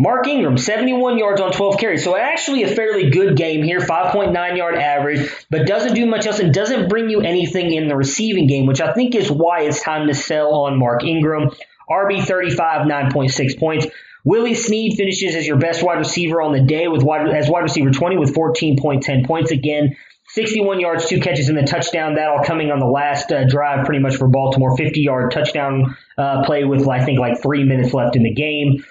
Mark 0.00 0.26
Ingram, 0.28 0.56
71 0.56 1.18
yards 1.18 1.42
on 1.42 1.52
12 1.52 1.76
carries. 1.76 2.02
So 2.02 2.16
actually 2.16 2.62
a 2.62 2.74
fairly 2.74 3.10
good 3.10 3.36
game 3.36 3.62
here, 3.62 3.80
5.9 3.80 4.56
yard 4.56 4.74
average, 4.74 5.30
but 5.50 5.66
doesn't 5.66 5.92
do 5.92 6.06
much 6.06 6.26
else 6.26 6.38
and 6.38 6.54
doesn't 6.54 6.88
bring 6.88 7.10
you 7.10 7.20
anything 7.20 7.74
in 7.74 7.86
the 7.86 7.94
receiving 7.94 8.46
game, 8.46 8.64
which 8.64 8.80
I 8.80 8.94
think 8.94 9.14
is 9.14 9.30
why 9.30 9.64
it's 9.64 9.82
time 9.82 10.06
to 10.08 10.14
sell 10.14 10.54
on 10.54 10.78
Mark 10.78 11.04
Ingram. 11.04 11.50
RB 11.90 12.24
35, 12.24 12.86
9.6 12.86 13.58
points. 13.58 13.88
Willie 14.24 14.54
Snead 14.54 14.96
finishes 14.96 15.34
as 15.34 15.46
your 15.46 15.58
best 15.58 15.82
wide 15.82 15.98
receiver 15.98 16.40
on 16.40 16.54
the 16.54 16.62
day 16.62 16.88
with 16.88 17.02
wide, 17.02 17.28
as 17.28 17.50
wide 17.50 17.64
receiver 17.64 17.90
20 17.90 18.16
with 18.16 18.34
14.10 18.34 19.26
points. 19.26 19.50
Again, 19.50 19.96
61 20.28 20.80
yards, 20.80 21.10
two 21.10 21.20
catches, 21.20 21.50
and 21.50 21.58
the 21.58 21.64
touchdown. 21.64 22.14
That 22.14 22.30
all 22.30 22.42
coming 22.42 22.70
on 22.70 22.78
the 22.78 22.86
last 22.86 23.30
uh, 23.32 23.44
drive, 23.46 23.84
pretty 23.84 24.00
much 24.00 24.16
for 24.16 24.28
Baltimore. 24.28 24.74
50 24.78 24.98
yard 25.00 25.30
touchdown 25.30 25.94
uh, 26.16 26.42
play 26.46 26.64
with 26.64 26.88
I 26.88 27.04
think 27.04 27.18
like 27.18 27.42
three 27.42 27.64
minutes 27.64 27.92
left 27.92 28.16
in 28.16 28.22
the 28.22 28.32
game. 28.32 28.82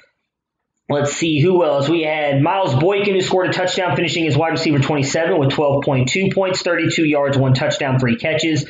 Let's 0.90 1.14
see 1.14 1.40
who 1.40 1.64
else. 1.64 1.88
We 1.88 2.02
had 2.02 2.42
Miles 2.42 2.74
Boykin, 2.74 3.14
who 3.14 3.22
scored 3.22 3.50
a 3.50 3.54
touchdown, 3.54 3.96
finishing 3.96 4.26
as 4.26 4.36
wide 4.36 4.54
receiver 4.54 4.80
27 4.80 5.38
with 5.38 5.50
12.2 5.52 6.34
points, 6.34 6.64
32 6.64 7.06
yards, 7.06 7.38
one 7.38 7.54
touchdown, 7.54 8.00
three 8.00 8.16
catches. 8.16 8.66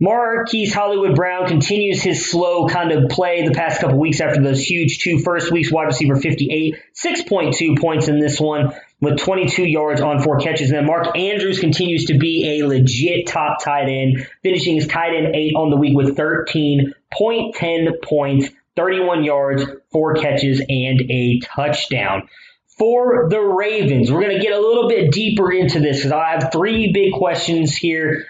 Marquise 0.00 0.74
Hollywood 0.74 1.14
Brown 1.14 1.46
continues 1.46 2.02
his 2.02 2.28
slow 2.28 2.66
kind 2.68 2.90
of 2.90 3.08
play 3.10 3.46
the 3.46 3.54
past 3.54 3.80
couple 3.80 3.98
weeks 3.98 4.20
after 4.20 4.42
those 4.42 4.60
huge 4.60 4.98
two 4.98 5.18
first 5.20 5.52
weeks. 5.52 5.70
Wide 5.70 5.84
receiver 5.84 6.16
58, 6.16 6.76
6.2 6.94 7.80
points 7.80 8.08
in 8.08 8.18
this 8.18 8.40
one 8.40 8.72
with 9.00 9.18
22 9.18 9.64
yards 9.64 10.00
on 10.00 10.20
four 10.20 10.38
catches. 10.38 10.70
And 10.70 10.78
then 10.78 10.86
Mark 10.86 11.16
Andrews 11.16 11.60
continues 11.60 12.06
to 12.06 12.18
be 12.18 12.60
a 12.60 12.66
legit 12.66 13.28
top 13.28 13.62
tight 13.62 13.88
end, 13.88 14.28
finishing 14.42 14.76
his 14.76 14.88
tight 14.88 15.14
end 15.14 15.34
eight 15.34 15.54
on 15.56 15.70
the 15.70 15.76
week 15.76 15.96
with 15.96 16.16
13.10 16.16 18.02
points, 18.02 18.48
31 18.76 19.24
yards, 19.24 19.64
four 19.92 20.14
catches, 20.14 20.60
and 20.60 21.00
a 21.10 21.40
touchdown. 21.40 22.28
For 22.78 23.28
the 23.30 23.40
Ravens, 23.40 24.10
we're 24.10 24.22
going 24.22 24.36
to 24.36 24.42
get 24.42 24.52
a 24.52 24.60
little 24.60 24.88
bit 24.88 25.12
deeper 25.12 25.52
into 25.52 25.78
this 25.78 25.98
because 25.98 26.12
I 26.12 26.32
have 26.32 26.50
three 26.52 26.92
big 26.92 27.12
questions 27.12 27.76
here, 27.76 28.26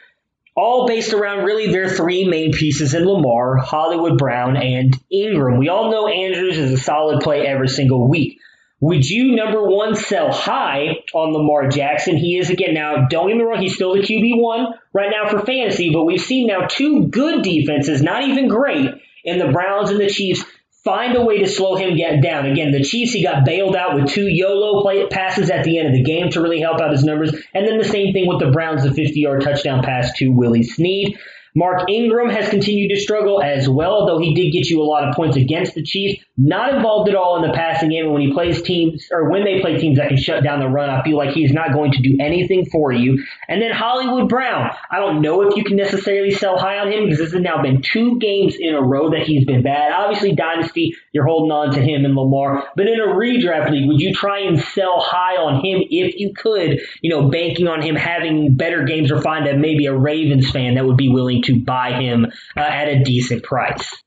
all 0.55 0.87
based 0.87 1.15
around 1.15 1.45
really 1.45 1.73
their 1.73 1.89
three 1.89 2.29
main 2.29 2.53
pieces 2.53 2.93
in 2.93 3.07
Lamar, 3.07 3.57
Hollywood 3.57 4.19
Brown, 4.19 4.57
and 4.59 4.95
Ingram. 5.11 5.57
We 5.57 5.71
all 5.71 5.91
know 5.91 6.09
Andrews 6.09 6.59
is 6.59 6.73
a 6.73 6.77
solid 6.79 7.23
play 7.23 7.47
every 7.47 7.69
single 7.69 8.07
week. 8.07 8.39
Would 8.81 9.09
you, 9.09 9.35
number 9.35 9.67
one, 9.67 9.95
sell 9.95 10.31
high 10.31 10.99
on 11.15 11.33
Lamar 11.33 11.69
Jackson? 11.69 12.19
He 12.19 12.37
is, 12.37 12.51
again, 12.51 12.75
now, 12.75 13.07
don't 13.09 13.29
get 13.29 13.37
me 13.39 13.43
wrong, 13.43 13.63
he's 13.63 13.75
still 13.75 13.95
the 13.95 14.01
QB1 14.01 14.75
right 14.93 15.11
now 15.11 15.31
for 15.31 15.47
fantasy, 15.47 15.91
but 15.91 16.05
we've 16.05 16.21
seen 16.21 16.49
now 16.49 16.67
two 16.67 17.07
good 17.07 17.43
defenses, 17.43 18.03
not 18.03 18.25
even 18.25 18.47
great, 18.49 18.91
in 19.25 19.39
the 19.39 19.49
Browns 19.49 19.91
and 19.91 20.01
the 20.01 20.09
Chiefs 20.09 20.45
find 20.85 21.17
a 21.17 21.25
way 21.25 21.39
to 21.39 21.49
slow 21.49 21.77
him 21.77 21.97
get 21.97 22.23
down. 22.23 22.47
Again, 22.47 22.71
the 22.71 22.85
Chiefs, 22.85 23.13
he 23.13 23.23
got 23.23 23.45
bailed 23.45 23.75
out 23.75 23.95
with 23.95 24.11
two 24.11 24.29
YOLO 24.29 24.83
play 24.83 25.07
passes 25.07 25.51
at 25.51 25.65
the 25.65 25.79
end 25.79 25.89
of 25.89 25.95
the 25.95 26.03
game 26.03 26.31
to 26.31 26.43
really 26.43 26.61
help 26.61 26.81
out 26.81 26.93
his 26.93 27.05
numbers. 27.05 27.35
And 27.55 27.67
then 27.67 27.79
the 27.79 27.85
same 27.85 28.13
thing 28.13 28.29
with 28.29 28.39
the 28.39 28.51
Browns, 28.51 28.85
the 28.85 28.93
50 28.93 29.19
yard 29.19 29.43
touchdown 29.43 29.83
pass 29.83 30.13
to 30.19 30.29
Willie 30.29 30.63
Snead. 30.63 31.19
Mark 31.57 31.89
Ingram 31.89 32.31
has 32.31 32.49
continued 32.49 32.95
to 32.95 33.01
struggle 33.01 33.41
as 33.41 33.69
well, 33.69 34.07
though 34.07 34.19
he 34.19 34.35
did 34.35 34.53
get 34.53 34.69
you 34.69 34.83
a 34.83 34.85
lot 34.85 35.09
of 35.09 35.15
points 35.15 35.37
against 35.37 35.75
the 35.75 35.85
Chiefs. 35.85 36.24
Not 36.37 36.75
involved 36.75 37.09
at 37.09 37.15
all 37.15 37.37
in 37.37 37.49
the 37.49 37.57
passing 37.57 37.91
game. 37.91 38.07
And 38.07 38.13
when 38.13 38.23
he 38.23 38.33
plays 38.33 38.61
teams, 38.61 39.07
or 39.13 39.31
when 39.31 39.45
they 39.45 39.61
play 39.61 39.79
teams 39.79 39.99
that 39.99 40.09
can 40.09 40.17
shut 40.17 40.43
down 40.43 40.59
the 40.59 40.67
run, 40.67 40.91
I 40.91 41.01
feel 41.05 41.17
like 41.17 41.31
he's 41.31 41.53
not 41.53 41.73
going 41.73 41.93
to 41.93 42.03
do 42.03 42.17
anything 42.19 42.67
for 42.67 42.91
you. 42.91 43.25
And 43.49 43.63
then 43.63 43.71
Hollywood 43.71 44.29
Brown. 44.29 44.71
I 44.91 44.99
don't 44.99 45.23
know 45.23 45.43
if 45.43 45.57
you 45.57 45.63
can 45.63 45.77
necessarily 45.77 46.33
sell 46.33 46.59
high 46.59 46.79
on 46.79 46.91
him 46.91 47.05
because 47.05 47.19
this 47.19 47.33
has 47.33 47.41
now 47.41 47.63
been 47.63 47.83
two 47.83 48.19
games 48.19 48.57
in 48.59 48.75
a 48.75 48.83
row 48.83 49.11
that 49.11 49.21
he's 49.21 49.45
been 49.45 49.63
bad. 49.63 49.93
Obviously, 49.93 50.35
Dynasty, 50.35 50.97
you're 51.13 51.25
holding 51.25 51.53
on 51.53 51.73
to 51.75 51.81
him 51.81 52.05
and 52.05 52.17
Lamar. 52.17 52.69
But 52.75 52.89
in 52.89 52.99
a 52.99 53.07
redraft 53.07 53.71
league, 53.71 53.87
would 53.87 54.01
you 54.01 54.13
try 54.13 54.41
and 54.41 54.59
sell 54.59 54.99
high 54.99 55.37
on 55.37 55.65
him 55.65 55.83
if 55.89 56.19
you 56.19 56.35
could, 56.35 56.81
you 57.01 57.11
know, 57.11 57.29
banking 57.29 57.69
on 57.69 57.81
him 57.81 57.95
having 57.95 58.57
better 58.57 58.83
games 58.83 59.13
or 59.13 59.23
find 59.23 59.47
a 59.47 59.57
maybe 59.57 59.87
a 59.87 59.97
Ravens 59.97 60.51
fan 60.51 60.75
that 60.75 60.85
would 60.85 60.97
be 60.97 61.11
willing 61.11 61.43
to 61.45 61.61
buy 61.61 61.93
him 61.93 62.27
uh, 62.57 62.61
at 62.61 62.89
a 62.89 63.05
decent 63.05 63.45
price? 63.45 64.03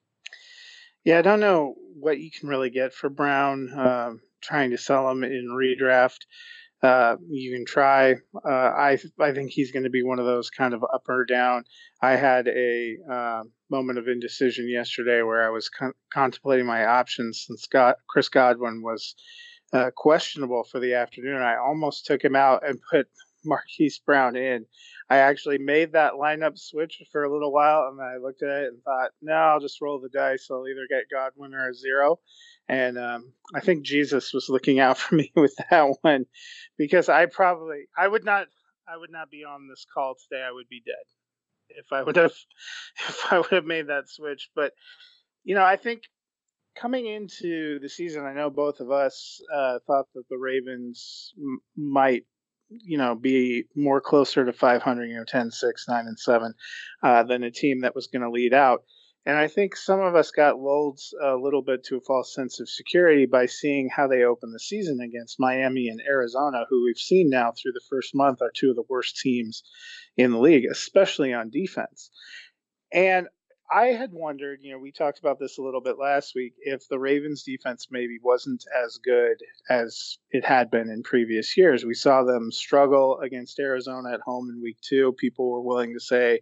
Yeah, 1.06 1.20
I 1.20 1.22
don't 1.22 1.40
know 1.40 1.76
what 2.00 2.20
you 2.20 2.30
can 2.32 2.50
really 2.50 2.70
get 2.70 2.94
for 2.94 3.10
Brown. 3.10 3.70
Uh, 3.74 4.12
trying 4.42 4.72
to 4.72 4.78
sell 4.78 5.10
him 5.10 5.24
in 5.24 5.50
redraft, 5.50 6.20
uh, 6.84 7.16
you 7.28 7.56
can 7.56 7.66
try. 7.66 8.14
Uh, 8.36 8.50
I 8.50 8.98
I 9.20 9.32
think 9.32 9.52
he's 9.52 9.72
going 9.72 9.84
to 9.84 9.90
be 9.90 10.04
one 10.04 10.20
of 10.20 10.26
those 10.26 10.50
kind 10.50 10.74
of 10.74 10.84
up 10.84 11.04
or 11.10 11.26
down. 11.26 11.64
I 12.02 12.12
had 12.12 12.48
a 12.48 12.98
uh, 13.10 13.44
moment 13.70 14.00
of 14.00 14.08
indecision 14.08 14.70
yesterday 14.70 15.22
where 15.24 15.46
I 15.46 15.50
was 15.50 15.70
con- 15.70 15.94
contemplating 16.14 16.66
my 16.66 16.86
options 16.86 17.46
since 17.48 17.64
Scott, 17.64 17.98
Chris 18.08 18.30
Godwin 18.30 18.82
was 18.84 19.16
uh, 19.74 19.90
questionable 19.96 20.64
for 20.64 20.80
the 20.80 20.94
afternoon. 20.94 21.42
I 21.42 21.58
almost 21.58 22.06
took 22.06 22.24
him 22.24 22.36
out 22.36 22.68
and 22.68 22.80
put 22.92 23.08
Marquise 23.44 24.00
Brown 24.00 24.36
in. 24.36 24.66
I 25.10 25.18
actually 25.18 25.58
made 25.58 25.94
that 25.94 26.14
lineup 26.14 26.58
switch 26.58 27.02
for 27.12 27.24
a 27.24 27.32
little 27.32 27.54
while, 27.54 27.88
and 27.90 28.02
I 28.02 28.18
looked 28.18 28.44
at 28.44 28.50
it 28.50 28.68
and 28.74 28.84
thought, 28.84 29.12
no, 29.22 29.34
I'll 29.34 29.60
just 29.60 29.80
roll 29.82 30.02
the 30.02 30.10
dice. 30.10 30.48
I'll 30.52 30.68
either 30.68 30.86
get 30.90 31.10
Godwin 31.10 31.54
or 31.54 31.70
a 31.70 31.74
zero. 31.74 32.20
And 32.68 32.98
um, 32.98 33.32
I 33.56 33.62
think 33.62 33.84
Jesus 33.84 34.34
was 34.34 34.50
looking 34.50 34.80
out 34.80 34.98
for 34.98 35.16
me 35.16 35.32
with 35.36 35.56
that 35.70 35.96
one 36.02 36.26
because 36.78 37.08
I 37.10 37.26
probably 37.26 37.86
I 37.98 38.08
would 38.08 38.26
not 38.26 38.48
I 38.88 38.98
would 38.98 39.12
not 39.12 39.30
be 39.30 39.44
on 39.44 39.68
this 39.70 39.86
call 39.94 40.16
today. 40.16 40.44
I 40.44 40.52
would 40.52 40.68
be 40.70 40.82
dead 40.86 40.96
if 41.70 41.92
I 41.92 42.04
would 42.04 42.16
have 42.18 42.34
if 43.10 43.32
I 43.32 43.38
would 43.38 43.52
have 43.52 43.66
made 43.66 43.88
that 43.88 44.10
switch. 44.10 44.50
But 44.56 44.74
you 45.44 45.56
know, 45.56 45.64
I 45.64 45.78
think 45.78 46.04
coming 46.76 47.06
into 47.06 47.80
the 47.80 47.90
season, 47.90 48.26
I 48.26 48.34
know 48.34 48.50
both 48.50 48.80
of 48.82 48.92
us 48.92 49.42
uh, 49.54 49.80
thought 49.88 50.06
that 50.16 50.28
the 50.30 50.38
Ravens 50.38 51.34
m- 51.38 51.60
might 51.76 52.26
you 52.70 52.98
know, 52.98 53.16
be 53.16 53.66
more 53.76 54.02
closer 54.02 54.46
to 54.46 54.54
500, 54.54 55.06
you 55.06 55.16
know, 55.16 55.24
10, 55.28 55.52
6, 55.52 55.86
9, 55.88 56.06
and 56.08 56.20
7 56.20 56.54
uh, 57.04 57.24
than 57.24 57.44
a 57.44 57.52
team 57.52 57.82
that 57.82 57.96
was 57.96 58.08
going 58.08 58.22
to 58.22 58.30
lead 58.30 58.54
out. 58.54 58.84
And 59.26 59.38
I 59.38 59.50
think 59.50 59.76
some 59.76 60.00
of 60.00 60.16
us 60.16 60.32
got 60.32 60.58
lulled 60.58 61.00
a 61.22 61.36
little 61.36 61.62
bit 61.62 61.84
to 61.86 61.98
a 61.98 62.02
false 62.02 62.34
sense 62.34 62.62
of 62.62 62.70
security 62.70 63.26
by 63.26 63.46
seeing 63.46 63.90
how 63.90 64.08
they 64.08 64.24
opened 64.24 64.54
the 64.54 64.60
season 64.60 65.02
against 65.02 65.40
Miami 65.40 65.90
and 65.90 66.02
Arizona, 66.08 66.66
who 66.70 66.86
we've 66.86 66.98
seen 66.98 67.30
now 67.30 67.52
through 67.52 67.74
the 67.74 67.84
first 67.90 68.16
month 68.16 68.42
are 68.42 68.54
two 68.56 68.70
of 68.70 68.78
the 68.78 68.86
worst 68.88 69.18
teams 69.18 69.64
in 70.16 70.32
the 70.32 70.40
league, 70.40 70.64
especially 70.72 71.34
on 71.34 71.50
defense. 71.50 72.10
And 72.94 73.28
I 73.70 73.88
had 73.88 74.14
wondered, 74.14 74.60
you 74.62 74.72
know, 74.72 74.80
we 74.80 74.92
talked 74.92 75.20
about 75.20 75.40
this 75.40 75.58
a 75.58 75.62
little 75.62 75.82
bit 75.82 75.98
last 76.00 76.34
week, 76.36 76.54
if 76.60 76.88
the 76.88 77.00
Ravens 77.00 77.44
defense 77.44 77.88
maybe 77.92 78.18
wasn't 78.24 78.64
as 78.86 78.98
good 79.04 79.38
as 79.70 80.18
it 80.32 80.46
had 80.46 80.72
been 80.72 80.90
in 80.90 81.04
previous 81.04 81.58
years. 81.58 81.84
We 81.84 81.94
saw 81.94 82.24
them 82.24 82.52
struggle 82.52 83.20
against 83.20 83.60
Arizona 83.60 84.14
at 84.14 84.22
home 84.22 84.50
in 84.50 84.62
week 84.62 84.78
two. 84.82 85.14
People 85.20 85.52
were 85.52 85.62
willing 85.62 85.94
to 85.94 86.00
say 86.00 86.40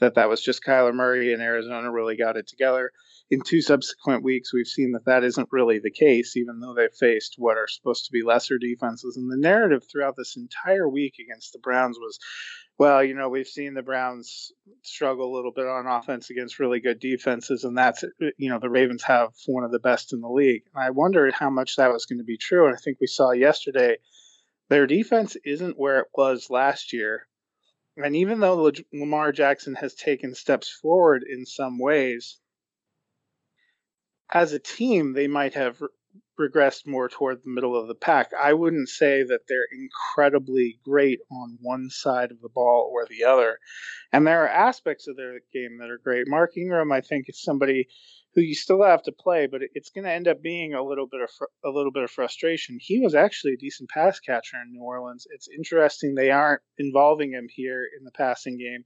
that 0.00 0.16
that 0.16 0.28
was 0.28 0.42
just 0.42 0.64
Kyler 0.64 0.94
Murray 0.94 1.32
and 1.32 1.40
Arizona 1.40 1.90
really 1.90 2.16
got 2.16 2.36
it 2.36 2.46
together. 2.46 2.92
In 3.30 3.40
two 3.40 3.60
subsequent 3.60 4.22
weeks, 4.22 4.54
we've 4.54 4.68
seen 4.68 4.92
that 4.92 5.06
that 5.06 5.24
isn't 5.24 5.48
really 5.50 5.80
the 5.80 5.90
case, 5.90 6.36
even 6.36 6.60
though 6.60 6.74
they've 6.74 6.92
faced 6.92 7.34
what 7.38 7.56
are 7.56 7.66
supposed 7.66 8.04
to 8.04 8.12
be 8.12 8.22
lesser 8.22 8.56
defenses. 8.56 9.16
And 9.16 9.30
the 9.30 9.36
narrative 9.36 9.84
throughout 9.90 10.14
this 10.16 10.36
entire 10.36 10.88
week 10.88 11.14
against 11.18 11.52
the 11.52 11.58
Browns 11.58 11.98
was 11.98 12.18
well, 12.78 13.02
you 13.02 13.14
know, 13.14 13.30
we've 13.30 13.46
seen 13.46 13.72
the 13.72 13.82
Browns 13.82 14.52
struggle 14.82 15.32
a 15.32 15.34
little 15.34 15.50
bit 15.50 15.66
on 15.66 15.86
offense 15.86 16.28
against 16.28 16.58
really 16.58 16.78
good 16.78 17.00
defenses, 17.00 17.64
and 17.64 17.76
that's, 17.76 18.04
you 18.36 18.50
know, 18.50 18.58
the 18.58 18.68
Ravens 18.68 19.02
have 19.04 19.30
one 19.46 19.64
of 19.64 19.72
the 19.72 19.78
best 19.78 20.12
in 20.12 20.20
the 20.20 20.28
league. 20.28 20.62
And 20.74 20.84
I 20.84 20.90
wondered 20.90 21.32
how 21.32 21.48
much 21.48 21.76
that 21.76 21.90
was 21.90 22.04
going 22.04 22.18
to 22.18 22.24
be 22.24 22.36
true. 22.36 22.66
And 22.66 22.74
I 22.74 22.78
think 22.78 22.98
we 23.00 23.06
saw 23.06 23.30
yesterday 23.30 23.96
their 24.68 24.86
defense 24.86 25.36
isn't 25.44 25.78
where 25.78 26.00
it 26.00 26.08
was 26.14 26.50
last 26.50 26.92
year. 26.92 27.26
And 27.96 28.14
even 28.14 28.40
though 28.40 28.70
Lamar 28.92 29.32
Jackson 29.32 29.74
has 29.76 29.94
taken 29.94 30.34
steps 30.34 30.68
forward 30.68 31.24
in 31.26 31.46
some 31.46 31.78
ways, 31.78 32.38
as 34.32 34.52
a 34.52 34.58
team, 34.58 35.12
they 35.12 35.28
might 35.28 35.54
have 35.54 35.80
regressed 36.38 36.86
more 36.86 37.08
toward 37.08 37.38
the 37.42 37.50
middle 37.50 37.78
of 37.78 37.88
the 37.88 37.94
pack. 37.94 38.30
I 38.38 38.52
wouldn't 38.52 38.88
say 38.88 39.22
that 39.22 39.40
they're 39.48 39.68
incredibly 39.72 40.78
great 40.84 41.20
on 41.30 41.58
one 41.60 41.88
side 41.90 42.30
of 42.30 42.40
the 42.40 42.48
ball 42.48 42.90
or 42.92 43.06
the 43.06 43.24
other. 43.24 43.58
And 44.12 44.26
there 44.26 44.44
are 44.44 44.48
aspects 44.48 45.08
of 45.08 45.16
their 45.16 45.40
game 45.52 45.78
that 45.78 45.90
are 45.90 46.00
great. 46.02 46.28
Mark 46.28 46.56
Ingram, 46.56 46.92
I 46.92 47.00
think, 47.00 47.28
is 47.28 47.42
somebody 47.42 47.88
who 48.34 48.42
you 48.42 48.54
still 48.54 48.82
have 48.82 49.02
to 49.04 49.12
play, 49.12 49.46
but 49.46 49.62
it's 49.72 49.88
going 49.88 50.04
to 50.04 50.12
end 50.12 50.28
up 50.28 50.42
being 50.42 50.74
a 50.74 50.82
little 50.82 51.06
bit 51.06 51.22
of 51.22 51.30
fr- 51.30 51.44
a 51.64 51.70
little 51.70 51.90
bit 51.90 52.02
of 52.02 52.10
frustration. 52.10 52.76
He 52.78 53.00
was 53.00 53.14
actually 53.14 53.54
a 53.54 53.58
decent 53.58 53.88
pass 53.88 54.20
catcher 54.20 54.58
in 54.62 54.72
New 54.72 54.82
Orleans. 54.82 55.26
It's 55.30 55.48
interesting 55.48 56.14
they 56.14 56.30
aren't 56.30 56.60
involving 56.76 57.32
him 57.32 57.48
here 57.48 57.88
in 57.98 58.04
the 58.04 58.10
passing 58.10 58.58
game. 58.58 58.84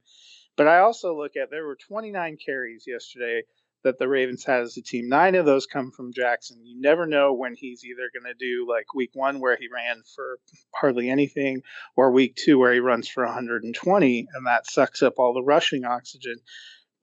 But 0.55 0.67
I 0.67 0.79
also 0.79 1.17
look 1.17 1.35
at 1.35 1.49
there 1.49 1.65
were 1.65 1.77
29 1.87 2.37
carries 2.43 2.85
yesterday 2.87 3.43
that 3.83 3.97
the 3.97 4.07
Ravens 4.07 4.43
had 4.43 4.61
as 4.61 4.77
a 4.77 4.81
team. 4.81 5.09
Nine 5.09 5.35
of 5.35 5.45
those 5.45 5.65
come 5.65 5.91
from 5.91 6.13
Jackson. 6.13 6.65
You 6.65 6.79
never 6.79 7.05
know 7.05 7.33
when 7.33 7.55
he's 7.55 7.83
either 7.83 8.09
going 8.13 8.31
to 8.31 8.37
do 8.37 8.67
like 8.69 8.93
week 8.93 9.11
one, 9.13 9.39
where 9.39 9.57
he 9.59 9.67
ran 9.73 10.03
for 10.15 10.39
hardly 10.75 11.09
anything, 11.09 11.61
or 11.95 12.11
week 12.11 12.35
two, 12.35 12.59
where 12.59 12.73
he 12.73 12.79
runs 12.79 13.07
for 13.07 13.25
120, 13.25 14.27
and 14.33 14.47
that 14.47 14.69
sucks 14.69 15.01
up 15.01 15.13
all 15.17 15.33
the 15.33 15.43
rushing 15.43 15.85
oxygen. 15.85 16.37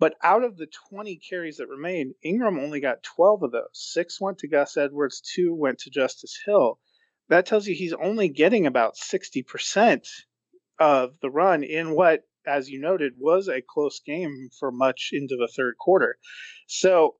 But 0.01 0.15
out 0.23 0.45
of 0.45 0.57
the 0.57 0.69
20 0.91 1.17
carries 1.29 1.57
that 1.57 1.69
remained, 1.69 2.15
Ingram 2.23 2.59
only 2.59 2.81
got 2.81 3.03
12 3.03 3.43
of 3.43 3.53
those. 3.53 3.69
Six 3.73 4.21
went 4.21 4.39
to 4.39 4.49
Gus 4.49 4.77
Edwards, 4.77 5.21
two 5.21 5.55
went 5.55 5.79
to 5.81 5.91
Justice 5.91 6.39
Hill. 6.45 6.79
That 7.29 7.47
tells 7.47 7.67
you 7.67 7.75
he's 7.75 7.93
only 7.93 8.29
getting 8.29 8.67
about 8.67 8.95
60% 8.95 10.09
of 10.79 11.19
the 11.21 11.31
run 11.31 11.65
in 11.65 11.91
what, 11.95 12.23
as 12.47 12.69
you 12.69 12.81
noted, 12.81 13.15
was 13.19 13.49
a 13.49 13.63
close 13.63 14.01
game 14.01 14.49
for 14.59 14.71
much 14.71 15.11
into 15.13 15.37
the 15.37 15.49
third 15.55 15.77
quarter. 15.79 16.19
So 16.67 17.17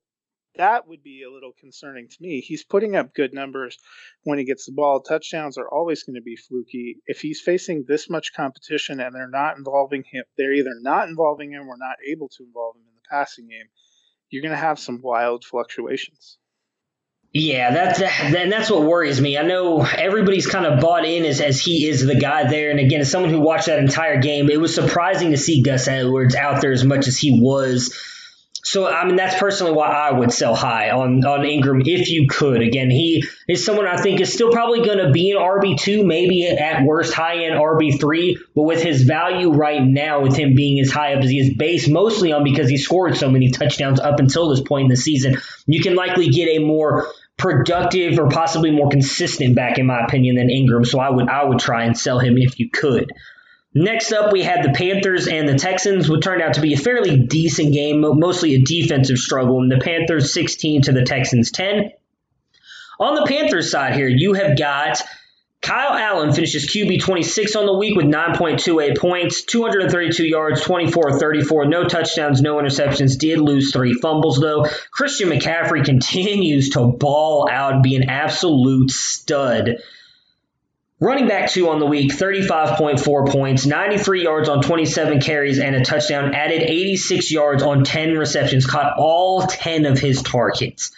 that 0.55 0.87
would 0.87 1.03
be 1.03 1.23
a 1.23 1.31
little 1.31 1.53
concerning 1.59 2.07
to 2.07 2.17
me. 2.19 2.41
He's 2.41 2.63
putting 2.63 2.95
up 2.95 3.13
good 3.13 3.33
numbers 3.33 3.77
when 4.23 4.39
he 4.39 4.45
gets 4.45 4.65
the 4.65 4.73
ball. 4.73 5.01
Touchdowns 5.01 5.57
are 5.57 5.69
always 5.69 6.03
going 6.03 6.15
to 6.15 6.21
be 6.21 6.35
fluky. 6.35 6.97
If 7.05 7.21
he's 7.21 7.41
facing 7.41 7.85
this 7.87 8.09
much 8.09 8.33
competition 8.33 8.99
and 8.99 9.15
they're 9.15 9.29
not 9.29 9.57
involving 9.57 10.03
him, 10.11 10.23
they're 10.37 10.53
either 10.53 10.73
not 10.81 11.07
involving 11.07 11.51
him 11.51 11.67
or 11.69 11.77
not 11.77 11.97
able 12.05 12.29
to 12.29 12.43
involve 12.43 12.75
him 12.75 12.81
in 12.81 12.95
the 12.95 13.09
passing 13.09 13.47
game, 13.47 13.67
you're 14.29 14.41
going 14.41 14.51
to 14.51 14.57
have 14.57 14.79
some 14.79 15.01
wild 15.01 15.45
fluctuations. 15.45 16.37
Yeah, 17.31 17.71
that's 17.71 18.01
and 18.01 18.51
that's 18.51 18.71
what 18.71 18.81
worries 18.81 19.21
me. 19.21 19.37
I 19.37 19.43
know 19.43 19.81
everybody's 19.83 20.47
kind 20.47 20.65
of 20.65 20.79
bought 20.79 21.05
in 21.05 21.25
as, 21.25 21.41
as 21.41 21.61
he 21.61 21.87
is 21.87 22.03
the 22.03 22.15
guy 22.15 22.49
there. 22.49 22.71
And 22.71 22.79
again, 22.79 23.01
as 23.01 23.11
someone 23.11 23.29
who 23.29 23.39
watched 23.39 23.67
that 23.67 23.77
entire 23.77 24.19
game, 24.19 24.49
it 24.49 24.59
was 24.59 24.73
surprising 24.73 25.29
to 25.31 25.37
see 25.37 25.61
Gus 25.61 25.87
Edwards 25.87 26.33
out 26.33 26.59
there 26.59 26.71
as 26.71 26.83
much 26.83 27.07
as 27.07 27.19
he 27.19 27.39
was 27.39 27.93
so 28.69 28.87
I 28.87 29.05
mean 29.05 29.15
that's 29.15 29.39
personally 29.39 29.71
why 29.71 29.87
I 29.87 30.11
would 30.11 30.31
sell 30.31 30.53
high 30.53 30.91
on 30.91 31.25
on 31.25 31.45
Ingram 31.45 31.81
if 31.85 32.09
you 32.09 32.27
could. 32.27 32.61
Again, 32.61 32.89
he 32.89 33.23
is 33.47 33.65
someone 33.65 33.87
I 33.87 34.01
think 34.01 34.19
is 34.19 34.33
still 34.33 34.51
probably 34.51 34.85
going 34.85 34.97
to 34.97 35.11
be 35.11 35.31
an 35.31 35.37
RB 35.37 35.79
two, 35.79 36.05
maybe 36.05 36.45
at 36.45 36.83
worst 36.83 37.13
high 37.13 37.45
end 37.45 37.55
RB 37.55 37.99
three. 37.99 38.37
But 38.55 38.63
with 38.63 38.83
his 38.83 39.03
value 39.03 39.51
right 39.51 39.81
now, 39.81 40.21
with 40.21 40.35
him 40.35 40.55
being 40.55 40.79
as 40.79 40.91
high 40.91 41.13
up 41.13 41.23
as 41.23 41.29
he 41.29 41.39
is, 41.39 41.55
based 41.55 41.89
mostly 41.89 42.31
on 42.31 42.43
because 42.43 42.69
he 42.69 42.77
scored 42.77 43.17
so 43.17 43.29
many 43.29 43.49
touchdowns 43.49 43.99
up 43.99 44.19
until 44.19 44.49
this 44.49 44.61
point 44.61 44.85
in 44.85 44.89
the 44.89 44.97
season, 44.97 45.37
you 45.65 45.81
can 45.81 45.95
likely 45.95 46.29
get 46.29 46.49
a 46.49 46.59
more 46.59 47.07
productive 47.39 48.19
or 48.19 48.29
possibly 48.29 48.69
more 48.69 48.89
consistent 48.89 49.55
back, 49.55 49.79
in 49.79 49.87
my 49.87 50.03
opinion, 50.03 50.35
than 50.35 50.49
Ingram. 50.49 50.85
So 50.85 50.99
I 50.99 51.09
would 51.09 51.27
I 51.27 51.43
would 51.43 51.59
try 51.59 51.85
and 51.85 51.97
sell 51.97 52.19
him 52.19 52.37
if 52.37 52.59
you 52.59 52.69
could. 52.69 53.11
Next 53.73 54.11
up, 54.11 54.31
we 54.31 54.41
had 54.41 54.63
the 54.63 54.71
Panthers 54.71 55.27
and 55.27 55.47
the 55.47 55.55
Texans, 55.55 56.09
which 56.09 56.23
turned 56.23 56.41
out 56.41 56.55
to 56.55 56.61
be 56.61 56.73
a 56.73 56.77
fairly 56.77 57.17
decent 57.17 57.71
game, 57.73 58.01
mostly 58.01 58.55
a 58.55 58.61
defensive 58.61 59.17
struggle. 59.17 59.61
And 59.61 59.71
the 59.71 59.77
Panthers 59.77 60.33
16 60.33 60.83
to 60.83 60.91
the 60.91 61.03
Texans 61.03 61.51
10. 61.51 61.91
On 62.99 63.15
the 63.15 63.25
Panthers 63.25 63.71
side 63.71 63.93
here, 63.93 64.09
you 64.09 64.33
have 64.33 64.57
got 64.57 65.01
Kyle 65.61 65.93
Allen 65.93 66.33
finishes 66.33 66.65
QB 66.67 67.01
26 67.01 67.55
on 67.55 67.65
the 67.65 67.77
week 67.77 67.95
with 67.95 68.05
9.28 68.05 68.97
points, 68.97 69.43
232 69.43 70.25
yards, 70.25 70.61
24 70.61 71.19
34, 71.19 71.65
no 71.65 71.83
touchdowns, 71.83 72.41
no 72.41 72.55
interceptions. 72.55 73.17
Did 73.17 73.39
lose 73.39 73.73
three 73.73 73.93
fumbles 73.93 74.39
though. 74.39 74.65
Christian 74.91 75.29
McCaffrey 75.29 75.83
continues 75.83 76.69
to 76.71 76.85
ball 76.87 77.49
out, 77.51 77.83
be 77.83 77.97
an 77.97 78.09
absolute 78.09 78.89
stud. 78.89 79.77
Running 81.01 81.27
back 81.27 81.49
two 81.49 81.69
on 81.69 81.79
the 81.79 81.85
week, 81.85 82.11
35.4 82.11 83.29
points, 83.29 83.65
93 83.65 84.23
yards 84.23 84.49
on 84.49 84.61
27 84.61 85.21
carries 85.21 85.59
and 85.59 85.75
a 85.75 85.83
touchdown, 85.83 86.33
added 86.33 86.61
86 86.61 87.31
yards 87.31 87.63
on 87.63 87.83
10 87.83 88.17
receptions, 88.17 88.65
caught 88.65 88.95
all 88.97 89.43
10 89.43 89.85
of 89.85 89.99
his 89.99 90.21
targets. 90.21 90.91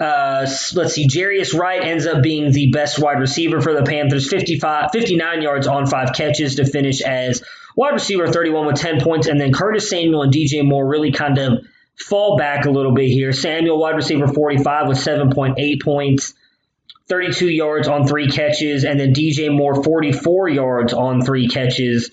Uh, 0.00 0.46
let's 0.74 0.94
see, 0.94 1.08
Jarius 1.08 1.58
Wright 1.58 1.82
ends 1.82 2.06
up 2.06 2.22
being 2.22 2.52
the 2.52 2.70
best 2.70 3.00
wide 3.00 3.18
receiver 3.18 3.60
for 3.60 3.74
the 3.74 3.82
Panthers, 3.82 4.28
55, 4.28 4.90
59 4.92 5.42
yards 5.42 5.66
on 5.66 5.86
five 5.86 6.12
catches 6.14 6.56
to 6.56 6.64
finish 6.64 7.00
as 7.00 7.42
wide 7.76 7.94
receiver 7.94 8.30
31 8.30 8.66
with 8.66 8.76
10 8.76 9.00
points. 9.00 9.26
And 9.26 9.40
then 9.40 9.52
Curtis 9.52 9.90
Samuel 9.90 10.22
and 10.22 10.32
DJ 10.32 10.64
Moore 10.64 10.86
really 10.86 11.10
kind 11.10 11.38
of 11.38 11.64
fall 11.96 12.36
back 12.36 12.64
a 12.64 12.70
little 12.70 12.94
bit 12.94 13.08
here. 13.08 13.32
Samuel, 13.32 13.78
wide 13.78 13.96
receiver 13.96 14.28
45 14.28 14.88
with 14.88 14.98
7.8 14.98 15.82
points. 15.82 16.34
32 17.08 17.48
yards 17.48 17.88
on 17.88 18.06
three 18.06 18.28
catches, 18.28 18.84
and 18.84 19.00
then 19.00 19.14
DJ 19.14 19.50
Moore 19.50 19.82
44 19.82 20.48
yards 20.50 20.92
on 20.92 21.22
three 21.22 21.48
catches 21.48 22.10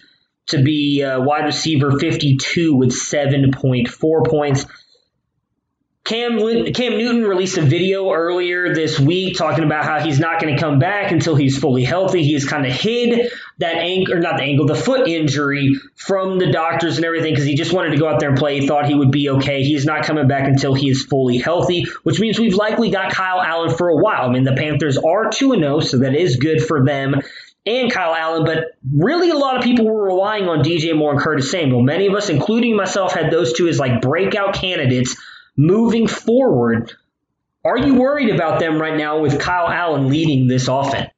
to 0.48 0.64
be 0.64 1.04
uh, 1.04 1.22
wide 1.22 1.46
receiver 1.46 2.00
52 2.00 2.74
with 2.74 2.92
7.4 2.92 4.28
points. 4.28 4.66
Cam 6.06 6.38
Cam 6.72 6.98
Newton 7.00 7.24
released 7.24 7.58
a 7.58 7.64
video 7.64 8.12
earlier 8.12 8.76
this 8.76 9.00
week 9.00 9.36
talking 9.36 9.64
about 9.64 9.86
how 9.86 10.00
he's 10.00 10.20
not 10.20 10.40
going 10.40 10.54
to 10.54 10.62
come 10.62 10.78
back 10.78 11.12
until 11.12 11.36
he's 11.36 11.58
fully 11.58 11.84
healthy. 11.84 12.24
He's 12.24 12.46
kind 12.48 12.64
of 12.64 12.72
hid 12.72 13.32
that 13.58 13.78
ankle, 13.78 14.14
or 14.14 14.20
not 14.20 14.38
the 14.38 14.44
ankle, 14.44 14.68
the 14.68 14.76
foot 14.76 15.08
injury 15.08 15.74
from 15.96 16.38
the 16.38 16.52
doctors 16.52 16.98
and 16.98 17.06
everything 17.06 17.32
because 17.34 17.46
he 17.46 17.56
just 17.56 17.74
wanted 17.74 17.90
to 17.90 17.98
go 17.98 18.08
out 18.08 18.20
there 18.20 18.30
and 18.30 18.38
play. 18.38 18.60
He 18.60 18.68
thought 18.68 18.86
he 18.86 18.94
would 18.94 19.10
be 19.10 19.32
okay. 19.32 19.64
He's 19.64 19.84
not 19.84 20.04
coming 20.04 20.28
back 20.28 20.48
until 20.48 20.76
he 20.76 20.90
is 20.90 21.04
fully 21.04 21.40
healthy, 21.40 21.86
which 22.04 22.20
means 22.20 22.38
we've 22.38 22.54
likely 22.54 22.92
got 22.92 23.12
Kyle 23.12 23.42
Allen 23.42 23.76
for 23.76 23.90
a 23.90 23.96
while. 23.96 24.30
I 24.30 24.32
mean, 24.32 24.44
the 24.44 24.54
Panthers 24.54 25.00
are 25.00 25.32
2 25.32 25.56
0, 25.56 25.80
so 25.80 25.98
that 26.00 26.14
is 26.14 26.36
good 26.36 26.64
for 26.64 26.86
them 26.86 27.16
and 27.66 27.92
Kyle 27.92 28.14
Allen, 28.14 28.46
but 28.46 28.76
really 28.94 29.32
a 29.32 29.36
lot 29.36 29.58
of 29.58 29.64
people 29.64 29.86
were 29.86 30.04
relying 30.04 30.48
on 30.48 30.60
DJ 30.60 30.96
Moore 30.96 31.14
and 31.14 31.20
Curtis 31.20 31.50
Samuel. 31.50 31.82
Many 31.82 32.06
of 32.06 32.14
us, 32.14 32.30
including 32.30 32.76
myself, 32.76 33.14
had 33.14 33.32
those 33.32 33.54
two 33.54 33.68
as 33.68 33.80
like 33.80 34.02
breakout 34.02 34.54
candidates 34.54 35.16
moving 35.58 36.08
forward. 36.08 36.94
Are 37.64 37.78
you 37.78 37.96
worried 37.96 38.34
about 38.34 38.60
them 38.60 38.80
right 38.80 38.98
now 38.98 39.20
with 39.20 39.40
Kyle 39.40 39.68
Allen 39.68 40.08
leading 40.08 40.48
this 40.48 40.68
offense? 40.68 41.10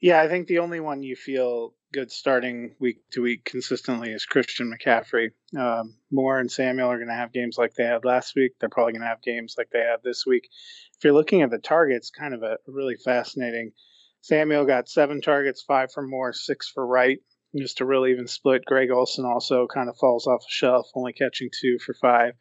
Yeah, 0.00 0.20
I 0.20 0.28
think 0.28 0.46
the 0.46 0.58
only 0.58 0.80
one 0.80 1.02
you 1.02 1.16
feel 1.16 1.74
good 1.92 2.10
starting 2.10 2.74
week 2.78 2.98
to 3.12 3.22
week 3.22 3.44
consistently 3.44 4.12
is 4.12 4.26
Christian 4.26 4.72
McCaffrey. 4.72 5.30
Um, 5.58 5.96
Moore 6.10 6.38
and 6.38 6.50
Samuel 6.50 6.90
are 6.90 6.98
going 6.98 7.08
to 7.08 7.14
have 7.14 7.32
games 7.32 7.56
like 7.56 7.74
they 7.74 7.84
had 7.84 8.04
last 8.04 8.34
week. 8.36 8.52
They're 8.60 8.68
probably 8.68 8.92
going 8.92 9.02
to 9.02 9.08
have 9.08 9.22
games 9.22 9.54
like 9.56 9.70
they 9.72 9.80
had 9.80 10.02
this 10.04 10.24
week. 10.26 10.48
If 10.96 11.04
you're 11.04 11.14
looking 11.14 11.42
at 11.42 11.50
the 11.50 11.58
targets, 11.58 12.10
kind 12.10 12.34
of 12.34 12.42
a 12.42 12.58
really 12.66 12.96
fascinating. 12.96 13.72
Samuel 14.20 14.66
got 14.66 14.88
seven 14.88 15.20
targets, 15.20 15.62
five 15.62 15.90
for 15.92 16.02
Moore, 16.02 16.32
six 16.32 16.68
for 16.68 16.86
Wright. 16.86 17.18
Just 17.56 17.80
a 17.80 17.86
really 17.86 18.10
even 18.10 18.26
split. 18.26 18.64
Greg 18.66 18.90
Olsen 18.90 19.24
also 19.24 19.66
kind 19.66 19.88
of 19.88 19.96
falls 19.96 20.26
off 20.26 20.40
the 20.40 20.50
shelf, 20.50 20.86
only 20.94 21.14
catching 21.14 21.48
two 21.58 21.78
for 21.78 21.94
five. 21.94 22.34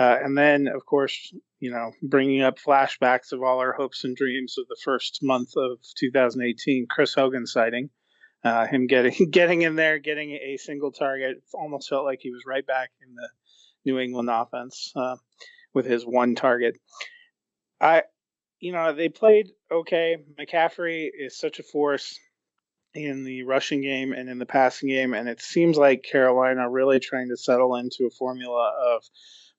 Uh, 0.00 0.16
and 0.24 0.36
then, 0.36 0.66
of 0.66 0.86
course, 0.86 1.30
you 1.58 1.70
know, 1.70 1.92
bringing 2.02 2.40
up 2.40 2.58
flashbacks 2.58 3.32
of 3.32 3.42
all 3.42 3.58
our 3.58 3.74
hopes 3.74 4.04
and 4.04 4.16
dreams 4.16 4.56
of 4.56 4.66
the 4.66 4.78
first 4.82 5.18
month 5.22 5.50
of 5.58 5.76
2018, 5.98 6.86
Chris 6.88 7.12
Hogan 7.12 7.46
sighting, 7.46 7.90
uh, 8.42 8.66
him 8.66 8.86
getting 8.86 9.12
getting 9.30 9.60
in 9.60 9.76
there, 9.76 9.98
getting 9.98 10.30
a 10.30 10.56
single 10.56 10.90
target. 10.90 11.36
It 11.36 11.42
almost 11.52 11.90
felt 11.90 12.06
like 12.06 12.20
he 12.22 12.30
was 12.30 12.44
right 12.46 12.66
back 12.66 12.88
in 13.06 13.14
the 13.14 13.28
New 13.84 13.98
England 13.98 14.30
offense 14.30 14.90
uh, 14.96 15.16
with 15.74 15.84
his 15.84 16.02
one 16.04 16.34
target. 16.34 16.78
I, 17.78 18.04
you 18.58 18.72
know, 18.72 18.94
they 18.94 19.10
played 19.10 19.48
okay. 19.70 20.16
McCaffrey 20.40 21.10
is 21.14 21.38
such 21.38 21.58
a 21.58 21.62
force 21.62 22.18
in 22.94 23.22
the 23.22 23.42
rushing 23.42 23.82
game 23.82 24.14
and 24.14 24.30
in 24.30 24.38
the 24.38 24.46
passing 24.46 24.88
game, 24.88 25.12
and 25.12 25.28
it 25.28 25.42
seems 25.42 25.76
like 25.76 26.06
Carolina 26.10 26.70
really 26.70 27.00
trying 27.00 27.28
to 27.28 27.36
settle 27.36 27.76
into 27.76 28.06
a 28.06 28.16
formula 28.18 28.72
of 28.96 29.04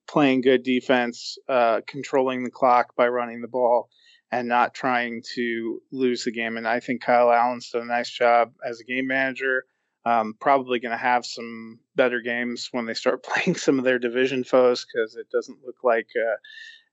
playing 0.08 0.42
good 0.42 0.64
defense, 0.64 1.38
uh, 1.48 1.82
controlling 1.88 2.44
the 2.44 2.52
clock 2.52 2.96
by 2.96 3.08
running 3.08 3.42
the 3.42 3.48
ball, 3.48 3.90
and 4.32 4.48
not 4.48 4.74
trying 4.74 5.22
to 5.36 5.82
lose 5.92 6.24
the 6.24 6.32
game. 6.32 6.58
And 6.58 6.68
I 6.68 6.80
think 6.80 7.02
Kyle 7.02 7.32
Allen's 7.32 7.70
done 7.70 7.84
a 7.84 7.86
nice 7.86 8.10
job 8.10 8.54
as 8.68 8.80
a 8.80 8.86
game 8.86 9.08
manager. 9.08 9.66
Um, 10.04 10.34
probably 10.40 10.80
going 10.80 10.94
to 10.94 10.98
have 10.98 11.26
some 11.26 11.80
better 11.96 12.22
games 12.22 12.70
when 12.72 12.86
they 12.86 12.94
start 12.94 13.24
playing 13.24 13.56
some 13.56 13.78
of 13.78 13.86
their 13.86 14.00
division 14.00 14.44
foes 14.44 14.86
because 14.86 15.16
it 15.16 15.28
doesn't 15.32 15.60
look 15.66 15.84
like 15.84 16.08
uh, 16.16 16.38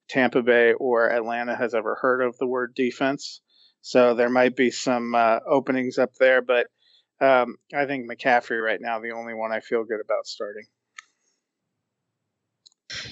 Tampa 0.09 0.42
Bay 0.42 0.73
or 0.75 1.11
Atlanta 1.11 1.57
has 1.57 1.75
ever 1.75 1.97
heard 2.01 2.23
of 2.23 2.37
the 2.38 2.47
word 2.47 2.75
defense. 2.75 3.40
So 3.81 4.14
there 4.14 4.29
might 4.29 4.57
be 4.57 4.71
some 4.71 5.14
uh, 5.14 5.38
openings 5.49 5.99
up 5.99 6.14
there, 6.18 6.42
but 6.42 6.66
um, 7.21 7.57
I 7.75 7.87
think 7.87 8.11
McCaffrey 8.11 8.62
right 8.62 8.81
now 8.81 9.01
the 9.01 9.12
only 9.12 9.35
one 9.35 9.53
I 9.53 9.61
feel 9.61 9.85
good 9.85 10.01
about 10.05 10.27
starting. 10.27 10.66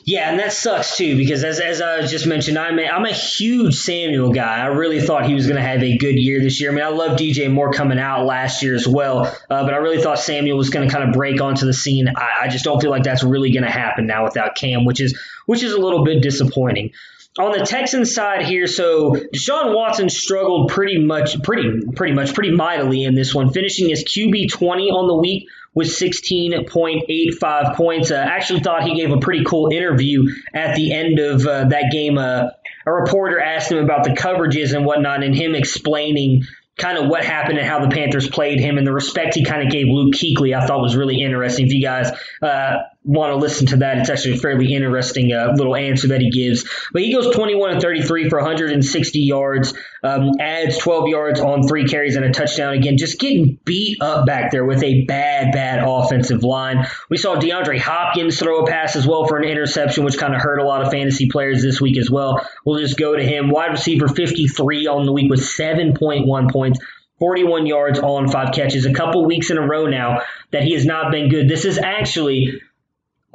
Yeah, 0.04 0.30
and 0.30 0.40
that 0.40 0.52
sucks 0.54 0.96
too 0.96 1.16
because 1.16 1.44
as, 1.44 1.60
as 1.60 1.82
I 1.82 2.06
just 2.06 2.26
mentioned, 2.26 2.58
I'm 2.58 2.78
a, 2.78 2.86
I'm 2.86 3.04
a 3.04 3.12
huge 3.12 3.74
Samuel 3.74 4.32
guy. 4.32 4.58
I 4.62 4.66
really 4.66 5.00
thought 5.00 5.26
he 5.26 5.34
was 5.34 5.46
going 5.46 5.56
to 5.56 5.68
have 5.68 5.82
a 5.82 5.98
good 5.98 6.16
year 6.16 6.40
this 6.40 6.60
year. 6.60 6.70
I 6.70 6.74
mean, 6.74 6.84
I 6.84 6.88
love 6.88 7.18
DJ 7.18 7.52
Moore 7.52 7.72
coming 7.72 7.98
out 7.98 8.24
last 8.24 8.62
year 8.62 8.74
as 8.74 8.88
well, 8.88 9.26
uh, 9.26 9.64
but 9.64 9.74
I 9.74 9.76
really 9.76 10.00
thought 10.00 10.18
Samuel 10.18 10.56
was 10.56 10.70
going 10.70 10.88
to 10.88 10.94
kind 10.94 11.06
of 11.06 11.14
break 11.14 11.42
onto 11.42 11.66
the 11.66 11.74
scene. 11.74 12.08
I, 12.08 12.44
I 12.44 12.48
just 12.48 12.64
don't 12.64 12.80
feel 12.80 12.90
like 12.90 13.02
that's 13.02 13.22
really 13.22 13.52
going 13.52 13.64
to 13.64 13.70
happen 13.70 14.06
now 14.06 14.24
without 14.24 14.54
Cam, 14.54 14.86
which 14.86 15.00
is 15.00 15.20
which 15.44 15.62
is 15.62 15.72
a 15.72 15.78
little 15.78 16.04
bit 16.04 16.22
disappointing 16.22 16.92
on 17.38 17.52
the 17.52 17.64
Texans 17.64 18.14
side 18.14 18.46
here, 18.46 18.66
so 18.66 19.12
Deshaun 19.12 19.74
Watson 19.74 20.08
struggled 20.08 20.70
pretty 20.70 20.98
much, 20.98 21.42
pretty, 21.42 21.82
pretty 21.94 22.14
much, 22.14 22.34
pretty 22.34 22.50
mightily 22.50 23.04
in 23.04 23.14
this 23.14 23.34
one, 23.34 23.52
finishing 23.52 23.88
his 23.88 24.04
QB 24.04 24.50
20 24.50 24.90
on 24.90 25.06
the 25.06 25.16
week 25.16 25.48
with 25.74 25.88
16.85 25.88 27.76
points. 27.76 28.10
Uh, 28.10 28.14
actually 28.16 28.60
thought 28.60 28.84
he 28.84 28.94
gave 28.94 29.12
a 29.12 29.18
pretty 29.18 29.44
cool 29.44 29.70
interview 29.70 30.24
at 30.54 30.74
the 30.74 30.92
end 30.92 31.18
of 31.18 31.46
uh, 31.46 31.66
that 31.66 31.92
game. 31.92 32.16
Uh, 32.16 32.48
a 32.86 32.92
reporter 32.92 33.38
asked 33.38 33.70
him 33.70 33.84
about 33.84 34.04
the 34.04 34.10
coverages 34.10 34.74
and 34.74 34.86
whatnot, 34.86 35.22
and 35.22 35.34
him 35.34 35.54
explaining 35.54 36.44
kind 36.78 36.98
of 36.98 37.08
what 37.08 37.24
happened 37.24 37.58
and 37.58 37.66
how 37.66 37.80
the 37.80 37.88
Panthers 37.88 38.28
played 38.28 38.60
him 38.60 38.78
and 38.78 38.86
the 38.86 38.92
respect 38.92 39.34
he 39.34 39.44
kind 39.44 39.62
of 39.62 39.70
gave 39.70 39.86
Luke 39.88 40.14
Kuechly, 40.14 40.56
I 40.56 40.66
thought 40.66 40.80
was 40.80 40.94
really 40.94 41.20
interesting. 41.22 41.66
If 41.66 41.72
you 41.72 41.82
guys 41.82 42.10
uh, 42.42 42.78
want 43.06 43.32
to 43.32 43.36
listen 43.36 43.66
to 43.68 43.76
that, 43.76 43.98
it's 43.98 44.10
actually 44.10 44.34
a 44.34 44.38
fairly 44.38 44.74
interesting 44.74 45.32
uh, 45.32 45.52
little 45.56 45.76
answer 45.76 46.08
that 46.08 46.20
he 46.20 46.30
gives. 46.30 46.64
But 46.92 47.02
he 47.02 47.12
goes 47.12 47.34
21 47.34 47.70
and 47.70 47.80
33 47.80 48.28
for 48.28 48.38
160 48.38 49.20
yards, 49.20 49.74
um, 50.02 50.32
adds 50.40 50.76
12 50.78 51.08
yards 51.08 51.40
on 51.40 51.66
three 51.66 51.86
carries 51.86 52.16
and 52.16 52.24
a 52.24 52.32
touchdown. 52.32 52.74
Again, 52.74 52.96
just 52.98 53.20
getting 53.20 53.58
beat 53.64 54.02
up 54.02 54.26
back 54.26 54.50
there 54.50 54.64
with 54.64 54.82
a 54.82 55.04
bad, 55.04 55.52
bad 55.52 55.84
offensive 55.86 56.42
line. 56.42 56.86
We 57.08 57.16
saw 57.16 57.36
DeAndre 57.36 57.78
Hopkins 57.78 58.38
throw 58.38 58.64
a 58.64 58.66
pass 58.66 58.96
as 58.96 59.06
well 59.06 59.26
for 59.26 59.38
an 59.38 59.44
interception, 59.44 60.04
which 60.04 60.18
kind 60.18 60.34
of 60.34 60.40
hurt 60.40 60.58
a 60.58 60.66
lot 60.66 60.82
of 60.82 60.90
fantasy 60.90 61.28
players 61.28 61.62
this 61.62 61.80
week 61.80 61.98
as 61.98 62.10
well. 62.10 62.46
We'll 62.64 62.80
just 62.80 62.98
go 62.98 63.14
to 63.14 63.22
him. 63.22 63.50
Wide 63.50 63.70
receiver 63.70 64.08
53 64.08 64.88
on 64.88 65.06
the 65.06 65.12
week 65.12 65.30
with 65.30 65.40
7.1 65.40 66.50
points. 66.50 66.80
41 67.18 67.64
yards, 67.66 67.98
all 67.98 68.16
on 68.16 68.28
five 68.28 68.52
catches. 68.52 68.84
A 68.84 68.92
couple 68.92 69.24
weeks 69.24 69.50
in 69.50 69.56
a 69.56 69.66
row 69.66 69.86
now 69.86 70.20
that 70.50 70.64
he 70.64 70.74
has 70.74 70.84
not 70.84 71.10
been 71.10 71.30
good. 71.30 71.48
This 71.48 71.64
is 71.64 71.78
actually 71.78 72.60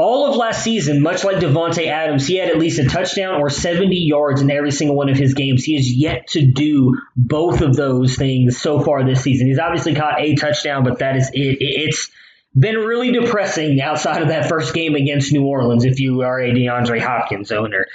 all 0.01 0.27
of 0.27 0.35
last 0.35 0.63
season, 0.63 1.01
much 1.01 1.23
like 1.23 1.37
Davante 1.37 1.85
Adams, 1.85 2.25
he 2.25 2.37
had 2.37 2.49
at 2.49 2.57
least 2.57 2.79
a 2.79 2.85
touchdown 2.85 3.39
or 3.39 3.49
70 3.51 3.95
yards 3.95 4.41
in 4.41 4.49
every 4.49 4.71
single 4.71 4.95
one 4.95 5.09
of 5.09 5.17
his 5.17 5.35
games. 5.35 5.63
He 5.63 5.75
has 5.75 5.91
yet 5.93 6.27
to 6.29 6.45
do 6.45 6.99
both 7.15 7.61
of 7.61 7.75
those 7.75 8.15
things 8.15 8.59
so 8.59 8.81
far 8.81 9.03
this 9.05 9.21
season. 9.21 9.47
He's 9.47 9.59
obviously 9.59 9.93
caught 9.93 10.19
a 10.19 10.33
touchdown, 10.35 10.83
but 10.83 10.99
that 10.99 11.17
is 11.17 11.29
it. 11.33 11.57
It's 11.59 12.09
been 12.57 12.77
really 12.77 13.11
depressing 13.11 13.79
outside 13.79 14.23
of 14.23 14.29
that 14.29 14.49
first 14.49 14.73
game 14.73 14.95
against 14.95 15.31
New 15.31 15.45
Orleans 15.45 15.85
if 15.85 15.99
you 15.99 16.21
are 16.21 16.41
a 16.41 16.51
DeAndre 16.51 16.99
Hopkins 16.99 17.51
owner. 17.51 17.85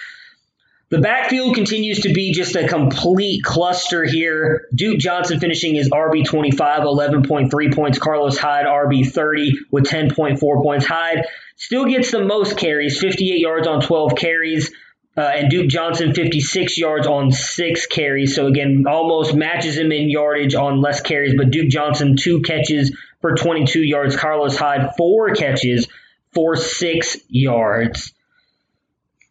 The 0.97 1.03
backfield 1.03 1.55
continues 1.55 2.01
to 2.01 2.15
be 2.15 2.33
just 2.33 2.57
a 2.57 2.67
complete 2.67 3.43
cluster 3.43 4.05
here. 4.05 4.67
Duke 4.75 4.99
Johnson 4.99 5.39
finishing 5.39 5.75
his 5.75 5.91
RB 5.91 6.25
25, 6.25 6.85
11.3 6.85 7.75
points. 7.75 7.99
Carlos 7.99 8.39
Hyde, 8.39 8.65
RB 8.65 9.07
30 9.07 9.59
with 9.71 9.85
10.4 9.85 10.63
points. 10.63 10.87
Hyde 10.87 11.27
still 11.57 11.85
gets 11.85 12.13
the 12.13 12.25
most 12.25 12.57
carries, 12.57 12.99
58 12.99 13.39
yards 13.39 13.67
on 13.67 13.83
12 13.83 14.15
carries. 14.17 14.73
Uh, 15.15 15.21
and 15.21 15.51
Duke 15.51 15.69
Johnson 15.69 16.15
56 16.15 16.79
yards 16.79 17.07
on 17.07 17.31
six 17.31 17.85
carries. 17.85 18.35
So 18.35 18.47
again, 18.47 18.85
almost 18.89 19.35
matches 19.35 19.77
him 19.77 19.93
in 19.93 20.09
yardage 20.09 20.55
on 20.55 20.81
less 20.81 21.03
carries. 21.03 21.35
But 21.37 21.51
Duke 21.51 21.69
Johnson 21.69 22.17
two 22.17 22.41
catches 22.41 22.97
for 23.21 23.35
22 23.35 23.83
yards. 23.83 24.17
Carlos 24.17 24.57
Hyde 24.57 24.93
four 24.97 25.35
catches 25.35 25.89
for 26.33 26.57
six 26.57 27.19
yards. 27.29 28.15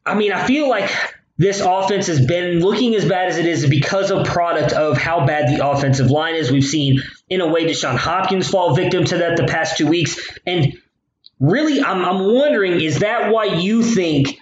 I 0.05 0.13
mean, 0.13 0.32
I 0.32 0.45
feel 0.45 0.70
like 0.70 0.91
this 1.38 1.60
offense 1.60 2.08
has 2.08 2.26
been 2.26 2.60
looking 2.60 2.96
as 2.96 3.06
bad 3.06 3.30
as 3.30 3.38
it 3.38 3.46
is 3.46 3.70
because 3.70 4.10
of 4.10 4.26
product 4.26 4.74
of 4.74 4.98
how 4.98 5.26
bad 5.26 5.50
the 5.50 5.68
offensive 5.68 6.10
line 6.10 6.36
is. 6.36 6.52
We've 6.52 6.64
seen, 6.64 7.02
in 7.30 7.42
a 7.42 7.48
way, 7.48 7.66
Deshaun 7.66 7.98
Hopkins 7.98 8.50
fall 8.50 8.74
victim 8.74 9.04
to 9.06 9.18
that 9.18 9.36
the 9.36 9.46
past 9.46 9.78
two 9.78 9.88
weeks. 9.88 10.18
And 10.46 10.78
really, 11.40 11.82
I'm, 11.82 12.06
I'm 12.06 12.34
wondering, 12.34 12.80
is 12.80 13.00
that 13.00 13.34
why 13.34 13.46
you 13.46 13.84
think 13.84 14.40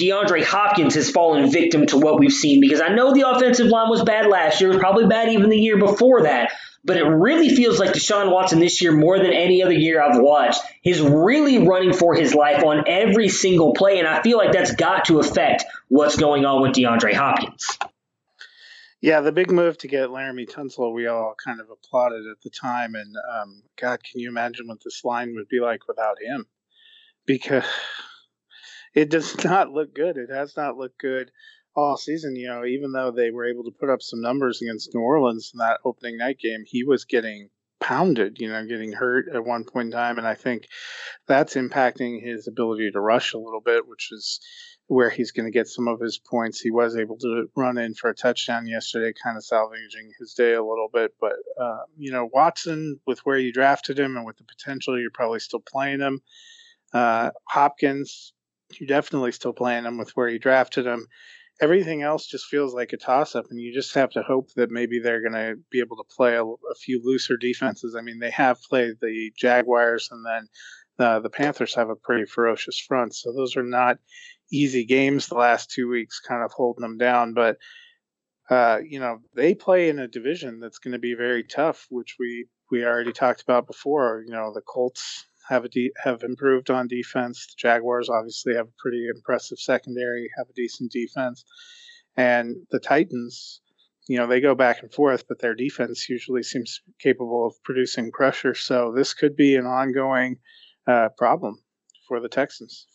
DeAndre 0.00 0.42
Hopkins 0.42 0.94
has 0.94 1.10
fallen 1.10 1.50
victim 1.50 1.86
to 1.86 1.98
what 1.98 2.18
we've 2.18 2.32
seen? 2.32 2.60
Because 2.60 2.80
I 2.80 2.88
know 2.88 3.12
the 3.12 3.28
offensive 3.28 3.66
line 3.66 3.90
was 3.90 4.02
bad 4.02 4.26
last 4.26 4.60
year, 4.60 4.78
probably 4.78 5.06
bad 5.06 5.32
even 5.32 5.50
the 5.50 5.58
year 5.58 5.78
before 5.78 6.22
that. 6.22 6.52
But 6.82 6.96
it 6.96 7.04
really 7.04 7.54
feels 7.54 7.78
like 7.78 7.90
Deshaun 7.90 8.32
Watson 8.32 8.58
this 8.58 8.80
year, 8.80 8.92
more 8.92 9.18
than 9.18 9.32
any 9.32 9.62
other 9.62 9.74
year 9.74 10.02
I've 10.02 10.18
watched, 10.18 10.62
is 10.82 11.00
really 11.00 11.66
running 11.66 11.92
for 11.92 12.14
his 12.14 12.34
life 12.34 12.64
on 12.64 12.84
every 12.88 13.28
single 13.28 13.74
play. 13.74 13.98
And 13.98 14.08
I 14.08 14.22
feel 14.22 14.38
like 14.38 14.52
that's 14.52 14.74
got 14.74 15.04
to 15.06 15.20
affect 15.20 15.64
what's 15.88 16.16
going 16.16 16.46
on 16.46 16.62
with 16.62 16.72
DeAndre 16.72 17.12
Hopkins. 17.12 17.66
Yeah, 19.02 19.20
the 19.20 19.32
big 19.32 19.50
move 19.50 19.76
to 19.78 19.88
get 19.88 20.08
Laremy 20.08 20.50
Tunsil, 20.50 20.94
we 20.94 21.06
all 21.06 21.34
kind 21.42 21.60
of 21.60 21.68
applauded 21.70 22.26
at 22.26 22.40
the 22.42 22.50
time. 22.50 22.94
And 22.94 23.14
um, 23.16 23.62
God, 23.78 24.02
can 24.02 24.20
you 24.20 24.28
imagine 24.28 24.66
what 24.66 24.82
this 24.82 25.04
line 25.04 25.34
would 25.34 25.48
be 25.48 25.60
like 25.60 25.86
without 25.86 26.16
him? 26.20 26.46
Because 27.26 27.64
it 28.94 29.10
does 29.10 29.44
not 29.44 29.70
look 29.70 29.94
good. 29.94 30.16
It 30.16 30.30
has 30.30 30.56
not 30.56 30.76
looked 30.76 30.98
good 30.98 31.30
all 31.74 31.96
season. 31.96 32.36
You 32.36 32.48
know, 32.48 32.64
even 32.64 32.92
though 32.92 33.10
they 33.10 33.30
were 33.30 33.46
able 33.46 33.64
to 33.64 33.76
put 33.78 33.90
up 33.90 34.02
some 34.02 34.20
numbers 34.20 34.60
against 34.62 34.94
New 34.94 35.00
Orleans 35.00 35.50
in 35.54 35.58
that 35.58 35.80
opening 35.84 36.18
night 36.18 36.38
game, 36.38 36.64
he 36.66 36.84
was 36.84 37.04
getting 37.04 37.50
pounded, 37.80 38.36
you 38.38 38.48
know, 38.48 38.64
getting 38.66 38.92
hurt 38.92 39.26
at 39.34 39.44
one 39.44 39.64
point 39.64 39.86
in 39.86 39.92
time. 39.92 40.18
And 40.18 40.26
I 40.26 40.34
think 40.34 40.68
that's 41.26 41.54
impacting 41.54 42.22
his 42.22 42.46
ability 42.46 42.90
to 42.90 43.00
rush 43.00 43.32
a 43.32 43.38
little 43.38 43.62
bit, 43.62 43.88
which 43.88 44.10
is 44.12 44.40
where 44.86 45.08
he's 45.08 45.30
going 45.30 45.46
to 45.46 45.52
get 45.52 45.68
some 45.68 45.88
of 45.88 46.00
his 46.00 46.18
points. 46.18 46.60
He 46.60 46.70
was 46.70 46.96
able 46.96 47.16
to 47.18 47.48
run 47.56 47.78
in 47.78 47.94
for 47.94 48.10
a 48.10 48.14
touchdown 48.14 48.66
yesterday, 48.66 49.12
kind 49.22 49.36
of 49.36 49.44
salvaging 49.44 50.10
his 50.18 50.34
day 50.34 50.54
a 50.54 50.64
little 50.64 50.88
bit. 50.92 51.12
But, 51.20 51.34
uh, 51.60 51.82
you 51.96 52.10
know, 52.10 52.28
Watson, 52.32 53.00
with 53.06 53.20
where 53.20 53.38
you 53.38 53.52
drafted 53.52 53.98
him 53.98 54.16
and 54.16 54.26
with 54.26 54.36
the 54.36 54.44
potential, 54.44 55.00
you're 55.00 55.10
probably 55.10 55.38
still 55.38 55.60
playing 55.60 56.00
him. 56.00 56.20
Uh, 56.92 57.30
Hopkins, 57.48 58.32
you're 58.78 58.86
definitely 58.86 59.32
still 59.32 59.52
playing 59.52 59.84
him 59.84 59.98
with 59.98 60.10
where 60.10 60.28
you 60.28 60.38
drafted 60.38 60.86
him 60.86 61.06
everything 61.60 62.02
else 62.02 62.26
just 62.26 62.46
feels 62.46 62.74
like 62.74 62.92
a 62.92 62.96
toss 62.96 63.34
up, 63.34 63.46
and 63.50 63.60
you 63.60 63.72
just 63.72 63.94
have 63.94 64.10
to 64.10 64.22
hope 64.22 64.50
that 64.56 64.70
maybe 64.70 64.98
they're 64.98 65.20
going 65.20 65.34
to 65.34 65.56
be 65.70 65.80
able 65.80 65.96
to 65.96 66.14
play 66.16 66.34
a, 66.34 66.44
a, 66.44 66.74
few 66.82 67.00
looser 67.04 67.36
defenses. 67.36 67.94
I 67.96 68.02
mean, 68.02 68.18
they 68.18 68.30
have 68.30 68.60
played 68.62 68.94
the 69.00 69.30
Jaguars, 69.36 70.08
and 70.10 70.24
then 70.24 70.48
uh, 70.98 71.20
the 71.20 71.30
Panthers 71.30 71.74
have 71.74 71.90
a 71.90 71.96
pretty 71.96 72.24
ferocious 72.24 72.78
front, 72.80 73.14
so 73.14 73.32
those 73.32 73.56
are 73.56 73.62
not 73.62 73.98
easy 74.52 74.84
games 74.84 75.26
the 75.26 75.36
last 75.36 75.70
two 75.70 75.88
weeks, 75.88 76.20
kind 76.20 76.42
of 76.42 76.52
holding 76.52 76.82
them 76.82 76.98
down. 76.98 77.34
But 77.34 77.58
uh, 78.48 78.78
you 78.84 78.98
know, 78.98 79.18
they 79.34 79.54
play 79.54 79.88
in 79.88 80.00
a 80.00 80.08
division 80.08 80.58
that's 80.58 80.78
going 80.78 80.92
to 80.92 80.98
be 80.98 81.14
very 81.14 81.44
tough, 81.44 81.86
which 81.90 82.16
we 82.18 82.46
we 82.70 82.84
already 82.84 83.12
talked 83.12 83.42
about 83.42 83.66
before. 83.66 84.24
You 84.26 84.32
know, 84.32 84.52
the 84.52 84.62
Colts 84.62 85.26
have 85.50 85.64
a 85.64 85.68
de- 85.68 85.92
have 86.02 86.22
improved 86.22 86.70
on 86.70 86.86
defense. 86.86 87.46
The 87.48 87.54
Jaguars 87.58 88.08
obviously 88.08 88.54
have 88.54 88.68
a 88.68 88.78
pretty 88.78 89.08
impressive 89.14 89.58
secondary, 89.58 90.30
have 90.38 90.48
a 90.48 90.54
decent 90.54 90.92
defense, 90.92 91.44
and 92.16 92.56
the 92.70 92.78
Titans, 92.78 93.60
you 94.08 94.16
know, 94.16 94.28
they 94.28 94.40
go 94.40 94.54
back 94.54 94.82
and 94.82 94.92
forth, 94.92 95.24
but 95.28 95.40
their 95.40 95.54
defense 95.54 96.08
usually 96.08 96.44
seems 96.44 96.80
capable 97.00 97.46
of 97.46 97.62
producing 97.64 98.12
pressure. 98.12 98.54
So 98.54 98.92
this 98.96 99.12
could 99.12 99.36
be 99.36 99.56
an 99.56 99.66
ongoing 99.66 100.38
uh, 100.86 101.08
problem 101.18 101.60
for 102.06 102.20
the 102.20 102.28
Texans. 102.28 102.86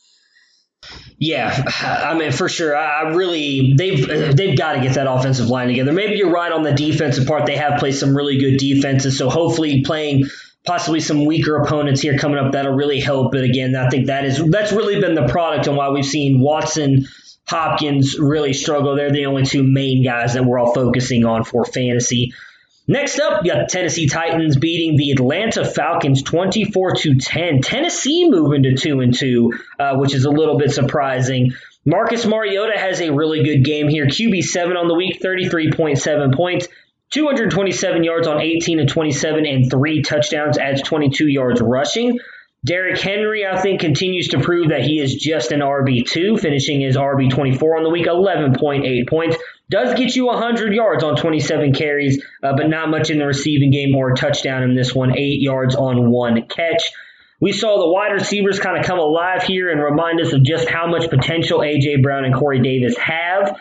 Yeah, 1.17 1.63
I 1.81 2.15
mean 2.15 2.31
for 2.31 2.47
sure. 2.47 2.75
I 2.75 3.15
really 3.15 3.73
they've 3.75 4.35
they've 4.37 4.57
got 4.57 4.73
to 4.73 4.81
get 4.81 4.93
that 4.95 5.07
offensive 5.09 5.47
line 5.49 5.67
together. 5.67 5.91
Maybe 5.91 6.15
you're 6.15 6.31
right 6.31 6.51
on 6.51 6.61
the 6.61 6.73
defensive 6.73 7.25
part. 7.25 7.47
They 7.47 7.55
have 7.55 7.79
played 7.79 7.95
some 7.95 8.15
really 8.15 8.37
good 8.37 8.57
defenses, 8.57 9.17
so 9.17 9.29
hopefully 9.29 9.81
playing 9.83 10.25
possibly 10.65 10.99
some 10.99 11.25
weaker 11.25 11.57
opponents 11.57 12.01
here 12.01 12.17
coming 12.17 12.37
up 12.37 12.53
that'll 12.53 12.73
really 12.73 12.99
help. 12.99 13.31
But 13.31 13.43
again, 13.43 13.75
I 13.75 13.89
think 13.89 14.07
that 14.07 14.25
is 14.25 14.43
that's 14.49 14.71
really 14.71 14.99
been 14.99 15.15
the 15.15 15.27
product 15.27 15.67
and 15.67 15.77
why 15.77 15.89
we've 15.89 16.05
seen 16.05 16.39
Watson, 16.39 17.07
Hopkins 17.47 18.17
really 18.17 18.53
struggle. 18.53 18.95
They're 18.95 19.11
the 19.11 19.27
only 19.27 19.45
two 19.45 19.63
main 19.63 20.03
guys 20.03 20.33
that 20.33 20.43
we're 20.43 20.59
all 20.59 20.73
focusing 20.73 21.25
on 21.25 21.43
for 21.43 21.65
fantasy. 21.65 22.33
Next 22.87 23.19
up, 23.19 23.43
you 23.43 23.51
got 23.51 23.69
Tennessee 23.69 24.07
Titans 24.07 24.57
beating 24.57 24.95
the 24.95 25.11
Atlanta 25.11 25.65
Falcons 25.65 26.21
24 26.21 26.95
to 26.95 27.15
10. 27.15 27.61
Tennessee 27.61 28.29
moving 28.29 28.63
to 28.63 28.75
2 28.75 28.99
and 28.99 29.13
2, 29.13 29.53
uh, 29.79 29.95
which 29.95 30.13
is 30.13 30.25
a 30.25 30.29
little 30.29 30.59
bit 30.59 30.71
surprising. 30.71 31.53
Marcus 31.83 32.25
Mariota 32.25 32.77
has 32.77 33.01
a 33.01 33.11
really 33.11 33.43
good 33.43 33.63
game 33.63 33.87
here. 33.87 34.05
QB 34.05 34.43
7 34.43 34.77
on 34.77 34.87
the 34.87 34.93
week, 34.93 35.19
33.7 35.21 36.35
points. 36.35 36.67
227 37.11 38.03
yards 38.03 38.27
on 38.27 38.41
18 38.41 38.79
and 38.79 38.89
27 38.89 39.45
and 39.45 39.69
three 39.69 40.01
touchdowns, 40.01 40.57
adds 40.57 40.81
22 40.81 41.27
yards 41.27 41.61
rushing. 41.61 42.19
Derrick 42.65 42.99
Henry, 42.99 43.45
I 43.45 43.61
think, 43.61 43.79
continues 43.79 44.29
to 44.29 44.39
prove 44.39 44.69
that 44.69 44.81
he 44.81 44.99
is 44.99 45.15
just 45.15 45.51
an 45.51 45.59
RB2, 45.59 46.39
finishing 46.39 46.81
his 46.81 46.97
RB24 46.97 47.77
on 47.77 47.83
the 47.83 47.91
week, 47.91 48.07
11.8 48.07 49.07
points. 49.07 49.37
Does 49.69 49.93
get 49.93 50.15
you 50.15 50.25
100 50.25 50.73
yards 50.73 51.03
on 51.03 51.15
27 51.15 51.73
carries, 51.73 52.23
uh, 52.41 52.53
but 52.57 52.67
not 52.67 52.89
much 52.89 53.11
in 53.11 53.19
the 53.19 53.27
receiving 53.27 53.71
game 53.71 53.95
or 53.95 54.13
touchdown 54.15 54.63
in 54.63 54.75
this 54.75 54.95
one, 54.95 55.15
8 55.15 55.41
yards 55.41 55.75
on 55.75 56.09
one 56.09 56.47
catch. 56.47 56.91
We 57.39 57.51
saw 57.51 57.77
the 57.77 57.91
wide 57.91 58.13
receivers 58.13 58.59
kind 58.59 58.79
of 58.79 58.85
come 58.85 58.97
alive 58.97 59.43
here 59.43 59.69
and 59.69 59.81
remind 59.81 60.21
us 60.21 60.33
of 60.33 60.43
just 60.43 60.67
how 60.67 60.87
much 60.87 61.09
potential 61.09 61.61
A.J. 61.61 61.97
Brown 61.97 62.25
and 62.25 62.33
Corey 62.33 62.61
Davis 62.61 62.97
have. 62.97 63.59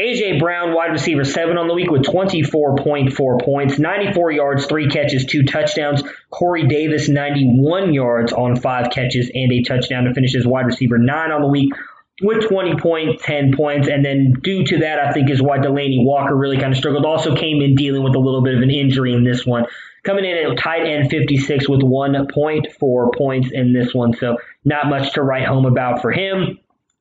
A.J. 0.00 0.38
Brown, 0.38 0.72
wide 0.72 0.92
receiver, 0.92 1.24
seven 1.24 1.58
on 1.58 1.68
the 1.68 1.74
week 1.74 1.90
with 1.90 2.04
24.4 2.04 3.44
points, 3.44 3.78
94 3.78 4.32
yards, 4.32 4.64
three 4.64 4.88
catches, 4.88 5.26
two 5.26 5.42
touchdowns. 5.42 6.02
Corey 6.30 6.66
Davis, 6.66 7.10
91 7.10 7.92
yards 7.92 8.32
on 8.32 8.56
five 8.56 8.90
catches 8.90 9.30
and 9.34 9.52
a 9.52 9.62
touchdown 9.62 10.04
to 10.04 10.14
finish 10.14 10.34
as 10.34 10.46
wide 10.46 10.64
receiver, 10.64 10.96
nine 10.96 11.32
on 11.32 11.42
the 11.42 11.48
week 11.48 11.74
with 12.22 12.48
20 12.48 12.76
points, 12.76 13.22
10 13.26 13.54
points. 13.54 13.88
And 13.88 14.02
then 14.02 14.32
due 14.42 14.64
to 14.64 14.78
that, 14.78 15.00
I 15.00 15.12
think 15.12 15.28
is 15.28 15.42
why 15.42 15.58
Delanie 15.58 16.02
Walker 16.02 16.34
really 16.34 16.58
kind 16.58 16.72
of 16.72 16.78
struggled. 16.78 17.04
Also 17.04 17.36
came 17.36 17.60
in 17.60 17.74
dealing 17.74 18.02
with 18.02 18.14
a 18.14 18.18
little 18.18 18.42
bit 18.42 18.54
of 18.54 18.62
an 18.62 18.70
injury 18.70 19.12
in 19.12 19.22
this 19.22 19.44
one. 19.44 19.66
Coming 20.02 20.24
in 20.24 20.50
at 20.50 20.56
tight 20.56 20.86
end 20.86 21.10
56 21.10 21.68
with 21.68 21.82
1.4 21.82 23.18
points 23.18 23.50
in 23.52 23.74
this 23.74 23.92
one. 23.92 24.14
So 24.14 24.38
not 24.64 24.88
much 24.88 25.12
to 25.12 25.22
write 25.22 25.46
home 25.46 25.66
about 25.66 26.00
for 26.00 26.10
him. 26.10 26.58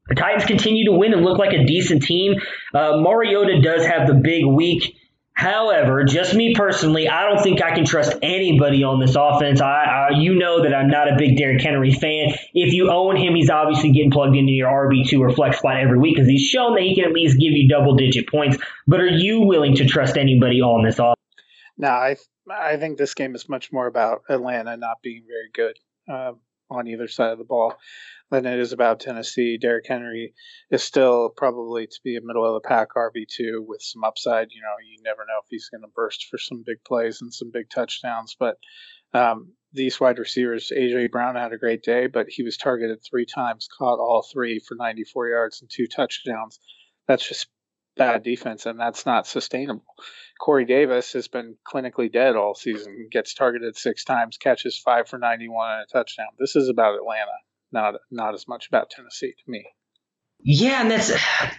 The 0.09 0.15
Titans 0.15 0.45
continue 0.45 0.85
to 0.85 0.97
win 0.97 1.13
and 1.13 1.23
look 1.23 1.37
like 1.37 1.53
a 1.53 1.63
decent 1.65 2.03
team. 2.03 2.35
Uh, 2.73 2.97
Mariota 2.97 3.61
does 3.61 3.85
have 3.85 4.07
the 4.07 4.15
big 4.15 4.45
week. 4.45 4.95
However, 5.39 6.03
just 6.03 6.35
me 6.35 6.53
personally, 6.53 7.07
I 7.07 7.29
don't 7.29 7.41
think 7.41 7.63
I 7.63 7.73
can 7.73 7.85
trust 7.85 8.13
anybody 8.21 8.83
on 8.83 8.99
this 8.99 9.15
offense. 9.15 9.61
I, 9.61 10.09
I, 10.09 10.09
you 10.19 10.35
know 10.35 10.63
that 10.63 10.73
I'm 10.73 10.89
not 10.89 11.07
a 11.07 11.15
big 11.17 11.37
Derrick 11.37 11.61
Henry 11.61 11.93
fan. 11.93 12.33
If 12.53 12.73
you 12.73 12.91
own 12.91 13.15
him, 13.15 13.35
he's 13.35 13.49
obviously 13.49 13.93
getting 13.93 14.11
plugged 14.11 14.35
into 14.35 14.51
your 14.51 14.67
RB2 14.67 15.17
or 15.17 15.29
flex 15.29 15.59
spot 15.59 15.79
every 15.79 15.97
week 15.97 16.15
because 16.15 16.27
he's 16.27 16.41
shown 16.41 16.75
that 16.75 16.81
he 16.81 16.93
can 16.93 17.05
at 17.05 17.13
least 17.13 17.39
give 17.39 17.53
you 17.53 17.69
double 17.69 17.95
digit 17.95 18.27
points. 18.27 18.57
But 18.85 18.99
are 18.99 19.07
you 19.07 19.41
willing 19.41 19.75
to 19.75 19.85
trust 19.85 20.17
anybody 20.17 20.59
on 20.59 20.83
this 20.83 20.99
offense? 20.99 21.15
No, 21.77 21.87
I 21.87 22.17
I 22.51 22.75
think 22.75 22.97
this 22.97 23.13
game 23.13 23.33
is 23.33 23.47
much 23.47 23.71
more 23.71 23.87
about 23.87 24.23
Atlanta 24.27 24.75
not 24.75 25.01
being 25.01 25.23
very 25.25 25.49
good 25.53 25.77
uh, 26.11 26.33
on 26.69 26.87
either 26.87 27.07
side 27.07 27.31
of 27.31 27.37
the 27.37 27.45
ball 27.45 27.75
than 28.31 28.45
it 28.45 28.59
is 28.59 28.73
about 28.73 28.99
Tennessee. 28.99 29.57
Derrick 29.57 29.87
Henry 29.87 30.33
is 30.69 30.83
still 30.83 31.29
probably 31.29 31.87
to 31.87 31.99
be 32.03 32.15
a 32.15 32.21
middle 32.21 32.45
of 32.45 32.61
the 32.61 32.67
pack 32.67 32.89
RB2 32.95 33.65
with 33.65 33.81
some 33.81 34.03
upside. 34.03 34.51
You 34.51 34.61
know, 34.61 34.75
you 34.85 35.01
never 35.03 35.21
know 35.21 35.39
if 35.43 35.47
he's 35.49 35.69
going 35.69 35.81
to 35.81 35.87
burst 35.95 36.27
for 36.29 36.37
some 36.37 36.63
big 36.65 36.83
plays 36.85 37.21
and 37.21 37.33
some 37.33 37.49
big 37.51 37.69
touchdowns. 37.69 38.35
But 38.39 38.57
um, 39.13 39.53
these 39.73 39.99
wide 39.99 40.19
receivers, 40.19 40.71
AJ 40.75 41.11
Brown 41.11 41.35
had 41.35 41.53
a 41.53 41.57
great 41.57 41.83
day, 41.83 42.07
but 42.07 42.27
he 42.29 42.43
was 42.43 42.57
targeted 42.57 42.99
three 43.03 43.25
times, 43.25 43.67
caught 43.77 43.99
all 43.99 44.25
three 44.31 44.59
for 44.59 44.75
94 44.75 45.29
yards 45.29 45.61
and 45.61 45.69
two 45.69 45.87
touchdowns. 45.87 46.59
That's 47.07 47.27
just 47.27 47.47
bad 47.95 48.23
defense, 48.23 48.67
and 48.67 48.79
that's 48.79 49.05
not 49.05 49.25
sustainable. 49.25 49.83
Corey 50.39 50.65
Davis 50.65 51.13
has 51.13 51.27
been 51.27 51.55
clinically 51.67 52.11
dead 52.11 52.35
all 52.35 52.53
season, 52.53 53.09
gets 53.11 53.33
targeted 53.33 53.75
six 53.75 54.05
times, 54.05 54.37
catches 54.37 54.77
five 54.77 55.09
for 55.09 55.17
91 55.17 55.71
and 55.71 55.83
a 55.83 55.91
touchdown. 55.91 56.27
This 56.37 56.55
is 56.55 56.69
about 56.69 56.95
Atlanta 56.95 57.31
not 57.71 57.95
not 58.11 58.33
as 58.33 58.47
much 58.47 58.67
about 58.67 58.89
Tennessee 58.89 59.33
to 59.33 59.51
me. 59.51 59.65
Yeah, 60.41 60.81
and 60.81 60.89
that's 60.89 61.11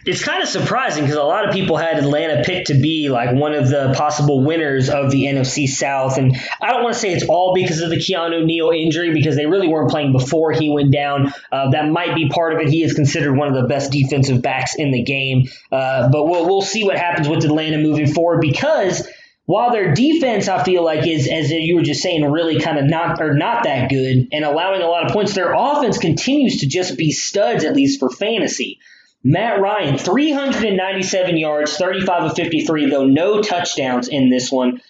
it's 0.07 0.25
kind 0.25 0.43
of 0.43 0.49
surprising 0.49 1.05
because 1.05 1.19
a 1.19 1.23
lot 1.23 1.47
of 1.47 1.53
people 1.53 1.77
had 1.77 1.99
Atlanta 1.99 2.43
picked 2.43 2.69
to 2.69 2.75
be 2.75 3.11
like 3.11 3.35
one 3.35 3.53
of 3.53 3.69
the 3.69 3.93
possible 3.95 4.43
winners 4.43 4.89
of 4.89 5.11
the 5.11 5.25
NFC 5.25 5.69
South, 5.69 6.17
and 6.17 6.35
I 6.63 6.73
don't 6.73 6.83
want 6.83 6.95
to 6.95 6.99
say 6.99 7.13
it's 7.13 7.27
all 7.27 7.53
because 7.55 7.83
of 7.83 7.91
the 7.91 7.97
Keanu 7.97 8.43
Neal 8.47 8.71
injury 8.71 9.13
because 9.13 9.37
they 9.37 9.45
really 9.45 9.69
weren't 9.69 9.91
playing 9.91 10.13
before 10.13 10.53
he 10.53 10.71
went 10.71 10.93
down. 10.95 11.31
Uh, 11.53 11.73
that 11.73 11.91
might 11.91 12.15
be 12.15 12.31
part 12.31 12.55
of 12.55 12.61
it. 12.61 12.71
He 12.71 12.83
is 12.83 12.95
considered 12.95 13.37
one 13.37 13.49
of 13.49 13.55
the 13.55 13.69
best 13.69 13.93
defensive 13.93 14.41
backs 14.41 14.75
in 14.75 14.93
the 14.93 15.03
game, 15.03 15.49
uh, 15.71 16.09
but 16.11 16.25
we'll 16.25 16.47
we'll 16.47 16.63
see 16.63 16.83
what 16.83 16.97
happens 16.97 17.29
with 17.29 17.45
Atlanta 17.45 17.77
moving 17.77 18.11
forward 18.11 18.41
because 18.41 19.07
while 19.51 19.72
their 19.72 19.94
defense, 19.94 20.46
I 20.46 20.62
feel 20.62 20.84
like, 20.84 21.09
is 21.09 21.26
as 21.26 21.51
you 21.51 21.74
were 21.74 21.82
just 21.82 22.01
saying, 22.01 22.22
really 22.22 22.61
kind 22.61 22.78
of 22.78 22.84
not 22.84 23.20
or 23.20 23.34
not 23.34 23.64
that 23.64 23.90
good 23.90 24.28
and 24.30 24.44
allowing 24.44 24.80
a 24.80 24.86
lot 24.86 25.05
of 25.05 25.12
points, 25.12 25.34
their 25.34 25.53
offense 25.53 25.98
continues 25.98 26.61
to 26.61 26.68
just 26.68 26.96
be 26.96 27.11
studs, 27.11 27.64
at 27.64 27.74
least 27.74 27.98
for 27.98 28.09
fantasy. 28.11 28.78
Matt 29.24 29.61
Ryan, 29.61 29.98
397 29.98 31.36
yards, 31.36 31.76
35 31.76 32.30
of 32.30 32.36
53, 32.36 32.90
though 32.90 33.07
no 33.07 33.42
touchdowns 33.42 34.07
in 34.07 34.30
this 34.30 34.53
one. 34.53 34.80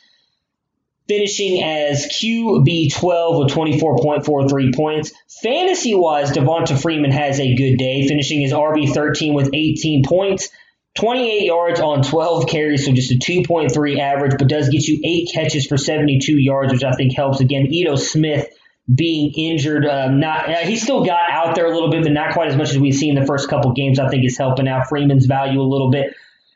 Finishing 1.08 1.64
as 1.64 2.08
QB12 2.08 3.38
with 3.38 3.54
24.43 3.54 4.76
points. 4.76 5.12
Fantasy 5.42 5.94
wise, 5.94 6.32
Devonta 6.32 6.78
Freeman 6.78 7.12
has 7.12 7.40
a 7.40 7.54
good 7.54 7.78
day, 7.78 8.06
finishing 8.06 8.44
as 8.44 8.52
RB13 8.52 9.32
with 9.32 9.48
18 9.54 10.04
points. 10.04 10.50
28 10.96 11.44
yards 11.44 11.80
on 11.80 12.02
12 12.02 12.48
carries, 12.48 12.84
so 12.84 12.92
just 12.92 13.12
a 13.12 13.14
2.3 13.14 13.98
average, 13.98 14.34
but 14.38 14.48
does 14.48 14.68
get 14.68 14.86
you 14.86 15.00
eight 15.04 15.30
catches 15.32 15.66
for 15.66 15.76
72 15.76 16.32
yards, 16.32 16.72
which 16.72 16.84
I 16.84 16.92
think 16.92 17.14
helps. 17.14 17.40
Again, 17.40 17.66
Ito 17.66 17.96
Smith 17.96 18.48
being 18.92 19.32
injured, 19.34 19.86
um, 19.86 20.18
not 20.18 20.48
uh, 20.48 20.56
he 20.56 20.76
still 20.76 21.04
got 21.04 21.30
out 21.30 21.54
there 21.54 21.66
a 21.66 21.72
little 21.72 21.90
bit, 21.90 22.02
but 22.02 22.12
not 22.12 22.32
quite 22.32 22.48
as 22.48 22.56
much 22.56 22.70
as 22.70 22.78
we've 22.78 22.94
seen 22.94 23.14
the 23.14 23.24
first 23.24 23.48
couple 23.48 23.72
games. 23.72 24.00
I 24.00 24.08
think 24.08 24.24
is 24.24 24.36
helping 24.36 24.66
out 24.66 24.88
Freeman's 24.88 25.26
value 25.26 25.60
a 25.60 25.62
little 25.62 25.90
bit. 25.90 26.14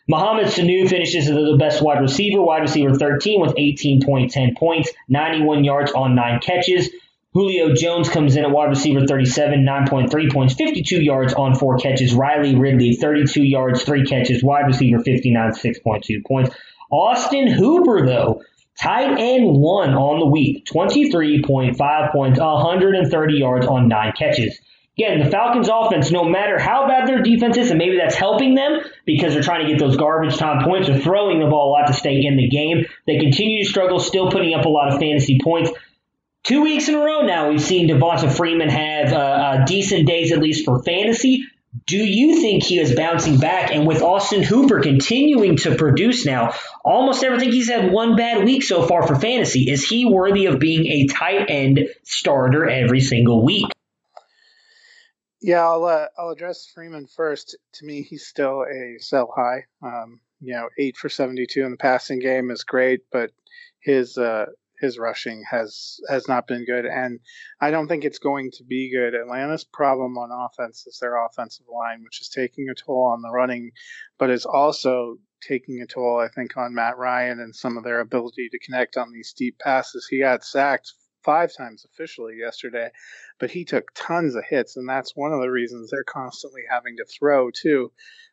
Mohamed 0.09 0.49
Sanu 0.49 0.89
finishes 0.89 1.29
as 1.29 1.35
the 1.35 1.57
best 1.59 1.81
wide 1.81 2.01
receiver, 2.01 2.43
wide 2.43 2.63
receiver 2.63 2.95
13 2.95 3.41
with 3.41 3.55
18.10 3.55 4.57
points, 4.57 4.91
91 5.09 5.65
yards 5.65 5.93
on 5.93 6.15
nine 6.15 6.41
catches. 6.41 6.91
Julio 7.35 7.75
Jones 7.75 8.09
comes 8.09 8.37
in 8.37 8.45
at 8.45 8.51
wide 8.53 8.69
receiver 8.69 9.07
37, 9.07 9.67
9.3 9.67 10.33
points, 10.33 10.55
52 10.55 11.03
yards 11.03 11.35
on 11.35 11.57
four 11.57 11.77
catches. 11.79 12.15
Riley 12.15 12.55
Ridley, 12.55 12.95
32 12.95 13.43
yards, 13.43 13.83
three 13.83 14.07
catches, 14.07 14.43
wide 14.45 14.67
receiver 14.67 15.01
59, 15.01 15.51
6.2 15.51 16.25
points. 16.25 16.55
Austin 16.93 17.49
Hooper, 17.49 18.07
though, 18.07 18.43
tight 18.81 19.19
end 19.19 19.47
one 19.47 19.95
on 19.95 20.21
the 20.21 20.27
week, 20.27 20.65
23.5 20.67 22.13
points, 22.13 22.39
130 22.39 23.35
yards 23.35 23.67
on 23.67 23.89
nine 23.89 24.13
catches. 24.17 24.61
Again, 24.97 25.25
the 25.25 25.29
Falcons 25.29 25.69
offense, 25.69 26.13
no 26.13 26.23
matter 26.23 26.57
how 26.57 26.87
bad 26.87 27.09
their 27.09 27.21
defense 27.21 27.57
is, 27.57 27.71
and 27.71 27.79
maybe 27.79 27.97
that's 27.97 28.15
helping 28.15 28.55
them 28.55 28.79
because 29.05 29.35
they're 29.35 29.43
trying 29.43 29.67
to 29.67 29.73
get 29.73 29.81
those 29.81 29.97
garbage 29.97 30.37
time 30.37 30.63
points 30.65 30.89
or 30.89 30.97
throwing 31.01 31.41
the 31.41 31.47
ball 31.47 31.71
a 31.71 31.73
lot 31.73 31.89
to 31.89 31.93
stay 31.93 32.25
in 32.25 32.37
the 32.37 32.47
game, 32.47 32.85
they 33.09 33.19
continue 33.19 33.65
to 33.65 33.69
struggle, 33.69 33.99
still 33.99 34.31
putting 34.31 34.55
up 34.55 34.67
a 34.67 34.69
lot 34.69 34.93
of 34.93 35.01
fantasy 35.01 35.41
points. 35.43 35.73
Two 36.45 36.63
weeks 36.63 36.89
in 36.89 36.95
a 36.95 36.99
row 36.99 37.23
now, 37.23 37.49
we've 37.49 37.63
seen 37.63 37.89
Devonta 37.89 38.31
Freeman 38.31 38.69
have 38.69 39.13
uh, 39.13 39.17
uh, 39.17 39.65
decent 39.65 40.07
days, 40.07 40.31
at 40.31 40.41
least 40.41 40.67
for 40.67 40.83
fantasy. 40.83 41.45
Do 41.87 41.97
you 41.97 42.41
think 42.41 42.63
he 42.63 42.79
is 42.79 42.95
bouncing 42.95 43.39
back? 43.39 43.73
And 43.73 43.87
with 43.87 44.03
Austin 44.03 44.43
Hooper 44.43 44.81
continuing 44.81 45.57
to 45.59 45.75
produce 45.75 46.27
now, 46.27 46.53
almost 46.85 47.25
everything 47.25 47.51
he's 47.51 47.69
had 47.71 47.91
one 47.91 48.15
bad 48.15 48.45
week 48.45 48.63
so 48.63 48.87
far 48.87 49.07
for 49.07 49.17
fantasy. 49.17 49.71
Is 49.71 49.89
he 49.89 50.05
worthy 50.05 50.45
of 50.47 50.61
being 50.61 50.87
a 50.87 51.07
tight 51.07 51.47
end 51.49 51.89
starter 52.05 52.69
every 52.69 53.01
single 53.01 53.43
week? 53.43 53.67
Yeah, 55.41 55.63
I'll 55.67 55.85
uh, 55.85 56.07
I'll 56.17 56.31
address 56.31 56.71
Freeman 56.75 57.07
first. 57.07 57.57
To 57.75 57.87
me, 57.87 58.03
he's 58.03 58.27
still 58.27 58.63
a 58.63 58.99
sell 58.99 59.33
high. 59.35 59.65
Um, 59.83 60.21
you 60.41 60.53
know, 60.53 60.69
eight 60.79 60.97
for 60.97 61.09
seventy-two 61.09 61.65
in 61.65 61.71
the 61.71 61.77
passing 61.77 62.19
game 62.19 62.51
is 62.51 62.65
great, 62.65 63.01
but 63.11 63.31
his 63.81 64.17
uh, 64.17 64.47
his 64.85 64.99
rushing 64.99 65.43
has 65.51 65.99
has 66.09 66.29
not 66.29 66.47
been 66.47 66.65
good, 66.65 66.85
and 66.85 67.21
I 67.61 67.71
don't 67.71 67.89
think 67.89 68.05
it's 68.05 68.19
going 68.19 68.51
to 68.53 68.65
be 68.65 68.93
good. 68.93 69.15
Atlanta's 69.15 69.65
problem 69.65 70.17
on 70.19 70.31
offense 70.31 70.87
is 70.87 70.99
their 71.01 71.25
offensive 71.25 71.67
line, 71.73 72.03
which 72.03 72.21
is 72.21 72.29
taking 72.29 72.69
a 72.69 72.75
toll 72.75 73.07
on 73.13 73.23
the 73.23 73.31
running, 73.31 73.73
but 74.19 74.31
is 74.31 74.47
also 74.47 75.17
taking 75.47 75.81
a 75.81 75.87
toll, 75.87 76.19
I 76.19 76.29
think, 76.29 76.57
on 76.57 76.75
Matt 76.75 76.97
Ryan 76.99 77.41
and 77.41 77.55
some 77.55 77.77
of 77.77 77.85
their 77.85 78.01
ability 78.01 78.49
to 78.51 78.59
connect 78.59 78.97
on 78.97 79.13
these 79.13 79.33
deep 79.33 79.59
passes. 79.59 80.07
He 80.09 80.21
got 80.21 80.45
sacked 80.45 80.93
five 81.23 81.53
times 81.57 81.87
officially 81.91 82.35
yesterday, 82.39 82.91
but 83.39 83.51
he 83.51 83.65
took 83.65 83.91
tons 83.95 84.35
of 84.35 84.45
hits, 84.45 84.77
and 84.77 84.89
that's 84.89 85.17
one 85.17 85.33
of 85.33 85.41
the 85.41 85.51
reasons 85.51 85.91
they're 85.91 86.05
constantly 86.05 86.63
having 86.71 86.97
to 86.99 87.05
throw 87.07 87.51
too. 87.51 87.91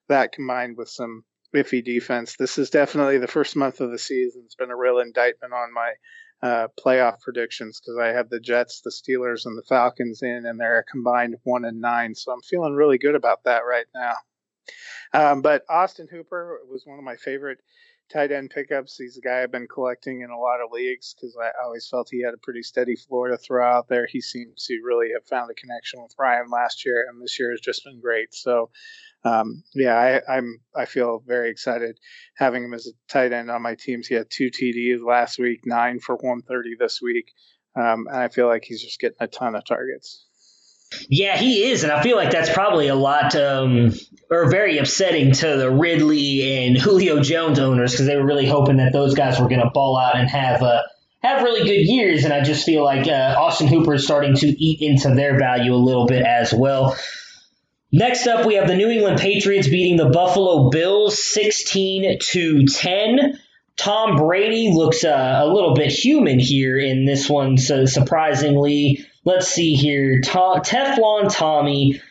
That 0.10 0.34
combined 0.34 0.78
with 0.78 0.90
some 0.90 1.24
iffy 1.56 1.84
defense. 1.84 2.36
This 2.38 2.58
is 2.58 2.70
definitely 2.70 3.18
the 3.18 3.28
first 3.28 3.56
month 3.56 3.82
of 3.82 3.92
the 3.92 3.98
season. 3.98 4.44
It's 4.46 4.56
been 4.56 4.72
a 4.72 4.76
real 4.76 5.00
indictment 5.00 5.54
on 5.54 5.74
my 5.74 5.94
uh, 6.42 6.68
playoff 6.84 7.22
predictions 7.22 7.80
because 7.80 7.98
I 8.00 8.08
have 8.08 8.30
the 8.30 8.40
Jets, 8.40 8.82
the 8.82 8.92
Steelers, 8.92 9.46
and 9.46 9.58
the 9.58 9.64
Falcons 9.68 10.22
in, 10.24 10.46
and 10.46 10.60
they're 10.60 10.80
a 10.80 10.84
combined 10.84 11.36
one 11.44 11.66
and 11.66 11.80
nine. 11.80 12.16
So 12.16 12.32
I'm 12.32 12.42
feeling 12.42 12.74
really 12.74 12.98
good 12.98 13.16
about 13.16 13.44
that 13.46 13.60
right 13.60 13.86
now. 13.94 14.16
Um, 15.14 15.42
but 15.42 15.64
Austin 15.70 16.08
Hooper 16.10 16.60
was 16.70 16.86
one 16.86 16.98
of 16.98 17.04
my 17.04 17.16
favorite 17.18 17.60
tight 18.12 18.32
end 18.32 18.50
pickups. 18.50 18.98
He's 18.98 19.18
a 19.18 19.22
guy 19.22 19.42
I've 19.42 19.52
been 19.52 19.68
collecting 19.68 20.22
in 20.22 20.30
a 20.30 20.38
lot 20.38 20.62
of 20.62 20.72
leagues 20.72 21.14
because 21.14 21.38
I 21.42 21.52
always 21.64 21.88
felt 21.88 22.10
he 22.12 22.24
had 22.24 22.34
a 22.34 22.44
pretty 22.44 22.64
steady 22.64 22.96
floor 22.96 23.30
to 23.30 23.38
throw 23.38 23.66
out 23.66 23.88
there. 23.88 24.08
He 24.08 24.22
seems 24.22 24.66
to 24.66 24.82
really 24.84 25.10
have 25.14 25.26
found 25.28 25.50
a 25.50 25.54
connection 25.54 26.02
with 26.02 26.16
Ryan 26.20 26.50
last 26.52 26.86
year, 26.86 27.06
and 27.10 27.22
this 27.22 27.40
year 27.40 27.52
has 27.52 27.62
just 27.62 27.84
been 27.84 28.02
great. 28.02 28.34
So 28.34 28.70
um, 29.24 29.64
yeah, 29.74 30.22
I, 30.28 30.38
I'm 30.38 30.60
I 30.76 30.86
feel 30.86 31.24
very 31.26 31.52
excited 31.52 32.00
having 32.38 32.64
him 32.64 32.74
as 32.74 32.88
a 32.88 33.12
tight 33.12 33.34
end 33.34 33.52
on 33.52 33.62
my 33.62 33.76
teams. 33.76 34.08
He 34.08 34.16
had 34.16 34.30
two 34.30 34.50
TDs 34.50 35.06
last 35.06 35.38
week, 35.40 35.62
nine 35.66 36.00
for 36.00 36.16
130 36.16 36.76
this 36.80 37.02
week, 37.02 37.32
um, 37.76 38.08
and 38.08 38.18
I 38.18 38.30
feel 38.30 38.48
like 38.48 38.64
he's 38.66 38.84
just 38.84 39.00
getting 39.00 39.18
a 39.20 39.28
ton 39.28 39.56
of 39.56 39.66
targets. 39.66 40.26
Yeah, 41.10 41.38
he 41.38 41.72
is, 41.72 41.84
and 41.84 41.92
I 41.92 42.04
feel 42.04 42.18
like 42.18 42.32
that's 42.32 42.52
probably 42.52 42.88
a 42.88 42.96
lot 42.96 43.36
um, 43.36 43.94
or 44.30 44.50
very 44.50 44.78
upsetting 44.78 45.32
to 45.34 45.58
the 45.58 45.70
Ridley 45.70 46.66
and 46.66 46.78
Julio 46.78 47.22
Jones 47.22 47.60
owners 47.60 47.92
because 47.92 48.08
they 48.08 48.16
were 48.16 48.26
really 48.26 48.48
hoping 48.48 48.78
that 48.78 48.94
those 48.94 49.14
guys 49.14 49.40
were 49.40 49.48
going 49.48 49.62
to 49.62 49.70
ball 49.74 49.98
out 49.98 50.18
and 50.18 50.30
have 50.30 50.62
a 50.62 50.84
have 51.22 51.44
really 51.44 51.64
good 51.64 51.88
years, 51.88 52.26
and 52.26 52.34
I 52.34 52.44
just 52.44 52.66
feel 52.66 52.84
like 52.84 53.08
uh, 53.08 53.36
Austin 53.38 53.68
Hooper 53.68 53.94
is 53.94 54.04
starting 54.04 54.36
to 54.36 54.48
eat 54.48 54.82
into 54.82 55.14
their 55.14 55.38
value 55.38 55.74
a 55.74 55.76
little 55.76 56.08
bit 56.08 56.24
as 56.26 56.54
well. 56.54 56.98
Next 57.92 58.26
up, 58.26 58.46
we 58.46 58.56
have 58.56 58.68
the 58.68 58.76
New 58.76 58.90
England 58.90 59.20
Patriots 59.20 59.68
beating 59.68 59.98
the 59.98 60.10
Buffalo 60.10 60.70
Bills 60.70 61.22
16 61.22 62.20
to 62.20 62.66
10. 62.66 63.40
Tom 63.76 64.16
Brady 64.16 64.72
looks 64.74 65.04
uh, 65.04 65.42
a 65.44 65.48
little 65.48 65.74
bit 65.74 65.92
human 65.92 66.40
here 66.40 66.78
in 66.78 67.06
this 67.06 67.30
one, 67.30 67.58
so 67.58 67.86
surprisingly. 67.86 69.06
Let's 69.24 69.48
see 69.48 69.74
here. 69.74 70.22
Teflon 70.22 71.34
Tommy, 71.34 72.02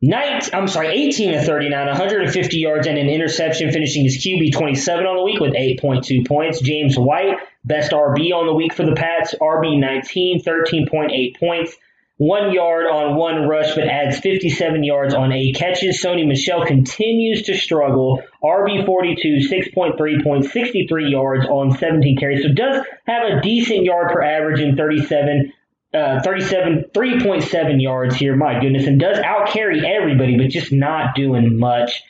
nine, 0.00 0.40
I'm 0.52 0.68
sorry, 0.68 0.88
18 0.88 1.32
to 1.32 1.42
39, 1.42 1.86
150 1.86 2.58
yards 2.58 2.86
and 2.86 2.98
an 2.98 3.08
interception, 3.08 3.72
finishing 3.72 4.04
his 4.04 4.18
QB 4.18 4.52
27 4.52 5.04
on 5.04 5.16
the 5.16 5.22
week 5.22 5.40
with 5.40 5.54
8.2 5.54 6.26
points. 6.26 6.60
James 6.60 6.96
White, 6.96 7.38
best 7.64 7.92
RB 7.92 8.32
on 8.32 8.46
the 8.46 8.54
week 8.54 8.74
for 8.74 8.86
the 8.86 8.94
Pats, 8.94 9.34
RB 9.40 9.78
19, 9.78 10.42
13.8 10.42 11.38
points 11.38 11.76
one 12.22 12.52
yard 12.52 12.86
on 12.86 13.16
one 13.16 13.48
rush, 13.48 13.74
but 13.74 13.88
adds 13.88 14.20
57 14.20 14.84
yards 14.84 15.12
on 15.12 15.32
eight 15.32 15.56
catches. 15.56 16.00
Sony 16.00 16.24
Michel 16.26 16.64
continues 16.64 17.42
to 17.42 17.56
struggle. 17.56 18.22
RB 18.44 18.86
42, 18.86 19.48
6.3 19.50 20.22
points, 20.22 20.52
63 20.52 21.10
yards 21.10 21.46
on 21.46 21.76
17 21.76 22.16
carries. 22.18 22.44
So 22.44 22.52
does 22.52 22.86
have 23.06 23.22
a 23.24 23.40
decent 23.40 23.82
yard 23.82 24.12
per 24.12 24.22
average 24.22 24.60
in 24.60 24.76
37. 24.76 25.52
Uh, 25.94 26.22
37, 26.22 26.86
3.7 26.94 27.82
yards 27.82 28.16
here, 28.16 28.34
my 28.34 28.58
goodness, 28.58 28.86
and 28.86 28.98
does 28.98 29.18
out 29.18 29.48
carry 29.48 29.86
everybody, 29.86 30.38
but 30.38 30.48
just 30.48 30.72
not 30.72 31.14
doing 31.14 31.58
much. 31.58 32.02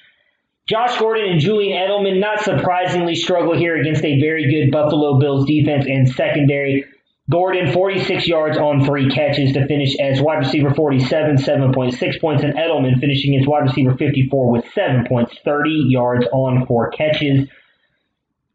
Josh 0.69 0.97
Gordon 1.01 1.29
and 1.29 1.41
Julian 1.41 1.77
Edelman, 1.77 2.21
not 2.21 2.41
surprisingly, 2.41 3.17
struggle 3.17 3.57
here 3.57 3.77
against 3.77 4.05
a 4.05 4.21
very 4.21 4.49
good 4.49 4.71
Buffalo 4.71 5.19
Bills 5.19 5.47
defense 5.47 5.87
and 5.89 6.09
secondary. 6.09 6.85
Gordon, 7.29 7.73
46 7.73 8.29
yards 8.29 8.57
on 8.57 8.85
three 8.85 9.11
catches 9.11 9.53
to 9.55 9.67
finish 9.67 9.97
as 9.99 10.21
wide 10.21 10.39
receiver 10.39 10.73
47, 10.75 11.37
7.6 11.37 12.21
points, 12.21 12.45
and 12.45 12.55
Edelman 12.55 13.01
finishing 13.01 13.37
as 13.41 13.47
wide 13.47 13.65
receiver 13.65 13.97
54 13.97 14.53
with 14.53 14.65
7 14.75 15.07
points, 15.09 15.37
30 15.45 15.87
yards 15.89 16.27
on 16.33 16.67
four 16.67 16.91
catches. 16.91 17.49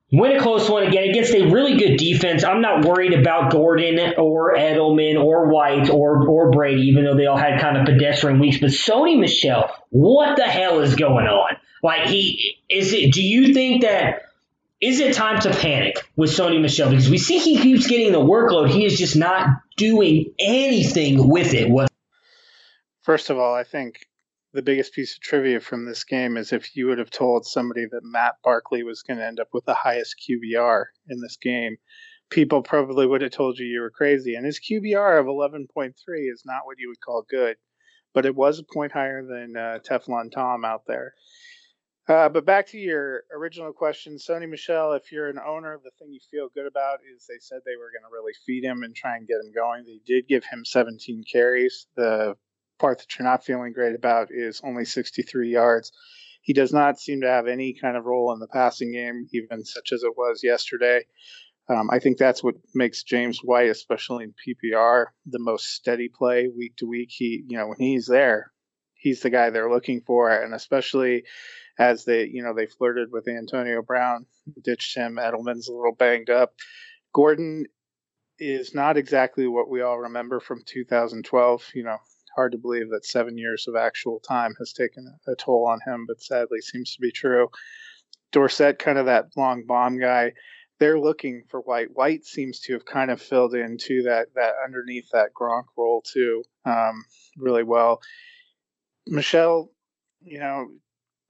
Win 0.09 0.37
a 0.37 0.39
close 0.39 0.69
one 0.69 0.87
again 0.87 1.09
against 1.09 1.33
a 1.33 1.49
really 1.49 1.77
good 1.77 1.97
defense. 1.97 2.45
I'm 2.45 2.61
not 2.61 2.85
worried 2.85 3.13
about 3.13 3.51
Gordon 3.51 4.13
or 4.17 4.55
Edelman 4.55 5.21
or 5.21 5.49
White 5.49 5.89
or 5.89 6.25
or 6.29 6.49
Brady, 6.51 6.83
even 6.83 7.03
though 7.03 7.15
they 7.15 7.25
all 7.25 7.37
had 7.37 7.59
kind 7.59 7.75
of 7.77 7.85
pedestrian 7.85 8.39
weeks. 8.39 8.57
But 8.57 8.69
Sony 8.69 9.19
Michel, 9.19 9.69
what 9.89 10.37
the 10.37 10.45
hell 10.45 10.79
is 10.79 10.95
going 10.95 11.27
on? 11.27 11.57
Like 11.83 12.07
he 12.07 12.57
is 12.69 12.93
it? 12.93 13.11
Do 13.11 13.21
you 13.21 13.53
think 13.53 13.81
that 13.81 14.23
is 14.79 14.99
it 15.01 15.13
time 15.13 15.41
to 15.41 15.49
panic 15.53 15.97
with 16.15 16.29
Sony 16.29 16.61
Michel 16.61 16.89
Because 16.89 17.09
we 17.09 17.17
see 17.17 17.39
he 17.39 17.57
keeps 17.59 17.87
getting 17.87 18.11
the 18.13 18.19
workload. 18.19 18.69
He 18.69 18.85
is 18.85 18.97
just 18.97 19.15
not 19.15 19.47
doing 19.75 20.33
anything 20.39 21.27
with 21.27 21.53
it. 21.53 21.69
What? 21.69 21.91
First 23.01 23.29
of 23.29 23.37
all, 23.37 23.53
I 23.53 23.63
think 23.63 24.05
the 24.57 24.63
biggest 24.63 24.91
piece 24.91 25.13
of 25.13 25.21
trivia 25.21 25.59
from 25.59 25.85
this 25.85 26.03
game 26.03 26.35
is 26.35 26.51
if 26.51 26.75
you 26.75 26.87
would 26.87 26.97
have 26.97 27.11
told 27.11 27.45
somebody 27.45 27.85
that 27.85 28.01
Matt 28.01 28.37
Barkley 28.43 28.81
was 28.81 29.03
going 29.03 29.19
to 29.19 29.25
end 29.25 29.39
up 29.39 29.49
with 29.53 29.63
the 29.65 29.75
highest 29.75 30.15
QBR 30.27 30.85
in 31.09 31.21
this 31.21 31.37
game, 31.37 31.77
people 32.31 32.63
probably 32.63 33.05
would 33.05 33.21
have 33.21 33.29
told 33.29 33.59
you 33.59 33.67
you 33.67 33.81
were 33.81 33.91
crazy. 33.91 34.33
And 34.33 34.47
his 34.47 34.59
QBR 34.59 35.19
of 35.19 35.27
11.3 35.27 35.93
is 36.33 36.41
not 36.43 36.65
what 36.65 36.79
you 36.79 36.87
would 36.89 36.99
call 37.01 37.23
good, 37.29 37.57
but 38.15 38.25
it 38.25 38.35
was 38.35 38.57
a 38.57 38.63
point 38.63 38.91
higher 38.91 39.23
than 39.23 39.55
uh, 39.55 39.77
Teflon 39.87 40.31
Tom 40.31 40.65
out 40.65 40.87
there. 40.87 41.13
Uh, 42.07 42.27
but 42.27 42.43
back 42.43 42.65
to 42.69 42.79
your 42.79 43.25
original 43.35 43.71
question, 43.71 44.15
Sony 44.15 44.49
Michel, 44.49 44.93
if 44.93 45.11
you're 45.11 45.29
an 45.29 45.37
owner, 45.45 45.79
the 45.83 45.91
thing 45.99 46.11
you 46.11 46.19
feel 46.31 46.49
good 46.55 46.65
about 46.65 46.97
is 47.15 47.27
they 47.27 47.37
said 47.39 47.59
they 47.63 47.75
were 47.75 47.91
going 47.91 48.09
to 48.09 48.11
really 48.11 48.33
feed 48.43 48.63
him 48.63 48.81
and 48.81 48.95
try 48.95 49.17
and 49.17 49.27
get 49.27 49.35
him 49.35 49.53
going. 49.53 49.83
They 49.85 49.99
did 50.03 50.27
give 50.27 50.45
him 50.45 50.65
17 50.65 51.25
carries. 51.31 51.85
The 51.95 52.35
part 52.79 52.99
that 52.99 53.17
you're 53.17 53.27
not 53.27 53.43
feeling 53.43 53.73
great 53.73 53.95
about 53.95 54.29
is 54.31 54.61
only 54.63 54.85
63 54.85 55.49
yards. 55.49 55.91
He 56.41 56.53
does 56.53 56.71
not 56.71 56.99
seem 56.99 57.21
to 57.21 57.27
have 57.27 57.47
any 57.47 57.73
kind 57.73 57.97
of 57.97 58.05
role 58.05 58.31
in 58.33 58.39
the 58.39 58.47
passing 58.47 58.93
game, 58.93 59.27
even 59.33 59.65
such 59.65 59.91
as 59.91 60.03
it 60.03 60.15
was 60.15 60.41
yesterday. 60.43 61.05
Um, 61.69 61.89
I 61.91 61.99
think 61.99 62.17
that's 62.17 62.43
what 62.43 62.55
makes 62.73 63.03
James 63.03 63.39
White, 63.43 63.69
especially 63.69 64.23
in 64.23 64.33
PPR, 64.33 65.07
the 65.25 65.39
most 65.39 65.73
steady 65.73 66.07
play 66.07 66.47
week 66.47 66.77
to 66.77 66.87
week. 66.87 67.09
He, 67.11 67.43
you 67.47 67.57
know, 67.57 67.67
when 67.67 67.77
he's 67.79 68.05
there, 68.05 68.53
he's 68.93 69.21
the 69.21 69.29
guy 69.29 69.49
they're 69.49 69.71
looking 69.71 70.01
for, 70.01 70.31
and 70.31 70.53
especially 70.53 71.25
as 71.77 72.05
they, 72.05 72.25
you 72.25 72.41
know, 72.41 72.53
they 72.53 72.67
flirted 72.67 73.11
with 73.11 73.27
Antonio 73.27 73.81
Brown, 73.81 74.25
ditched 74.63 74.95
him. 74.95 75.17
Edelman's 75.17 75.67
a 75.67 75.73
little 75.73 75.95
banged 75.95 76.29
up. 76.29 76.53
Gordon 77.13 77.65
is 78.39 78.73
not 78.73 78.97
exactly 78.97 79.47
what 79.47 79.69
we 79.69 79.81
all 79.81 79.99
remember 79.99 80.39
from 80.39 80.63
2012. 80.65 81.71
You 81.75 81.83
know, 81.83 81.97
hard 82.37 82.51
to 82.51 82.57
believe 82.59 82.91
that 82.91 83.03
seven 83.03 83.35
years 83.35 83.67
of 83.67 83.75
actual 83.75 84.19
time 84.19 84.53
has 84.59 84.71
taken 84.71 85.11
a 85.27 85.35
toll 85.35 85.67
on 85.67 85.79
him, 85.85 86.05
but 86.07 86.21
sadly 86.21 86.61
seems 86.61 86.93
to 86.93 87.01
be 87.01 87.11
true. 87.11 87.49
Dorsett, 88.31 88.77
kind 88.77 88.99
of 88.99 89.07
that 89.07 89.25
long 89.35 89.63
bomb 89.65 89.99
guy. 89.99 90.33
They're 90.79 90.99
looking 90.99 91.43
for 91.49 91.61
White. 91.61 91.87
White 91.93 92.25
seems 92.25 92.59
to 92.61 92.73
have 92.73 92.85
kind 92.85 93.09
of 93.09 93.19
filled 93.19 93.55
into 93.55 94.03
that 94.03 94.27
that 94.35 94.53
underneath 94.63 95.09
that 95.11 95.33
Gronk 95.33 95.63
role 95.75 96.03
too, 96.03 96.43
um, 96.65 97.03
really 97.35 97.63
well. 97.63 97.99
Michel, 99.07 99.71
you 100.21 100.39
know, 100.39 100.67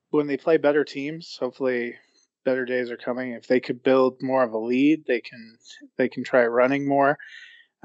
when 0.10 0.28
they 0.28 0.36
play 0.36 0.58
better 0.58 0.84
teams, 0.84 1.38
hopefully 1.40 1.96
better 2.44 2.66
days 2.66 2.92
are 2.92 2.98
coming. 2.98 3.32
If 3.32 3.48
they 3.48 3.62
could 3.62 3.82
build 3.82 4.18
more 4.22 4.44
of 4.44 4.52
a 4.52 4.58
lead, 4.58 5.06
they 5.08 5.22
can 5.22 5.58
they 5.98 6.10
can 6.10 6.26
try 6.26 6.46
running 6.46 6.86
more. 6.86 7.18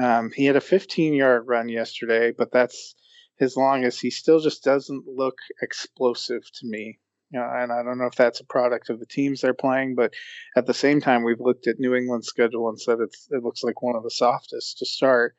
Um, 0.02 0.32
he 0.34 0.46
had 0.46 0.56
a 0.56 0.60
15 0.60 1.14
yard 1.14 1.44
run 1.46 1.68
yesterday, 1.68 2.32
but 2.36 2.50
that's 2.50 2.96
his 3.42 3.56
longest. 3.56 4.00
He 4.00 4.10
still 4.10 4.38
just 4.38 4.62
doesn't 4.62 5.04
look 5.06 5.34
explosive 5.60 6.42
to 6.60 6.66
me. 6.66 6.98
Know, 7.32 7.42
and 7.42 7.72
I 7.72 7.82
don't 7.82 7.98
know 7.98 8.06
if 8.06 8.14
that's 8.14 8.40
a 8.40 8.44
product 8.44 8.90
of 8.90 9.00
the 9.00 9.06
teams 9.06 9.40
they're 9.40 9.54
playing, 9.54 9.94
but 9.94 10.12
at 10.54 10.66
the 10.66 10.74
same 10.74 11.00
time, 11.00 11.24
we've 11.24 11.40
looked 11.40 11.66
at 11.66 11.80
New 11.80 11.94
England's 11.94 12.26
schedule 12.26 12.68
and 12.68 12.78
said 12.78 12.98
it 13.00 13.42
looks 13.42 13.64
like 13.64 13.80
one 13.80 13.96
of 13.96 14.02
the 14.02 14.10
softest 14.10 14.78
to 14.78 14.86
start. 14.86 15.34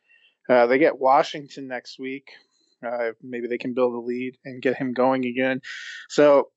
Uh, 0.50 0.66
they 0.66 0.80
get 0.80 1.00
Washington 1.00 1.68
next 1.68 2.00
week. 2.00 2.32
Uh, 2.86 3.12
maybe 3.22 3.48
they 3.48 3.60
can 3.60 3.76
build 3.76 3.94
a 3.94 4.00
lead 4.00 4.38
and 4.44 4.62
get 4.62 4.76
him 4.76 4.92
going 4.92 5.26
again. 5.26 5.62
So 6.10 6.50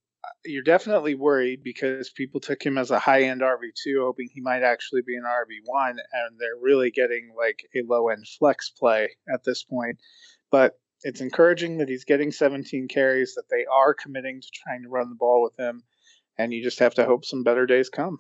you're 0.47 0.63
definitely 0.63 1.15
worried 1.15 1.63
because 1.63 2.11
people 2.11 2.41
took 2.41 2.65
him 2.65 2.79
as 2.79 2.91
a 2.91 2.99
high 2.99 3.25
end 3.25 3.43
RB2, 3.43 4.01
hoping 4.01 4.29
he 4.33 4.41
might 4.41 4.63
actually 4.63 5.03
be 5.07 5.17
an 5.17 5.25
RB1, 5.25 5.91
and 5.91 6.41
they're 6.41 6.61
really 6.61 6.91
getting 6.91 7.35
like 7.37 7.61
a 7.77 7.83
low 7.87 8.09
end 8.09 8.27
flex 8.27 8.71
play 8.71 9.11
at 9.33 9.45
this 9.45 9.63
point. 9.63 9.99
But 10.51 10.79
it's 11.07 11.21
encouraging 11.21 11.79
that 11.79 11.89
he's 11.89 12.05
getting 12.05 12.33
17 12.33 12.89
carries, 12.89 13.37
that 13.37 13.49
they 13.49 13.65
are 13.65 13.95
committing 13.95 14.41
to 14.41 14.49
trying 14.53 14.83
to 14.83 14.89
run 14.89 15.09
the 15.09 15.15
ball 15.15 15.41
with 15.41 15.57
him, 15.57 15.85
and 16.37 16.53
you 16.53 16.65
just 16.65 16.81
have 16.81 16.95
to 16.95 17.05
hope 17.05 17.25
some 17.25 17.45
better 17.45 17.65
days 17.65 17.89
come. 17.89 18.19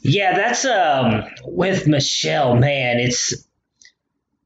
Yeah, 0.00 0.34
that's 0.34 0.64
um 0.64 1.24
with 1.44 1.86
Michel, 1.86 2.56
man. 2.56 2.98
It's 2.98 3.46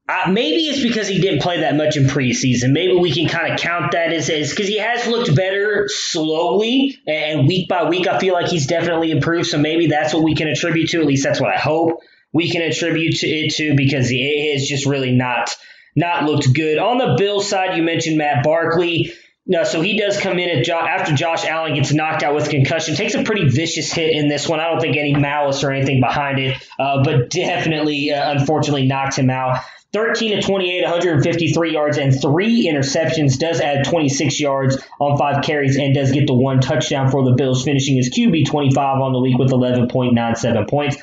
uh, 0.09 0.29
maybe 0.29 0.63
it's 0.63 0.83
because 0.83 1.07
he 1.07 1.21
didn't 1.21 1.41
play 1.41 1.61
that 1.61 1.75
much 1.75 1.95
in 1.95 2.03
preseason. 2.03 2.73
Maybe 2.73 2.93
we 2.93 3.13
can 3.13 3.29
kind 3.29 3.53
of 3.53 3.59
count 3.59 3.93
that 3.93 4.11
as 4.11 4.27
because 4.27 4.67
he 4.67 4.77
has 4.77 5.07
looked 5.07 5.33
better 5.33 5.87
slowly 5.87 6.97
and 7.07 7.47
week 7.47 7.69
by 7.69 7.87
week. 7.87 8.05
I 8.05 8.19
feel 8.19 8.33
like 8.33 8.47
he's 8.47 8.67
definitely 8.67 9.11
improved. 9.11 9.47
So 9.47 9.57
maybe 9.57 9.87
that's 9.87 10.13
what 10.13 10.23
we 10.23 10.35
can 10.35 10.49
attribute 10.49 10.89
to. 10.89 10.99
At 10.99 11.07
least 11.07 11.23
that's 11.23 11.39
what 11.39 11.53
I 11.53 11.57
hope 11.57 12.01
we 12.33 12.51
can 12.51 12.61
attribute 12.61 13.15
to 13.19 13.27
it 13.27 13.55
to 13.55 13.75
because 13.77 14.09
it 14.11 14.51
has 14.51 14.67
just 14.67 14.85
really 14.85 15.13
not 15.13 15.55
not 15.95 16.23
looked 16.23 16.53
good. 16.53 16.77
On 16.77 16.97
the 16.97 17.15
Bill 17.17 17.41
side, 17.41 17.77
you 17.77 17.83
mentioned 17.83 18.17
Matt 18.17 18.43
Barkley. 18.43 19.13
No, 19.47 19.63
so 19.63 19.81
he 19.81 19.97
does 19.97 20.19
come 20.19 20.39
in 20.39 20.63
jo- 20.63 20.79
after 20.79 21.13
Josh 21.13 21.45
Allen 21.45 21.75
gets 21.75 21.93
knocked 21.93 22.23
out 22.23 22.33
with 22.33 22.49
concussion. 22.49 22.95
Takes 22.95 23.13
a 23.13 23.23
pretty 23.23 23.47
vicious 23.47 23.91
hit 23.91 24.11
in 24.11 24.27
this 24.27 24.49
one. 24.49 24.59
I 24.59 24.71
don't 24.71 24.79
think 24.79 24.97
any 24.97 25.13
malice 25.13 25.63
or 25.63 25.71
anything 25.71 26.01
behind 26.01 26.39
it, 26.39 26.57
uh, 26.79 27.03
but 27.03 27.29
definitely, 27.29 28.11
uh, 28.11 28.31
unfortunately, 28.31 28.87
knocked 28.87 29.17
him 29.17 29.29
out. 29.29 29.59
13 29.93 30.35
to 30.35 30.41
28, 30.41 30.81
153 30.81 31.71
yards 31.71 31.97
and 31.97 32.19
three 32.19 32.67
interceptions. 32.67 33.37
Does 33.37 33.61
add 33.61 33.85
26 33.85 34.39
yards 34.41 34.77
on 34.99 35.17
five 35.17 35.43
carries 35.43 35.77
and 35.77 35.93
does 35.93 36.11
get 36.11 36.27
the 36.27 36.33
one 36.33 36.59
touchdown 36.59 37.11
for 37.11 37.23
the 37.23 37.31
Bills, 37.31 37.63
finishing 37.63 37.95
his 37.95 38.09
QB 38.09 38.47
25 38.47 38.99
on 38.99 39.13
the 39.13 39.19
week 39.19 39.37
with 39.37 39.51
11.97 39.51 40.69
points. 40.69 40.97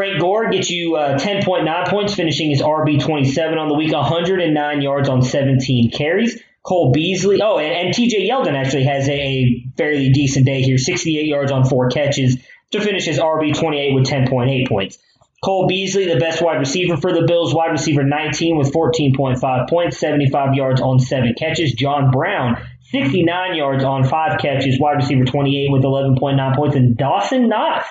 Frank 0.00 0.18
Gore 0.18 0.48
gets 0.48 0.70
you 0.70 0.96
uh, 0.96 1.18
10.9 1.18 1.88
points, 1.88 2.14
finishing 2.14 2.48
his 2.48 2.62
RB 2.62 2.98
27 2.98 3.58
on 3.58 3.68
the 3.68 3.74
week, 3.74 3.92
109 3.92 4.80
yards 4.80 5.10
on 5.10 5.20
17 5.20 5.90
carries. 5.90 6.42
Cole 6.62 6.90
Beasley, 6.90 7.42
oh, 7.42 7.58
and, 7.58 7.70
and 7.70 7.94
TJ 7.94 8.26
Yeldon 8.26 8.54
actually 8.54 8.84
has 8.84 9.06
a, 9.10 9.12
a 9.12 9.66
fairly 9.76 10.10
decent 10.10 10.46
day 10.46 10.62
here, 10.62 10.78
68 10.78 11.26
yards 11.26 11.52
on 11.52 11.66
four 11.66 11.90
catches 11.90 12.38
to 12.70 12.80
finish 12.80 13.04
his 13.04 13.18
RB 13.18 13.54
28 13.54 13.94
with 13.94 14.06
10.8 14.06 14.66
points. 14.66 14.96
Cole 15.44 15.66
Beasley, 15.66 16.06
the 16.06 16.18
best 16.18 16.40
wide 16.40 16.60
receiver 16.60 16.96
for 16.96 17.12
the 17.12 17.26
Bills, 17.26 17.54
wide 17.54 17.70
receiver 17.70 18.02
19 18.02 18.56
with 18.56 18.72
14.5 18.72 19.68
points, 19.68 19.98
75 19.98 20.54
yards 20.54 20.80
on 20.80 20.98
seven 20.98 21.34
catches. 21.38 21.74
John 21.74 22.10
Brown, 22.10 22.56
69 22.90 23.54
yards 23.54 23.84
on 23.84 24.04
five 24.04 24.40
catches, 24.40 24.80
wide 24.80 24.96
receiver 24.96 25.26
28 25.26 25.70
with 25.70 25.82
11.9 25.82 26.56
points. 26.56 26.74
And 26.74 26.96
Dawson 26.96 27.50
Knox, 27.50 27.86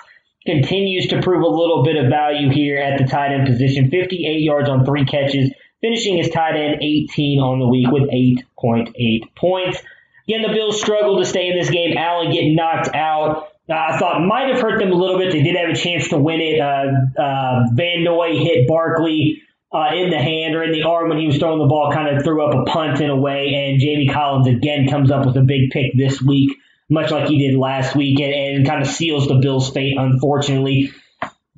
continues 0.45 1.07
to 1.07 1.21
prove 1.21 1.43
a 1.43 1.47
little 1.47 1.83
bit 1.83 1.95
of 1.95 2.09
value 2.09 2.49
here 2.49 2.77
at 2.77 2.97
the 2.97 3.05
tight 3.05 3.33
end 3.33 3.47
position. 3.47 3.89
58 3.89 4.41
yards 4.41 4.69
on 4.69 4.85
three 4.85 5.05
catches, 5.05 5.51
finishing 5.81 6.17
his 6.17 6.29
tight 6.29 6.55
end 6.55 6.81
18 6.81 7.39
on 7.39 7.59
the 7.59 7.67
week 7.67 7.89
with 7.91 8.03
8.8 8.09 9.35
points. 9.35 9.81
Again, 10.27 10.43
the 10.43 10.53
Bills 10.53 10.79
struggled 10.79 11.23
to 11.23 11.25
stay 11.25 11.49
in 11.49 11.57
this 11.57 11.69
game. 11.69 11.97
Allen 11.97 12.31
getting 12.31 12.55
knocked 12.55 12.93
out. 12.93 13.47
Uh, 13.69 13.73
I 13.73 13.97
thought 13.97 14.21
might 14.21 14.53
have 14.53 14.61
hurt 14.61 14.79
them 14.79 14.91
a 14.91 14.95
little 14.95 15.17
bit. 15.17 15.31
They 15.31 15.43
did 15.43 15.55
have 15.55 15.69
a 15.69 15.75
chance 15.75 16.09
to 16.09 16.17
win 16.17 16.39
it. 16.39 16.59
Uh, 16.59 17.21
uh, 17.21 17.65
Van 17.73 18.03
Noy 18.03 18.37
hit 18.37 18.67
Barkley 18.67 19.41
uh, 19.71 19.89
in 19.93 20.09
the 20.09 20.17
hand 20.17 20.55
or 20.55 20.63
in 20.63 20.71
the 20.71 20.83
arm 20.83 21.09
when 21.09 21.19
he 21.19 21.27
was 21.27 21.37
throwing 21.37 21.59
the 21.59 21.67
ball, 21.67 21.91
kind 21.91 22.15
of 22.15 22.23
threw 22.23 22.43
up 22.45 22.55
a 22.55 22.71
punt 22.71 23.01
in 23.01 23.09
a 23.09 23.15
way. 23.15 23.53
And 23.53 23.79
Jamie 23.79 24.07
Collins 24.07 24.47
again 24.47 24.87
comes 24.87 25.11
up 25.11 25.25
with 25.25 25.37
a 25.37 25.41
big 25.41 25.69
pick 25.71 25.93
this 25.95 26.21
week 26.21 26.55
much 26.89 27.11
like 27.11 27.27
he 27.27 27.37
did 27.37 27.57
last 27.57 27.95
week, 27.95 28.19
and, 28.19 28.33
and 28.33 28.65
kind 28.65 28.81
of 28.81 28.87
seals 28.87 29.27
the 29.27 29.35
Bills' 29.35 29.69
fate, 29.69 29.95
unfortunately. 29.97 30.91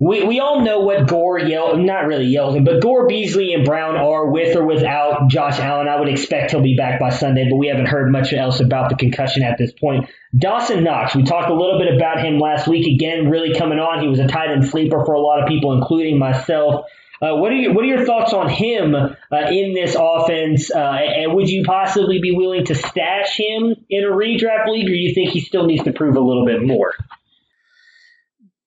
We, 0.04 0.24
we 0.24 0.40
all 0.40 0.62
know 0.62 0.80
what 0.80 1.08
Gore 1.08 1.38
yelled, 1.38 1.80
not 1.80 2.08
really 2.08 2.26
yelled, 2.26 2.66
but 2.66 2.82
Gore, 2.82 3.08
Beasley, 3.08 3.54
and 3.54 3.64
Brown 3.64 3.96
are 3.96 4.32
with 4.32 4.56
or 4.56 4.66
without 4.66 5.30
Josh 5.30 5.60
Allen. 5.60 5.88
I 5.88 6.00
would 6.00 6.10
expect 6.10 6.50
he'll 6.50 6.62
be 6.62 6.76
back 6.76 7.00
by 7.00 7.12
Sunday, 7.12 7.48
but 7.48 7.58
we 7.58 7.68
haven't 7.68 7.86
heard 7.86 8.12
much 8.12 8.34
else 8.34 8.62
about 8.62 8.90
the 8.90 8.96
concussion 8.96 9.44
at 9.44 9.60
this 9.60 9.72
point. 9.72 10.10
Dawson 10.36 10.84
Knox, 10.84 11.14
we 11.16 11.22
talked 11.22 11.52
a 11.52 11.54
little 11.54 11.78
bit 11.78 11.96
about 11.96 12.26
him 12.26 12.40
last 12.40 12.68
week. 12.68 12.88
Again, 12.88 13.30
really 13.30 13.54
coming 13.54 13.78
on. 13.78 14.02
He 14.02 14.08
was 14.08 14.18
a 14.18 14.28
tight 14.28 14.50
end 14.50 14.66
sleeper 14.68 15.06
for 15.06 15.14
a 15.14 15.22
lot 15.22 15.44
of 15.44 15.48
people, 15.48 15.72
including 15.74 16.18
myself. 16.18 16.86
Uh, 17.22 17.36
what 17.36 17.52
are 17.52 17.56
your, 17.56 17.74
what 17.74 17.84
are 17.84 17.88
your 17.88 18.06
thoughts 18.06 18.34
on 18.34 18.50
him 18.50 18.96
uh, 18.96 19.48
in 19.52 19.76
this 19.76 19.96
offense? 19.98 20.72
Uh, 20.72 20.80
and 20.80 21.36
would 21.36 21.48
you 21.48 21.64
possibly 21.64 22.20
be 22.20 22.32
willing 22.36 22.66
to 22.66 22.74
stash 22.74 23.38
him 23.38 23.76
in 23.90 24.04
a 24.04 24.08
redraft 24.08 24.68
league, 24.68 24.88
or 24.88 24.94
do 24.94 24.98
you 24.98 25.14
think 25.14 25.30
he 25.30 25.40
still 25.40 25.68
needs 25.68 25.84
to 25.84 25.94
prove 25.94 26.16
a 26.16 26.20
little 26.20 26.46
bit 26.46 26.64
more? 26.64 26.94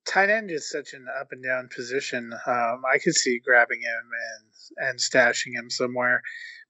Tight 0.07 0.30
end 0.30 0.52
is 0.52 0.70
such 0.70 0.92
an 0.92 1.07
up 1.20 1.28
and 1.32 1.42
down 1.42 1.68
position. 1.74 2.32
Um, 2.46 2.82
I 2.92 2.98
could 3.02 3.14
see 3.14 3.40
grabbing 3.44 3.80
him 3.80 3.90
and 3.90 4.88
and 4.88 4.98
stashing 4.98 5.55
him 5.55 5.68
somewhere. 5.70 6.22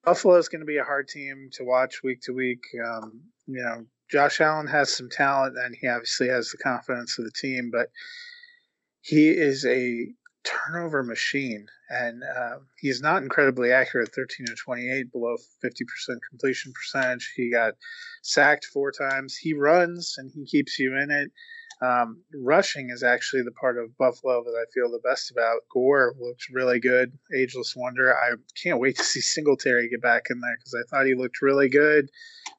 Buffalo 0.05 0.37
is 0.37 0.49
going 0.49 0.61
to 0.61 0.66
be 0.66 0.78
a 0.78 0.85
hard 0.85 1.09
team 1.09 1.49
to 1.53 1.64
watch 1.64 2.03
week 2.03 2.20
to 2.22 2.32
week. 2.32 2.61
Um, 2.82 3.22
you 3.47 3.62
know, 3.62 3.87
Josh 4.11 4.41
Allen 4.41 4.66
has 4.68 4.95
some 4.95 5.09
talent, 5.11 5.57
and 5.59 5.74
he 5.74 5.87
obviously 5.89 6.28
has 6.28 6.51
the 6.51 6.59
confidence 6.59 7.18
of 7.18 7.24
the 7.24 7.30
team, 7.30 7.70
but 7.72 7.89
he 9.01 9.28
is 9.28 9.66
a 9.66 10.09
turnover 10.45 11.03
machine, 11.03 11.66
and 11.88 12.22
uh, 12.22 12.59
he's 12.78 13.01
not 13.01 13.22
incredibly 13.22 13.72
accurate. 13.72 14.14
13 14.14 14.47
to 14.47 14.55
28, 14.55 15.12
below 15.12 15.36
50% 15.64 15.70
completion 16.30 16.72
percentage. 16.72 17.32
He 17.34 17.51
got 17.51 17.74
sacked 18.22 18.66
four 18.66 18.92
times. 18.92 19.36
He 19.36 19.55
runs 19.55 20.14
and 20.18 20.30
he 20.32 20.45
keeps 20.45 20.78
you 20.78 20.97
in 20.97 21.11
it. 21.11 21.30
Um, 21.82 22.22
rushing 22.34 22.90
is 22.90 23.03
actually 23.03 23.42
the 23.42 23.53
part 23.53 23.78
of 23.78 23.97
Buffalo 23.99 24.42
that 24.45 24.57
I 24.57 24.64
feel 24.72 24.90
the 24.90 25.01
best 25.01 25.30
about. 25.30 25.61
Gore 25.72 26.14
looks 26.18 26.47
really 26.53 26.78
good. 26.78 27.12
Ageless 27.36 27.74
wonder. 27.76 28.14
I 28.14 28.34
can't 28.62 28.80
wait 28.80 28.97
to 28.97 29.05
see 29.05 29.20
Singletary 29.20 29.88
get 29.88 30.01
back 30.01 30.26
in 30.30 30.40
there 30.40 30.57
because 30.57 30.74
I 30.74 30.86
thought 30.88 31.07
he 31.07 31.14
looked 31.14 31.42
really 31.42 31.68
good 31.68 32.11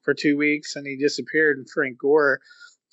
for 0.02 0.14
two 0.14 0.36
weeks 0.36 0.76
and 0.76 0.86
he 0.86 0.96
disappeared. 0.96 1.56
And 1.56 1.68
Frank 1.68 1.98
Gore 1.98 2.40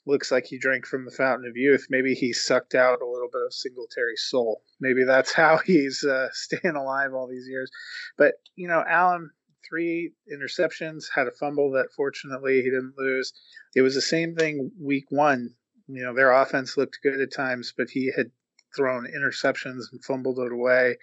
looks 0.06 0.32
like 0.32 0.46
he 0.46 0.58
drank 0.58 0.86
from 0.86 1.06
the 1.06 1.12
fountain 1.12 1.48
of 1.48 1.56
youth. 1.56 1.88
Maybe 1.90 2.14
he 2.14 2.34
sucked 2.34 2.76
out 2.76 3.02
a 3.02 3.08
little 3.08 3.30
bit 3.32 3.42
of 3.46 3.54
Singletary's 3.54 4.26
soul. 4.28 4.62
Maybe 4.80 5.04
that's 5.06 5.34
how 5.36 5.60
he's 5.66 6.04
uh, 6.04 6.28
staying 6.32 6.76
alive 6.76 7.14
all 7.14 7.28
these 7.28 7.48
years. 7.48 7.72
But 8.18 8.36
you 8.56 8.68
know, 8.68 8.84
Allen 8.88 9.32
three 9.68 10.14
interceptions, 10.32 11.06
had 11.14 11.28
a 11.28 11.32
fumble 11.32 11.72
that 11.72 11.92
fortunately 11.96 12.58
he 12.58 12.70
didn't 12.70 12.98
lose. 12.98 13.34
It 13.76 13.82
was 13.82 13.96
the 13.96 14.02
same 14.02 14.36
thing 14.36 14.72
week 14.80 15.06
one. 15.10 15.56
You 15.88 16.04
know, 16.04 16.14
their 16.14 16.32
offense 16.32 16.78
looked 16.78 17.00
good 17.04 17.20
at 17.20 17.34
times, 17.34 17.74
but 17.76 17.90
he 17.90 18.12
had 18.16 18.32
thrown 18.76 19.08
interceptions 19.08 19.86
and 19.92 20.04
fumbled 20.04 20.40
it 20.40 20.52
away. 20.52 20.98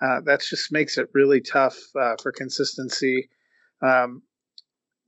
Uh, 0.00 0.20
that 0.24 0.40
just 0.40 0.72
makes 0.72 0.96
it 0.96 1.08
really 1.12 1.40
tough 1.40 1.76
uh, 2.00 2.14
for 2.22 2.32
consistency. 2.32 3.28
Um, 3.82 4.22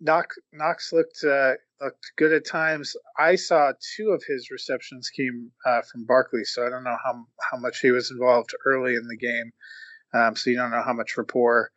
Knox, 0.01 0.38
Knox 0.53 0.92
looked 0.92 1.22
uh, 1.24 1.53
looked 1.80 2.12
good 2.16 2.32
at 2.32 2.46
times. 2.46 2.96
I 3.18 3.36
saw 3.36 3.72
two 3.96 4.11
of 4.11 4.22
his 4.26 4.51
receptions 4.51 5.11
came 5.11 5.51
uh, 5.66 5.82
from 5.82 6.07
Barkley, 6.07 6.44
so 6.44 6.66
I 6.66 6.70
don't 6.70 6.84
know 6.84 6.96
how 7.05 7.26
how 7.51 7.59
much 7.59 7.80
he 7.80 7.90
was 7.90 8.11
involved 8.11 8.55
early 8.64 8.94
in 8.94 9.07
the 9.07 9.16
game. 9.16 9.53
Um, 10.12 10.36
so 10.36 10.51
you 10.51 10.57
don't 10.57 10.70
know 10.70 10.82
how 10.82 10.92
much 10.92 11.16
rapport 11.16 11.70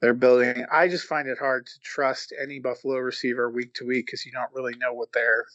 they're 0.00 0.14
building. 0.14 0.66
I 0.70 0.88
just 0.88 1.06
find 1.06 1.26
it 1.28 1.38
hard 1.38 1.66
to 1.66 1.80
trust 1.82 2.32
any 2.40 2.60
Buffalo 2.60 2.98
receiver 2.98 3.50
week 3.50 3.74
to 3.74 3.86
week 3.86 4.06
because 4.06 4.26
you 4.26 4.32
don't 4.32 4.52
really 4.54 4.76
know 4.76 4.92
what 4.92 5.12
their 5.12 5.46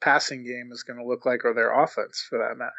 passing 0.00 0.44
game 0.44 0.70
is 0.72 0.82
going 0.82 0.98
to 0.98 1.06
look 1.06 1.26
like 1.26 1.44
or 1.44 1.54
their 1.54 1.72
offense 1.82 2.24
for 2.28 2.38
that 2.38 2.58
matter. 2.58 2.72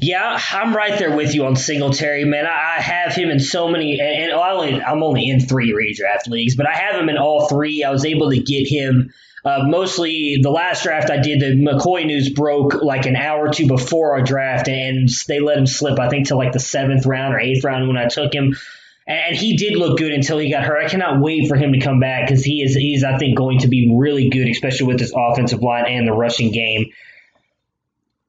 Yeah, 0.00 0.38
I'm 0.52 0.74
right 0.74 0.98
there 0.98 1.14
with 1.14 1.34
you 1.34 1.44
on 1.46 1.56
Singletary, 1.56 2.24
man. 2.24 2.46
I 2.46 2.80
have 2.80 3.14
him 3.14 3.30
in 3.30 3.40
so 3.40 3.68
many, 3.68 4.00
and 4.00 4.32
I 4.32 4.50
only, 4.52 4.80
I'm 4.80 5.02
only 5.02 5.28
in 5.28 5.40
three 5.40 5.72
redraft 5.72 6.28
leagues, 6.28 6.56
but 6.56 6.66
I 6.66 6.72
have 6.72 7.00
him 7.00 7.08
in 7.08 7.18
all 7.18 7.48
three. 7.48 7.84
I 7.84 7.90
was 7.90 8.04
able 8.04 8.30
to 8.30 8.38
get 8.38 8.66
him 8.66 9.12
uh, 9.44 9.64
mostly 9.66 10.40
the 10.42 10.50
last 10.50 10.82
draft 10.82 11.10
I 11.10 11.18
did. 11.18 11.40
The 11.40 11.62
McCoy 11.62 12.06
news 12.06 12.28
broke 12.30 12.82
like 12.82 13.06
an 13.06 13.16
hour 13.16 13.48
or 13.48 13.52
two 13.52 13.66
before 13.66 14.12
our 14.12 14.22
draft, 14.22 14.68
and 14.68 15.08
they 15.26 15.40
let 15.40 15.58
him 15.58 15.66
slip. 15.66 15.98
I 15.98 16.08
think 16.08 16.28
to 16.28 16.36
like 16.36 16.52
the 16.52 16.60
seventh 16.60 17.06
round 17.06 17.34
or 17.34 17.40
eighth 17.40 17.64
round 17.64 17.88
when 17.88 17.96
I 17.96 18.08
took 18.08 18.32
him. 18.32 18.56
And 19.06 19.34
he 19.34 19.56
did 19.56 19.74
look 19.74 19.98
good 19.98 20.12
until 20.12 20.38
he 20.38 20.50
got 20.50 20.64
hurt. 20.64 20.84
I 20.84 20.88
cannot 20.88 21.22
wait 21.22 21.48
for 21.48 21.56
him 21.56 21.72
to 21.72 21.80
come 21.80 21.98
back 21.98 22.26
because 22.28 22.44
he 22.44 22.62
is 22.62 22.74
he's 22.74 23.04
I 23.04 23.16
think 23.16 23.38
going 23.38 23.60
to 23.60 23.68
be 23.68 23.90
really 23.96 24.28
good, 24.28 24.48
especially 24.48 24.86
with 24.86 24.98
this 24.98 25.14
offensive 25.16 25.62
line 25.62 25.86
and 25.86 26.06
the 26.06 26.12
rushing 26.12 26.52
game. 26.52 26.90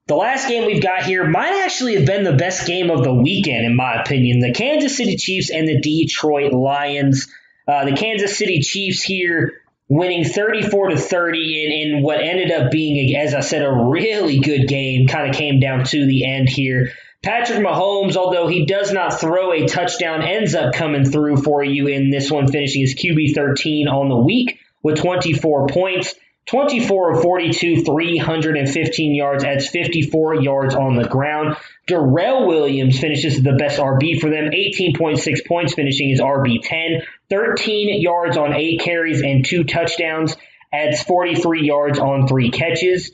The 0.10 0.16
last 0.16 0.48
game 0.48 0.66
we've 0.66 0.82
got 0.82 1.04
here 1.04 1.30
might 1.30 1.62
actually 1.64 1.94
have 1.94 2.08
been 2.08 2.24
the 2.24 2.34
best 2.34 2.66
game 2.66 2.90
of 2.90 3.04
the 3.04 3.14
weekend, 3.14 3.64
in 3.64 3.76
my 3.76 4.02
opinion. 4.02 4.40
The 4.40 4.54
Kansas 4.54 4.98
City 4.98 5.18
Chiefs 5.18 5.52
and 5.52 5.68
the 5.68 5.80
Detroit 5.80 6.52
Lions. 6.52 7.28
Uh, 7.68 7.86
the 7.86 7.96
Kansas 7.96 8.36
City 8.36 8.62
Chiefs 8.62 9.04
here 9.04 9.62
winning 9.88 10.24
34 10.24 10.90
to 10.90 10.98
30 10.98 11.64
in, 11.64 11.72
in 11.72 12.02
what 12.02 12.22
ended 12.22 12.52
up 12.52 12.72
being, 12.72 13.16
as 13.16 13.36
I 13.36 13.42
said, 13.42 13.62
a 13.62 13.72
really 13.72 14.40
good 14.40 14.68
game. 14.68 15.08
Kind 15.08 15.30
of 15.30 15.36
came 15.36 15.60
down 15.60 15.84
to 15.86 16.08
the 16.08 16.26
end 16.26 16.50
here. 16.50 16.90
Patrick 17.22 17.60
Mahomes, 17.60 18.16
although 18.16 18.48
he 18.48 18.66
does 18.66 18.92
not 18.92 19.20
throw 19.20 19.54
a 19.54 19.68
touchdown, 19.68 20.24
ends 20.24 20.56
up 20.56 20.74
coming 20.74 21.06
through 21.06 21.38
for 21.44 21.64
you 21.64 21.86
in 21.86 22.10
this 22.10 22.32
one, 22.32 22.52
finishing 22.52 22.82
his 22.82 22.96
QB 22.96 23.36
13 23.36 23.88
on 23.88 24.10
the 24.10 24.18
week 24.18 24.58
with 24.82 24.98
24 24.98 25.68
points. 25.68 26.16
24 26.50 27.12
of 27.14 27.22
42, 27.22 27.84
315 27.84 29.16
yards, 29.16 29.44
adds 29.44 29.68
54 29.68 30.42
yards 30.42 30.74
on 30.74 30.96
the 30.96 31.08
ground. 31.08 31.56
Darrel 31.86 32.48
Williams 32.48 33.00
finishes 33.00 33.44
the 33.44 33.54
best 33.54 33.80
RB 33.80 34.20
for 34.20 34.32
them, 34.32 34.50
18.6 34.52 35.46
points, 35.46 35.76
finishing 35.76 36.10
his 36.10 36.20
RB 36.20 36.60
10, 36.64 37.04
13 37.30 38.02
yards 38.02 38.36
on 38.36 38.54
8 38.54 38.82
carries 38.82 39.22
and 39.22 39.46
2 39.46 39.64
touchdowns, 39.64 40.36
adds 40.74 41.04
43 41.04 41.68
yards 41.68 42.00
on 42.00 42.28
3 42.28 42.50
catches. 42.50 43.12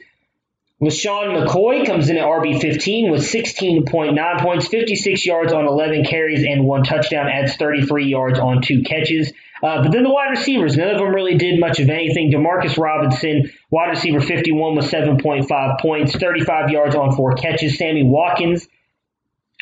LeSean 0.82 1.48
McCoy 1.48 1.86
comes 1.86 2.10
in 2.10 2.18
at 2.18 2.26
RB 2.26 2.60
15 2.60 3.10
with 3.10 3.22
16.9 3.22 4.42
points, 4.42 4.68
56 4.68 5.26
yards 5.26 5.54
on 5.54 5.66
11 5.66 6.04
carries, 6.04 6.44
and 6.44 6.66
1 6.66 6.84
touchdown, 6.84 7.30
adds 7.30 7.56
33 7.56 8.08
yards 8.08 8.40
on 8.40 8.62
2 8.62 8.84
catches. 8.84 9.32
Uh, 9.64 9.84
but 9.84 9.94
then 9.94 10.04
the 10.04 10.10
wide 10.10 10.32
receivers, 10.32 10.76
none 10.76 10.90
of 10.90 10.98
them 10.98 11.16
really 11.16 11.38
did 11.38 11.62
much 11.62 11.80
of 11.80 11.90
anything. 11.90 12.30
Demarcus 12.30 12.78
Robinson, 12.78 13.52
wide 13.72 13.90
receiver 13.90 14.20
51 14.20 14.76
with 14.76 14.92
7.5 14.92 15.80
points, 15.80 16.14
35 16.14 16.70
yards 16.70 16.94
on 16.94 17.16
four 17.16 17.36
catches. 17.36 17.78
Sammy 17.78 18.04
Watkins 18.04 18.68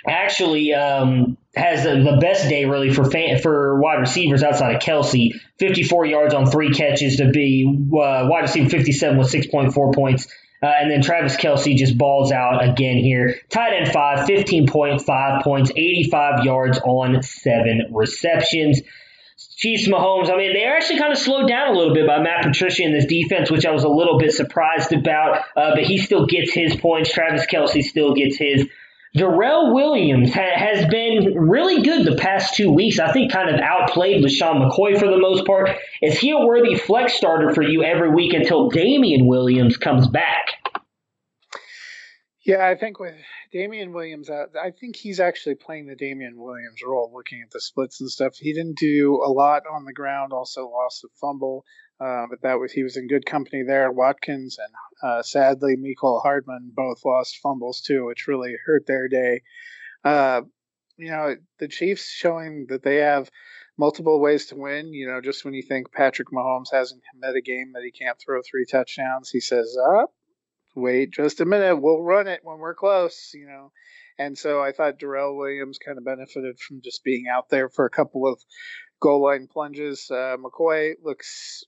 actually 0.07 0.74
um, 0.74 1.38
has 1.55 1.84
the 1.84 2.18
best 2.20 2.49
day 2.49 2.66
really 2.66 2.91
for 2.91 3.09
fan, 3.09 3.39
for 3.39 3.80
wide 3.80 3.99
receivers 3.99 4.41
outside 4.41 4.76
of 4.76 4.82
Kelce. 4.82 5.39
54 5.59 6.05
yards 6.07 6.34
on 6.34 6.47
three 6.47 6.74
catches 6.74 7.18
to 7.18 7.30
be 7.30 7.66
uh, 7.68 8.28
wide 8.28 8.41
receiver 8.41 8.70
57 8.70 9.18
with 9.18 9.32
6.4 9.32 9.93
points. 9.93 10.28
Uh, 10.64 10.68
and 10.80 10.89
then 10.89 11.01
Travis 11.01 11.36
Kelce 11.36 11.76
just 11.76 11.97
balls 11.97 12.32
out 12.32 12.64
again 12.64 12.97
here. 12.97 13.36
Tight 13.49 13.74
end 13.74 13.91
5, 13.91 14.28
15.5 14.28 15.43
points, 15.43 15.72
85 15.72 16.45
yards 16.45 16.80
on 16.80 17.22
seven 17.22 17.88
receptions. 17.91 18.82
Chiefs 19.57 19.88
Mahomes, 19.89 20.32
I 20.32 20.38
mean, 20.38 20.53
they're 20.53 20.76
actually 20.76 20.99
kind 20.99 21.11
of 21.11 21.18
slowed 21.18 21.49
down 21.49 21.74
a 21.74 21.78
little 21.78 21.93
bit 21.93 22.07
by 22.07 22.20
Matt 22.20 22.43
Patricia 22.43 22.84
in 22.84 22.93
this 22.93 23.05
defense, 23.05 23.51
which 23.51 23.66
I 23.66 23.72
was 23.72 23.84
a 23.84 23.89
little 23.89 24.18
bit 24.18 24.32
surprised 24.32 24.93
about. 24.93 25.39
Uh, 25.57 25.76
but 25.76 25.84
he 25.84 25.97
still 25.97 26.26
gets 26.28 26.53
his 26.53 26.76
points. 26.76 27.11
Travis 27.11 27.45
Kelce 27.45 27.84
still 27.84 28.14
gets 28.14 28.38
his. 28.38 28.68
Darrel 29.16 29.76
Williams 29.76 30.34
ha- 30.34 30.55
has 30.55 30.88
been 30.88 31.36
really 31.38 31.84
good 31.84 32.05
the 32.05 32.16
past 32.16 32.55
two 32.55 32.72
weeks. 32.72 32.97
I 32.97 33.11
think 33.11 33.32
kind 33.32 33.53
of 33.53 33.61
outplayed 33.61 34.24
LeSean 34.24 34.68
McCoy 34.68 34.97
for 34.97 35.07
the 35.07 35.20
most 35.20 35.45
part. 35.45 35.70
Is 36.01 36.18
he 36.18 36.32
a 36.32 36.39
worthy 36.39 36.76
flex 36.76 37.14
starter 37.14 37.53
for 37.53 37.61
you 37.61 37.84
every 37.84 38.09
week 38.09 38.34
until 38.34 38.70
Damien 38.70 39.28
Williams 39.28 39.78
comes 39.78 40.07
back? 40.07 40.47
Yeah, 42.45 42.68
I 42.68 42.76
think 42.76 42.99
with 42.99 43.16
Damien 43.53 43.93
Williams, 43.93 44.30
uh, 44.30 44.47
I 44.61 44.72
think 44.72 44.97
he's 44.97 45.22
actually 45.22 45.55
playing 45.55 45.86
the 45.86 45.95
Damien 45.95 46.36
Williams 46.36 46.82
role, 46.86 47.09
looking 47.14 47.41
at 47.41 47.51
the 47.51 47.61
splits 47.61 48.01
and 48.01 48.09
stuff. 48.09 48.36
He 48.36 48.51
didn't 48.51 48.78
do 48.78 49.22
a 49.26 49.32
lot 49.32 49.64
on 49.72 49.86
the 49.86 49.93
ground, 49.93 50.34
also 50.34 50.68
lost 50.68 51.05
a 51.05 51.07
fumble. 51.22 51.64
Uh, 52.00 52.26
but 52.30 52.41
that 52.41 52.60
was 52.60 52.72
he 52.72 52.84
was 52.84 52.98
in 52.98 53.08
good 53.08 53.26
company 53.26 53.64
there. 53.64 53.91
Watkins 53.91 54.58
and 54.58 54.74
uh, 55.04 55.22
sadly 55.22 55.76
Mecole 55.78 56.22
Hardman 56.22 56.72
both 56.74 57.06
lost 57.06 57.38
fumbles 57.38 57.82
too, 57.82 58.06
which 58.06 58.28
really 58.28 58.56
hurt 58.66 58.86
their 58.88 59.08
day. 59.08 59.41
Uh, 60.04 60.41
you 60.98 61.10
know, 61.10 61.36
the 61.60 61.68
Chiefs 61.68 62.10
showing 62.10 62.68
that 62.70 62.84
they 62.84 62.98
have 62.98 63.30
multiple 63.78 64.20
ways 64.20 64.48
to 64.48 64.56
win. 64.56 64.94
You 64.94 65.08
know, 65.08 65.22
just 65.22 65.46
when 65.46 65.54
you 65.54 65.64
think 65.64 65.91
Patrick 65.91 66.30
Mahomes 66.30 66.72
hasn't 66.72 67.02
met 67.16 67.36
a 67.36 67.41
game 67.41 67.72
that 67.74 67.84
he 67.84 67.91
can't 67.91 68.18
throw 68.20 68.41
three 68.41 68.66
touchdowns, 68.66 69.30
he 69.30 69.39
says, 69.39 69.76
"Up, 69.78 70.14
wait 70.76 71.12
just 71.12 71.41
a 71.41 71.46
minute, 71.46 71.78
we'll 71.78 72.02
run 72.02 72.28
it 72.28 72.41
when 72.44 72.60
we're 72.60 72.76
close." 72.76 73.32
You 73.34 73.48
know, 73.48 73.72
and 74.18 74.38
so 74.38 74.62
I 74.62 74.72
thought 74.72 75.00
Darrel 75.00 75.38
Williams 75.38 75.80
kind 75.80 75.98
of 75.98 76.06
benefited 76.06 76.60
from 76.60 76.82
just 76.82 77.04
being 77.04 77.26
out 77.28 77.50
there 77.50 77.70
for 77.70 77.86
a 77.86 77.89
couple 77.91 78.28
of 78.28 78.41
goal 79.00 79.24
line 79.24 79.48
plunges. 79.52 80.10
Uh, 80.12 80.38
McCoy 80.38 80.94
looks 81.04 81.64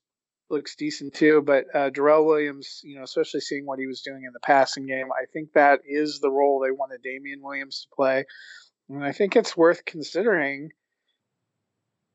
looks 0.55 0.75
decent 0.75 1.13
too, 1.13 1.41
but 1.45 1.65
uh, 1.73 1.89
Darrel 1.89 2.25
Williams, 2.25 2.81
you 2.83 2.95
know, 2.95 3.03
especially 3.03 3.41
seeing 3.41 3.65
what 3.65 3.79
he 3.79 3.87
was 3.87 4.01
doing 4.01 4.23
in 4.25 4.33
the 4.33 4.39
passing 4.39 4.87
game, 4.87 5.07
I 5.11 5.25
think 5.31 5.53
that 5.53 5.81
is 5.85 6.19
the 6.19 6.31
role 6.31 6.59
they 6.59 6.71
wanted 6.71 7.01
Damien 7.03 7.41
Williams 7.43 7.81
to 7.81 7.95
play, 7.95 8.25
and 8.89 9.03
I 9.03 9.11
think 9.11 9.35
it's 9.35 9.57
worth 9.57 9.85
considering. 9.85 10.69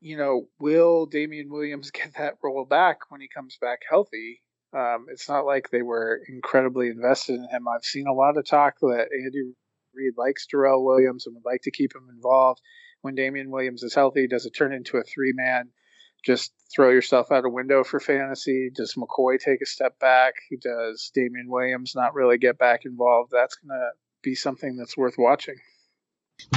You 0.03 0.17
know, 0.17 0.47
will 0.59 1.05
Damien 1.05 1.49
Williams 1.51 1.91
get 1.91 2.15
that 2.17 2.37
role 2.43 2.65
back 2.65 3.11
when 3.11 3.21
he 3.21 3.27
comes 3.27 3.57
back 3.61 3.81
healthy? 3.87 4.41
Um, 4.73 5.05
it's 5.09 5.29
not 5.29 5.45
like 5.45 5.69
they 5.69 5.83
were 5.83 6.21
incredibly 6.27 6.87
invested 6.87 7.35
in 7.35 7.47
him. 7.49 7.67
I've 7.67 7.83
seen 7.83 8.07
a 8.07 8.13
lot 8.13 8.37
of 8.37 8.47
talk 8.47 8.79
that 8.79 9.09
Andy 9.13 9.53
Reid 9.93 10.13
likes 10.17 10.47
Darrel 10.47 10.83
Williams 10.83 11.27
and 11.27 11.35
would 11.35 11.45
like 11.45 11.61
to 11.63 11.71
keep 11.71 11.93
him 11.93 12.07
involved. 12.09 12.61
When 13.01 13.15
Damien 13.15 13.51
Williams 13.51 13.83
is 13.83 13.93
healthy, 13.93 14.27
does 14.27 14.45
it 14.45 14.51
turn 14.51 14.73
into 14.73 14.97
a 14.97 15.03
three 15.03 15.33
man? 15.35 15.69
Just 16.23 16.53
throw 16.73 16.89
yourself 16.89 17.31
out 17.31 17.45
a 17.45 17.49
window 17.49 17.83
for 17.83 17.99
fantasy? 17.99 18.71
Does 18.73 18.95
McCoy 18.95 19.39
take 19.39 19.61
a 19.61 19.65
step 19.65 19.99
back? 19.99 20.35
Does 20.61 21.11
Damien 21.13 21.49
Williams 21.49 21.93
not 21.95 22.13
really 22.13 22.37
get 22.37 22.57
back 22.57 22.85
involved? 22.85 23.31
That's 23.31 23.55
going 23.55 23.77
to 23.77 23.89
be 24.21 24.35
something 24.35 24.77
that's 24.77 24.97
worth 24.97 25.15
watching. 25.17 25.55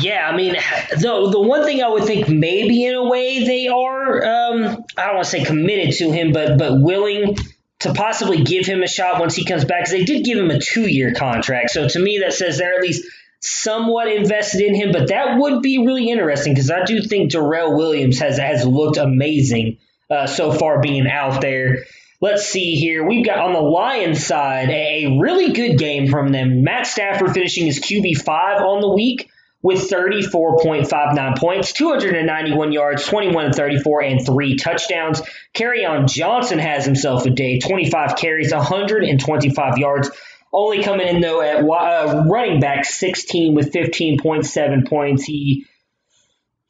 Yeah, 0.01 0.27
I 0.27 0.35
mean, 0.35 0.55
the 0.55 1.29
the 1.31 1.41
one 1.41 1.65
thing 1.65 1.83
I 1.83 1.89
would 1.89 2.05
think 2.05 2.29
maybe 2.29 2.87
in 2.87 2.95
a 2.95 3.07
way 3.07 3.45
they 3.45 3.69
are, 3.69 4.25
um, 4.25 4.85
I 4.97 5.07
don't 5.07 5.17
want 5.17 5.25
to 5.25 5.31
say 5.31 5.45
committed 5.45 5.95
to 5.97 6.11
him, 6.11 6.33
but 6.33 6.59
but 6.59 6.81
willing 6.81 7.37
to 7.81 7.93
possibly 7.93 8.43
give 8.43 8.65
him 8.65 8.83
a 8.83 8.89
shot 8.89 9.21
once 9.21 9.35
he 9.35 9.45
comes 9.45 9.65
back 9.65 9.81
because 9.81 9.93
they 9.93 10.05
did 10.05 10.25
give 10.25 10.39
him 10.39 10.51
a 10.51 10.59
two 10.59 10.89
year 10.89 11.13
contract. 11.13 11.71
So 11.71 11.87
to 11.87 11.99
me, 11.99 12.21
that 12.25 12.33
says 12.33 12.59
they're 12.59 12.75
at 12.75 12.81
least 12.81 13.07
somewhat 13.45 14.09
invested 14.09 14.63
in 14.63 14.75
him. 14.75 14.93
But 14.93 15.09
that 15.09 15.39
would 15.39 15.63
be 15.63 15.85
really 15.85 16.11
interesting 16.11 16.55
because 16.55 16.71
I 16.71 16.85
do 16.85 17.03
think 17.03 17.31
Darrel 17.31 17.77
Williams 17.77 18.19
has 18.19 18.39
has 18.39 18.67
looked 18.67 18.97
amazing 18.97 19.79
uh, 20.11 20.27
so 20.27 20.53
far 20.53 20.81
being 20.81 21.07
out 21.07 21.41
there. 21.41 21.85
Let's 22.21 22.47
see 22.47 22.77
here. 22.77 23.07
We've 23.07 23.27
got 23.27 23.39
on 23.39 23.53
the 23.53 23.61
Lions 23.61 24.25
side 24.25 24.71
a 24.71 25.19
really 25.21 25.53
good 25.53 25.77
game 25.77 26.09
from 26.09 26.33
them. 26.33 26.63
Matt 26.63 26.87
Stafford 26.87 27.35
finishing 27.35 27.67
his 27.67 27.81
QB 27.81 28.23
five 28.23 28.63
on 28.63 28.81
the 28.81 28.89
week 28.89 29.29
with 29.65 29.91
34.59 29.91 31.39
points, 31.39 31.73
291 31.73 32.73
yards, 32.73 33.07
21 33.07 33.47
and 33.47 33.55
34, 33.55 34.03
and 34.03 34.27
three 34.27 34.57
touchdowns. 34.57 35.23
Kerryon 35.55 36.07
Johnson 36.07 36.59
has 36.59 36.85
himself 36.85 37.25
a 37.25 37.31
day, 37.31 37.59
25 37.61 38.17
carries, 38.17 38.53
125 38.53 39.79
yards. 39.79 40.11
Only 40.57 40.85
coming 40.85 41.09
in 41.09 41.21
though 41.21 41.43
at 41.43 41.65
uh, 41.65 42.25
running 42.31 42.61
back 42.61 42.85
16 42.85 43.57
with 43.57 43.73
15.7 43.73 44.89
points. 44.89 45.25
He 45.25 45.67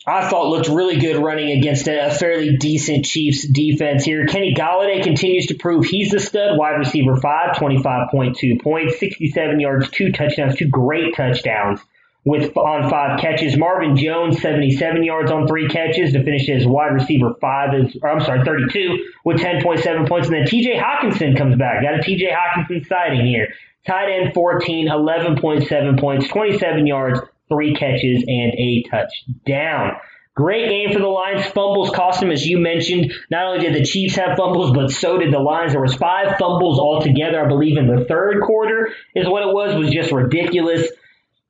I 0.07 0.28
thought 0.28 0.49
looked 0.49 0.68
really 0.68 0.99
good 0.99 1.22
running 1.22 1.59
against 1.59 1.87
a, 1.89 2.11
fairly 2.11 2.57
decent 2.57 3.05
Chiefs 3.05 3.47
defense 3.47 4.05
here. 4.05 4.26
Kenny 4.26 4.55
Golladay 4.55 5.03
continues 5.03 5.47
to 5.47 5.55
prove 5.55 5.87
he's 5.87 6.11
the 6.11 6.20
stud. 6.20 6.59
Wide 6.59 6.78
receiver 6.78 7.16
5, 7.16 7.57
25.2 7.57 8.62
points, 8.62 8.99
67 8.99 9.61
yards, 9.61 9.91
two 9.91 10.12
touchdowns, 10.12 10.57
two 10.57 10.68
great 10.68 11.14
touchdowns 11.14 11.80
with 12.24 12.57
on 12.57 12.91
five 12.91 13.20
catches. 13.20 13.57
Marvin 13.57 13.97
Jones, 13.97 14.41
77 14.41 15.05
yards 15.05 15.30
on 15.30 15.47
three 15.47 15.68
catches 15.68 16.12
to 16.12 16.22
finish 16.22 16.49
as 16.49 16.66
wide 16.66 16.93
receiver 16.93 17.35
five 17.41 17.74
is, 17.74 17.97
I'm 18.03 18.20
sorry, 18.20 18.45
32 18.45 19.09
with 19.24 19.39
10.7 19.39 20.09
points. 20.09 20.28
And 20.28 20.37
then 20.37 20.45
TJ 20.45 20.80
Hockenson 20.80 21.37
comes 21.37 21.57
back. 21.57 21.82
Got 21.82 21.95
a 21.95 22.03
TJ 22.03 22.30
Hockenson 22.30 22.87
sighting 22.87 23.26
here. 23.26 23.49
Tight 23.87 24.11
end 24.11 24.35
14, 24.35 24.89
11.7 24.89 26.01
points, 26.01 26.28
27 26.28 26.87
yards, 26.87 27.20
three 27.49 27.74
catches, 27.74 28.24
and 28.26 28.53
a 28.57 28.85
touchdown. 28.91 29.97
Great 30.35 30.68
game 30.68 30.93
for 30.93 30.99
the 30.99 31.07
Lions. 31.07 31.47
Fumbles 31.47 31.91
cost 31.91 32.18
them, 32.18 32.32
as 32.32 32.45
you 32.45 32.59
mentioned. 32.59 33.12
Not 33.30 33.47
only 33.47 33.61
did 33.61 33.74
the 33.74 33.85
Chiefs 33.85 34.16
have 34.16 34.37
fumbles, 34.37 34.72
but 34.72 34.91
so 34.91 35.18
did 35.18 35.32
the 35.32 35.39
Lions. 35.39 35.72
There 35.72 35.80
was 35.80 35.95
five 35.95 36.39
fumbles 36.39 36.80
altogether, 36.80 37.45
I 37.45 37.47
believe, 37.47 37.78
in 37.78 37.87
the 37.87 38.05
third 38.05 38.43
quarter 38.43 38.91
is 39.14 39.28
what 39.28 39.47
it 39.47 39.55
was. 39.55 39.74
It 39.74 39.78
was 39.78 39.93
just 39.93 40.11
ridiculous. 40.11 40.89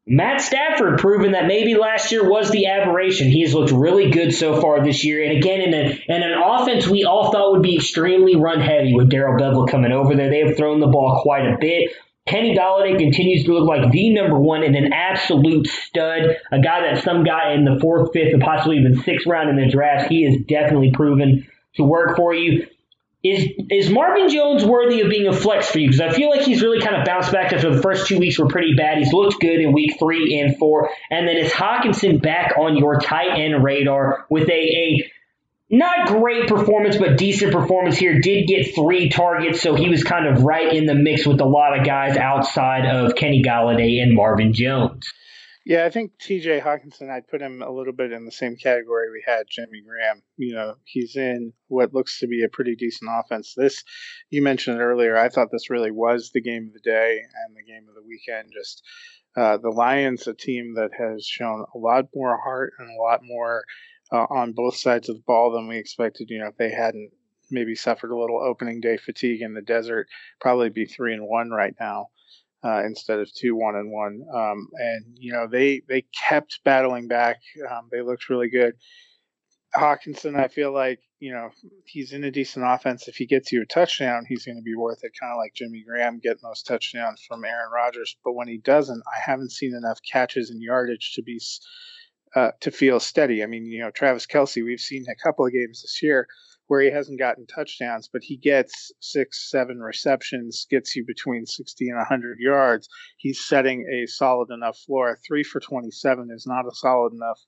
Matt 0.07 0.43
Stafford 0.43 0.99
proving 0.99 1.33
that 1.33 1.47
maybe 1.47 1.77
last 1.77 2.13
year 2.13 2.29
was 2.29 2.51
the 2.51 2.67
aberration. 2.67 3.31
He 3.31 3.41
has 3.41 3.55
looked 3.55 3.73
really 3.73 4.11
good 4.11 4.35
so 4.35 4.61
far 4.61 4.85
this 4.85 5.03
year. 5.03 5.25
And 5.25 5.39
again, 5.39 5.63
in, 5.63 5.73
a, 5.73 6.15
in 6.15 6.23
an 6.23 6.39
offense 6.45 6.87
we 6.87 7.05
all 7.05 7.33
thought 7.33 7.53
would 7.53 7.63
be 7.63 7.77
extremely 7.77 8.37
run 8.37 8.61
heavy 8.61 8.93
with 8.93 9.09
Darrell 9.09 9.41
Bevell 9.41 9.67
coming 9.67 9.93
over 9.93 10.15
there. 10.15 10.29
They 10.29 10.41
have 10.41 10.59
thrown 10.59 10.81
the 10.81 10.89
ball 10.89 11.23
quite 11.23 11.47
a 11.47 11.57
bit. 11.59 11.91
Kenny 12.27 12.57
Golladay 12.57 12.99
continues 12.99 13.45
to 13.45 13.53
look 13.53 13.69
like 13.69 13.93
the 13.93 14.15
number 14.15 14.39
one 14.39 14.63
and 14.63 14.75
an 14.75 14.93
absolute 14.95 15.67
stud. 15.67 16.37
A 16.51 16.59
guy 16.59 16.81
that 16.81 17.05
some 17.05 17.23
guy 17.23 17.53
in 17.53 17.65
the 17.65 17.79
fourth, 17.81 18.13
fifth, 18.15 18.33
and 18.33 18.43
possibly 18.43 18.79
even 18.79 19.03
sixth 19.03 19.27
round 19.27 19.51
in 19.51 19.57
the 19.57 19.71
draft, 19.71 20.11
he 20.11 20.25
is 20.25 20.43
definitely 20.47 20.91
proven 20.91 21.47
to 21.77 21.83
work 21.83 22.17
for 22.17 22.33
you. 22.33 22.67
Is 23.23 23.49
is 23.71 23.91
Marvin 23.91 24.29
Jones 24.29 24.65
worthy 24.65 25.01
of 25.01 25.09
being 25.09 25.27
a 25.27 25.33
flex 25.33 25.71
for 25.71 25.79
you? 25.79 25.89
Because 25.89 26.01
I 26.01 26.13
feel 26.13 26.29
like 26.29 26.43
he's 26.43 26.63
really 26.63 26.81
kind 26.81 26.97
of 26.97 27.07
bounced 27.07 27.33
back 27.33 27.55
after 27.55 27.75
the 27.75 27.81
first 27.81 28.07
two 28.07 28.19
weeks 28.19 28.39
were 28.39 28.49
pretty 28.49 28.75
bad. 28.75 28.99
He's 28.99 29.15
looked 29.15 29.41
good 29.41 29.61
in 29.61 29.73
week 29.73 29.99
three 29.99 30.39
and 30.39 30.59
four. 30.59 30.91
And 31.11 31.27
then 31.27 31.37
is 31.37 31.51
Hockenson 31.51 32.21
back 32.21 32.59
on 32.59 32.77
your 32.77 33.01
tight 33.01 33.39
end 33.39 33.65
radar 33.65 34.27
with 34.29 34.49
a, 34.51 34.53
a 34.53 35.11
not 35.79 36.09
great 36.09 36.49
performance, 36.49 36.97
but 36.97 37.19
decent 37.19 37.53
performance 37.53 37.97
here. 37.97 38.21
Did 38.21 38.47
get 38.47 38.75
three 38.75 39.09
targets, 39.09 39.61
so 39.61 39.75
he 39.75 39.89
was 39.89 40.05
kind 40.05 40.27
of 40.27 40.43
right 40.43 40.73
in 40.73 40.87
the 40.87 40.95
mix 40.95 41.27
with 41.27 41.41
a 41.41 41.47
lot 41.47 41.79
of 41.79 41.85
guys 41.85 42.17
outside 42.17 42.87
of 42.87 43.15
Kenny 43.15 43.43
Golladay 43.43 44.03
and 44.03 44.15
Marvin 44.15 44.53
Jones. 44.53 45.13
Yeah, 45.67 45.87
I 45.87 45.91
think 45.91 46.13
TJ 46.19 46.61
Hockenson, 46.63 47.09
I'd 47.09 47.27
put 47.27 47.41
him 47.41 47.63
a 47.63 47.71
little 47.71 47.95
bit 47.95 48.13
in 48.13 48.27
the 48.27 48.31
same 48.31 48.57
category 48.57 49.11
we 49.11 49.25
had 49.27 49.45
Jimmy 49.49 49.81
Graham. 49.81 50.23
You 50.37 50.55
know, 50.55 50.75
he's 50.85 51.17
in 51.17 51.55
what 51.69 51.95
looks 51.95 52.21
to 52.21 52.27
be 52.27 52.45
a 52.45 52.51
pretty 52.51 52.77
decent 52.77 53.11
offense. 53.11 53.55
This, 53.57 53.83
you 54.29 54.43
mentioned 54.43 54.79
it 54.79 54.83
earlier, 54.83 55.17
I 55.17 55.31
thought 55.31 55.49
this 55.51 55.71
really 55.71 55.91
was 55.91 56.31
the 56.35 56.43
game 56.43 56.67
of 56.67 56.75
the 56.75 56.89
day 56.91 57.19
and 57.47 57.57
the 57.57 57.63
game 57.63 57.89
of 57.89 57.95
the 57.95 58.07
weekend. 58.07 58.53
Just 58.53 58.83
uh, 59.39 59.57
the 59.57 59.71
Lions, 59.71 60.27
a 60.27 60.35
team 60.35 60.75
that 60.75 60.91
has 60.99 61.27
shown 61.27 61.65
a 61.75 61.79
lot 61.79 62.05
more 62.15 62.39
heart 62.39 62.75
and 62.79 62.89
a 62.91 63.03
lot 63.03 63.21
more 63.23 63.65
uh, 64.13 64.27
on 64.31 64.53
both 64.53 64.77
sides 64.77 65.09
of 65.09 65.17
the 65.17 65.23
ball 65.27 65.53
than 65.53 65.69
we 65.69 65.79
expected. 65.79 66.31
You 66.31 66.41
know, 66.41 66.49
if 66.49 66.57
they 66.57 66.71
hadn't 66.71 67.11
maybe 67.51 67.75
suffered 67.75 68.11
a 68.11 68.19
little 68.19 68.43
opening 68.43 68.81
day 68.81 68.97
fatigue 68.97 69.43
in 69.43 69.55
the 69.55 69.63
desert, 69.63 70.09
probably 70.41 70.71
be 70.71 70.87
three 70.87 71.15
and 71.15 71.27
one 71.27 71.51
right 71.51 71.75
now 71.79 72.09
uh, 72.65 72.83
instead 72.85 73.19
of 73.19 73.33
two 73.33 73.55
one 73.55 73.77
and 73.77 73.93
one. 73.93 74.25
Um, 74.35 74.69
and 74.75 75.05
you 75.19 75.33
know 75.33 75.47
they 75.47 75.83
they 75.89 76.05
kept 76.29 76.61
battling 76.65 77.09
back. 77.09 77.41
Um, 77.71 77.89
they 77.91 78.01
looked 78.01 78.29
really 78.29 78.49
good. 78.49 78.75
Hockenson, 79.77 80.39
I 80.39 80.49
feel 80.49 80.73
like 80.73 81.01
you 81.19 81.33
know 81.33 81.51
he's 81.85 82.13
in 82.13 82.25
a 82.25 82.31
decent 82.31 82.65
offense. 82.67 83.07
If 83.09 83.17
he 83.17 83.27
gets 83.27 83.53
you 83.53 83.63
a 83.63 83.67
touchdown, 83.67 84.25
he's 84.27 84.47
going 84.47 84.57
to 84.57 84.63
be 84.63 84.75
worth 84.75 85.01
it. 85.03 85.13
Kind 85.21 85.33
of 85.33 85.39
like 85.39 85.55
Jimmy 85.55 85.85
Graham 85.87 86.21
getting 86.21 86.43
those 86.43 86.63
touchdowns 86.63 87.23
from 87.29 87.45
Aaron 87.45 87.71
Rodgers. 87.73 88.17
But 88.25 88.35
when 88.35 88.49
he 88.49 88.59
doesn't, 88.59 89.03
I 89.07 89.21
haven't 89.31 89.53
seen 89.53 89.75
enough 89.75 89.99
catches 90.11 90.51
and 90.51 90.63
yardage 90.63 91.13
to 91.15 91.23
be 91.23 91.41
uh, 92.35 92.51
to 92.61 92.71
feel 92.71 93.01
steady. 93.01 93.43
I 93.43 93.47
mean, 93.47 93.67
you 93.67 93.81
know, 93.81 93.91
Travis 93.91 94.27
Kelce, 94.27 94.65
we've 94.65 94.81
seen 94.81 95.05
a 95.09 95.23
couple 95.23 95.47
of 95.47 95.53
games 95.53 95.83
this 95.83 96.01
year 96.03 96.27
where 96.67 96.81
he 96.81 96.91
hasn't 96.91 97.19
gotten 97.19 97.47
touchdowns, 97.47 98.09
but 98.13 98.23
he 98.23 98.37
gets 98.37 98.91
six, 99.01 99.51
seven 99.51 99.79
receptions, 99.79 100.67
gets 100.71 100.97
you 100.97 101.05
between 101.07 101.45
60 101.45 101.89
and 101.89 101.99
100 101.99 102.39
yards. 102.41 102.89
He's 103.19 103.45
setting 103.47 103.87
a 103.93 104.07
solid 104.07 104.51
enough 104.51 104.79
floor. 104.79 105.19
Three 105.27 105.43
for 105.43 105.61
27 105.61 106.29
is 106.35 106.47
not 106.47 106.67
a 106.67 106.75
solid 106.75 107.13
enough 107.13 107.39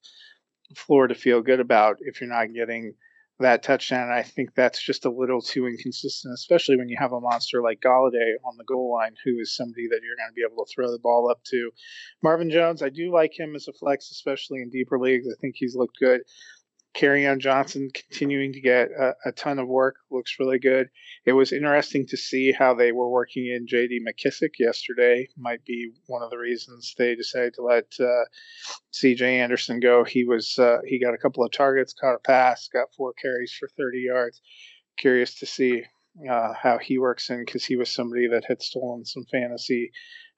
floor 0.76 1.07
to 1.07 1.14
feel 1.14 1.41
good 1.41 1.61
about 1.61 1.97
if 2.01 2.20
you're 2.20 2.30
not 2.30 2.53
getting 2.53 2.95
that 3.39 3.62
touchdown. 3.62 4.11
I 4.11 4.22
think 4.22 4.55
that's 4.55 4.82
just 4.82 5.05
a 5.05 5.11
little 5.11 5.43
too 5.43 5.66
inconsistent, 5.66 6.32
especially 6.34 6.76
when 6.76 6.89
you 6.89 6.97
have 6.99 7.12
a 7.12 7.20
monster 7.20 7.62
like 7.62 7.80
Golladay 7.80 8.34
on 8.45 8.57
the 8.57 8.64
goal 8.64 8.93
line, 8.93 9.14
who 9.24 9.39
is 9.39 9.55
somebody 9.55 9.87
that 9.89 10.01
you're 10.03 10.16
going 10.16 10.30
to 10.30 10.34
be 10.34 10.43
able 10.43 10.64
to 10.64 10.72
throw 10.72 10.91
the 10.91 10.99
ball 10.99 11.30
up 11.30 11.43
to. 11.51 11.70
Marvin 12.22 12.51
Jones, 12.51 12.82
I 12.82 12.89
do 12.89 13.12
like 13.12 13.39
him 13.39 13.55
as 13.55 13.68
a 13.68 13.72
flex, 13.72 14.11
especially 14.11 14.62
in 14.62 14.70
deeper 14.70 14.99
leagues. 14.99 15.26
I 15.28 15.39
think 15.41 15.57
he's 15.57 15.76
looked 15.76 15.99
good. 15.99 16.22
Kerryon 16.97 17.40
Johnson 17.40 17.90
continuing 17.92 18.55
to 18.55 18.61
get 18.61 18.90
a, 18.90 19.14
a, 19.26 19.32
ton 19.32 19.59
of 19.59 19.68
work 19.68 19.97
looks 20.11 20.36
really 20.40 20.59
good. 20.59 20.88
It 21.26 21.32
was 21.32 21.53
interesting 21.53 22.07
to 22.07 22.16
see 22.16 22.53
how 22.53 22.72
they 22.74 22.90
were 22.90 23.11
working 23.11 23.47
in 23.47 23.66
J.D. 23.66 24.01
McKissic 24.01 24.59
yesterday. 24.59 25.28
Might 25.36 25.64
be 25.66 25.90
one 26.07 26.22
of 26.22 26.30
the 26.30 26.38
reasons 26.38 26.94
they 26.97 27.14
decided 27.14 27.55
to 27.55 27.62
let 27.62 27.84
uh, 28.01 28.24
C.J. 28.92 29.40
Anderson 29.40 29.78
go. 29.78 30.05
He 30.05 30.24
was 30.24 30.59
uh, 30.59 30.78
he 30.86 30.99
got 30.99 31.14
a 31.14 31.18
couple 31.18 31.44
of 31.44 31.53
targets, 31.53 31.92
caught 31.92 32.14
a 32.14 32.18
pass, 32.18 32.68
got 32.72 32.94
four 32.97 33.12
carries 33.12 33.53
for 33.53 33.68
30 33.76 33.99
yards. 33.99 34.40
curious 34.97 35.34
to 35.40 35.47
see 35.47 35.84
uh, 36.30 36.55
how 36.55 36.78
he 36.78 36.97
works 36.97 37.28
in 37.28 37.44
because 37.44 37.64
he 37.64 37.76
was 37.76 37.92
somebody 37.92 38.26
that 38.28 38.47
had 38.47 38.62
stolen 38.62 39.05
some 39.05 39.24
fantasy 39.30 39.92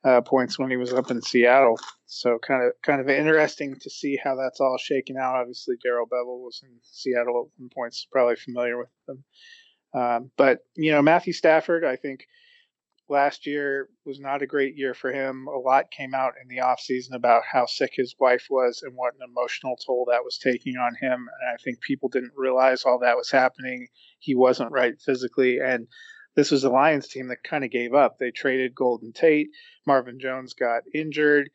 uh, 0.05 0.21
points 0.21 0.59
when 0.59 0.71
he 0.71 0.77
was 0.77 0.93
up 0.93 1.11
in 1.11 1.21
Seattle. 1.23 1.79
So 2.07 2.39
kind 2.39 2.65
of 2.65 2.73
kind 2.83 3.01
of 3.01 3.09
interesting 3.09 3.77
to 3.81 3.91
see 3.91 4.19
how 4.23 4.37
that's 4.37 4.61
all 4.61 4.79
shaken 4.79 5.17
out. 5.17 5.37
Obviously, 5.37 5.77
Darrell 5.83 6.07
Bevell 6.07 6.41
was 6.41 6.61
in 6.63 6.71
Seattle 6.83 7.51
at 7.63 7.75
points, 7.75 8.07
probably 8.11 8.37
familiar 8.37 8.79
with 8.79 8.89
them. 9.07 9.25
Um, 9.95 10.31
but 10.37 10.61
you 10.77 10.93
know, 10.93 11.03
Matthew 11.03 11.33
Stafford, 11.33 11.85
I 11.85 11.97
think 11.97 12.27
last 13.09 13.47
year 13.47 13.89
was 14.05 14.21
not 14.21 14.43
a 14.43 14.47
great 14.47 14.77
year 14.77 14.95
for 14.95 15.13
him. 15.13 15.47
A 15.49 15.59
lot 15.59 15.91
came 15.91 16.15
out 16.15 16.35
in 16.41 16.49
the 16.49 16.63
offseason 16.63 17.15
about 17.15 17.43
how 17.51 17.67
sick 17.67 17.93
his 17.95 18.15
wife 18.19 18.47
was 18.51 18.83
and 18.83 18.95
what 18.95 19.15
an 19.15 19.21
emotional 19.29 19.77
toll 19.85 20.07
that 20.11 20.25
was 20.25 20.39
taking 20.39 20.77
on 20.77 20.95
him. 21.01 21.29
And 21.41 21.51
I 21.53 21.57
think 21.63 21.81
people 21.81 22.09
didn't 22.09 22.33
realize 22.37 22.85
all 22.85 22.99
that 23.01 23.17
was 23.17 23.31
happening. 23.31 23.89
He 24.19 24.35
wasn't 24.35 24.73
right 24.73 24.95
physically. 25.01 25.59
And 25.59 25.89
this 26.39 26.53
was 26.53 26.63
a 26.63 26.71
Lions 26.71 27.09
team 27.09 27.27
that 27.27 27.43
kind 27.43 27.65
of 27.65 27.73
gave 27.73 27.95
up. 27.95 28.17
They 28.17 28.31
traded 28.31 28.73
Golden 28.73 29.13
Tate. 29.13 29.49
Marvin 29.85 30.21
Jones 30.21 30.55
got 30.55 30.85
injured. 30.95 31.51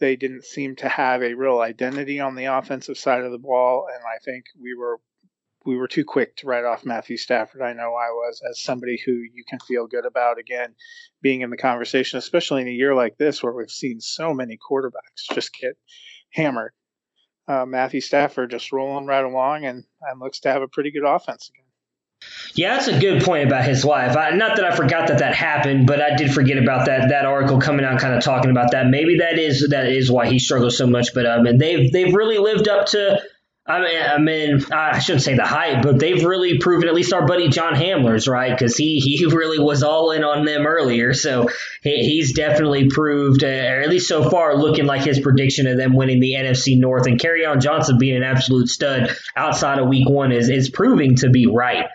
They 0.00 0.16
didn't 0.16 0.46
seem 0.46 0.74
to 0.76 0.88
have 0.88 1.22
a 1.22 1.34
real 1.34 1.60
identity 1.60 2.18
on 2.18 2.34
the 2.34 2.46
offensive 2.46 2.96
side 2.96 3.24
of 3.24 3.30
the 3.30 3.36
ball. 3.36 3.88
And 3.94 4.02
I 4.02 4.16
think 4.24 4.46
we 4.58 4.74
were 4.74 5.00
we 5.66 5.76
were 5.76 5.86
too 5.86 6.06
quick 6.06 6.34
to 6.36 6.46
write 6.46 6.64
off 6.64 6.86
Matthew 6.86 7.18
Stafford. 7.18 7.60
I 7.60 7.74
know 7.74 7.92
I 7.92 8.08
was 8.08 8.40
as 8.48 8.58
somebody 8.58 8.98
who 9.04 9.12
you 9.12 9.44
can 9.46 9.58
feel 9.58 9.86
good 9.86 10.06
about 10.06 10.38
again 10.38 10.76
being 11.20 11.42
in 11.42 11.50
the 11.50 11.58
conversation, 11.58 12.18
especially 12.18 12.62
in 12.62 12.68
a 12.68 12.70
year 12.70 12.94
like 12.94 13.18
this 13.18 13.42
where 13.42 13.52
we've 13.52 13.70
seen 13.70 14.00
so 14.00 14.32
many 14.32 14.56
quarterbacks 14.56 15.28
just 15.34 15.52
get 15.52 15.76
hammered. 16.30 16.72
Uh, 17.46 17.66
Matthew 17.66 18.00
Stafford 18.00 18.50
just 18.50 18.72
rolling 18.72 19.04
right 19.04 19.26
along 19.26 19.66
and, 19.66 19.84
and 20.00 20.20
looks 20.20 20.40
to 20.40 20.48
have 20.50 20.62
a 20.62 20.68
pretty 20.68 20.90
good 20.90 21.04
offense 21.04 21.50
again. 21.50 21.61
Yeah, 22.54 22.74
that's 22.74 22.88
a 22.88 22.98
good 22.98 23.22
point 23.22 23.46
about 23.46 23.64
his 23.64 23.82
wife. 23.82 24.14
I, 24.14 24.30
not 24.30 24.56
that 24.56 24.64
I 24.64 24.76
forgot 24.76 25.08
that 25.08 25.18
that 25.18 25.34
happened, 25.34 25.86
but 25.86 26.02
I 26.02 26.16
did 26.16 26.34
forget 26.34 26.58
about 26.58 26.86
that 26.86 27.08
that 27.08 27.24
article 27.24 27.60
coming 27.60 27.84
out, 27.84 27.98
kind 27.98 28.14
of 28.14 28.22
talking 28.22 28.50
about 28.50 28.72
that. 28.72 28.88
Maybe 28.88 29.18
that 29.18 29.38
is 29.38 29.68
that 29.70 29.86
is 29.86 30.10
why 30.10 30.26
he 30.26 30.38
struggles 30.38 30.76
so 30.76 30.86
much. 30.86 31.14
But 31.14 31.24
um, 31.24 31.46
and 31.46 31.58
they've 31.58 31.90
they've 31.90 32.14
really 32.14 32.38
lived 32.38 32.68
up 32.68 32.86
to 32.88 33.22
I 33.64 33.80
mean, 33.80 34.02
I 34.02 34.18
mean, 34.18 34.64
I 34.72 34.98
shouldn't 34.98 35.22
say 35.22 35.36
the 35.36 35.46
hype, 35.46 35.84
but 35.84 36.00
they've 36.00 36.24
really 36.24 36.58
proven 36.58 36.88
at 36.88 36.94
least 36.94 37.12
our 37.12 37.26
buddy 37.28 37.48
John 37.48 37.74
Hamler's 37.74 38.26
right 38.26 38.50
because 38.50 38.76
he 38.76 38.98
he 38.98 39.24
really 39.30 39.60
was 39.60 39.84
all 39.84 40.10
in 40.10 40.24
on 40.24 40.44
them 40.44 40.66
earlier. 40.66 41.14
So 41.14 41.48
he, 41.80 42.04
he's 42.04 42.32
definitely 42.32 42.88
proved, 42.88 43.44
uh, 43.44 43.46
or 43.46 43.80
at 43.80 43.88
least 43.88 44.08
so 44.08 44.28
far, 44.28 44.56
looking 44.56 44.86
like 44.86 45.02
his 45.02 45.20
prediction 45.20 45.68
of 45.68 45.76
them 45.76 45.94
winning 45.94 46.18
the 46.18 46.32
NFC 46.32 46.76
North 46.76 47.06
and 47.06 47.20
Kerryon 47.20 47.60
Johnson 47.60 47.98
being 47.98 48.16
an 48.16 48.24
absolute 48.24 48.68
stud 48.68 49.16
outside 49.36 49.78
of 49.78 49.88
Week 49.88 50.08
One 50.08 50.32
is 50.32 50.48
is 50.48 50.68
proving 50.68 51.14
to 51.16 51.30
be 51.30 51.46
right. 51.46 51.86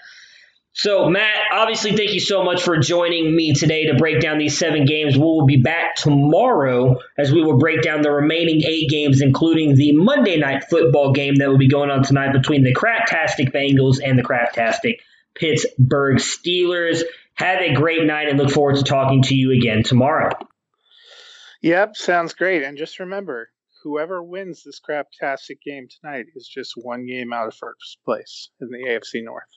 So, 0.79 1.09
Matt, 1.09 1.35
obviously, 1.51 1.95
thank 1.95 2.13
you 2.13 2.19
so 2.19 2.43
much 2.43 2.61
for 2.61 2.77
joining 2.77 3.35
me 3.35 3.53
today 3.53 3.87
to 3.87 3.95
break 3.95 4.19
down 4.19 4.37
these 4.37 4.59
seven 4.59 4.85
games. 4.85 5.15
We 5.15 5.23
will 5.23 5.47
be 5.47 5.57
back 5.57 5.95
tomorrow 5.95 6.97
as 7.17 7.31
we 7.31 7.41
will 7.41 7.57
break 7.57 7.81
down 7.81 8.03
the 8.03 8.11
remaining 8.11 8.61
eight 8.61 8.87
games, 8.87 9.21
including 9.21 9.73
the 9.73 9.93
Monday 9.93 10.37
night 10.37 10.65
football 10.69 11.13
game 11.13 11.37
that 11.37 11.49
will 11.49 11.57
be 11.57 11.67
going 11.67 11.89
on 11.89 12.03
tonight 12.03 12.31
between 12.31 12.63
the 12.63 12.75
Craptastic 12.75 13.51
Bengals 13.51 13.97
and 14.05 14.19
the 14.19 14.23
Craptastic 14.23 14.99
Pittsburgh 15.33 16.17
Steelers. 16.17 17.01
Have 17.33 17.59
a 17.59 17.73
great 17.73 18.05
night 18.05 18.29
and 18.29 18.37
look 18.37 18.51
forward 18.51 18.75
to 18.75 18.83
talking 18.83 19.23
to 19.23 19.35
you 19.35 19.53
again 19.53 19.81
tomorrow. 19.81 20.29
Yep, 21.63 21.97
sounds 21.97 22.35
great. 22.35 22.61
And 22.61 22.77
just 22.77 22.99
remember, 22.99 23.49
whoever 23.81 24.21
wins 24.21 24.61
this 24.63 24.79
Craptastic 24.79 25.59
game 25.65 25.87
tonight 25.89 26.27
is 26.35 26.47
just 26.47 26.73
one 26.75 27.07
game 27.07 27.33
out 27.33 27.47
of 27.47 27.55
first 27.55 27.97
place 28.05 28.51
in 28.61 28.69
the 28.69 28.87
AFC 28.87 29.23
North. 29.23 29.56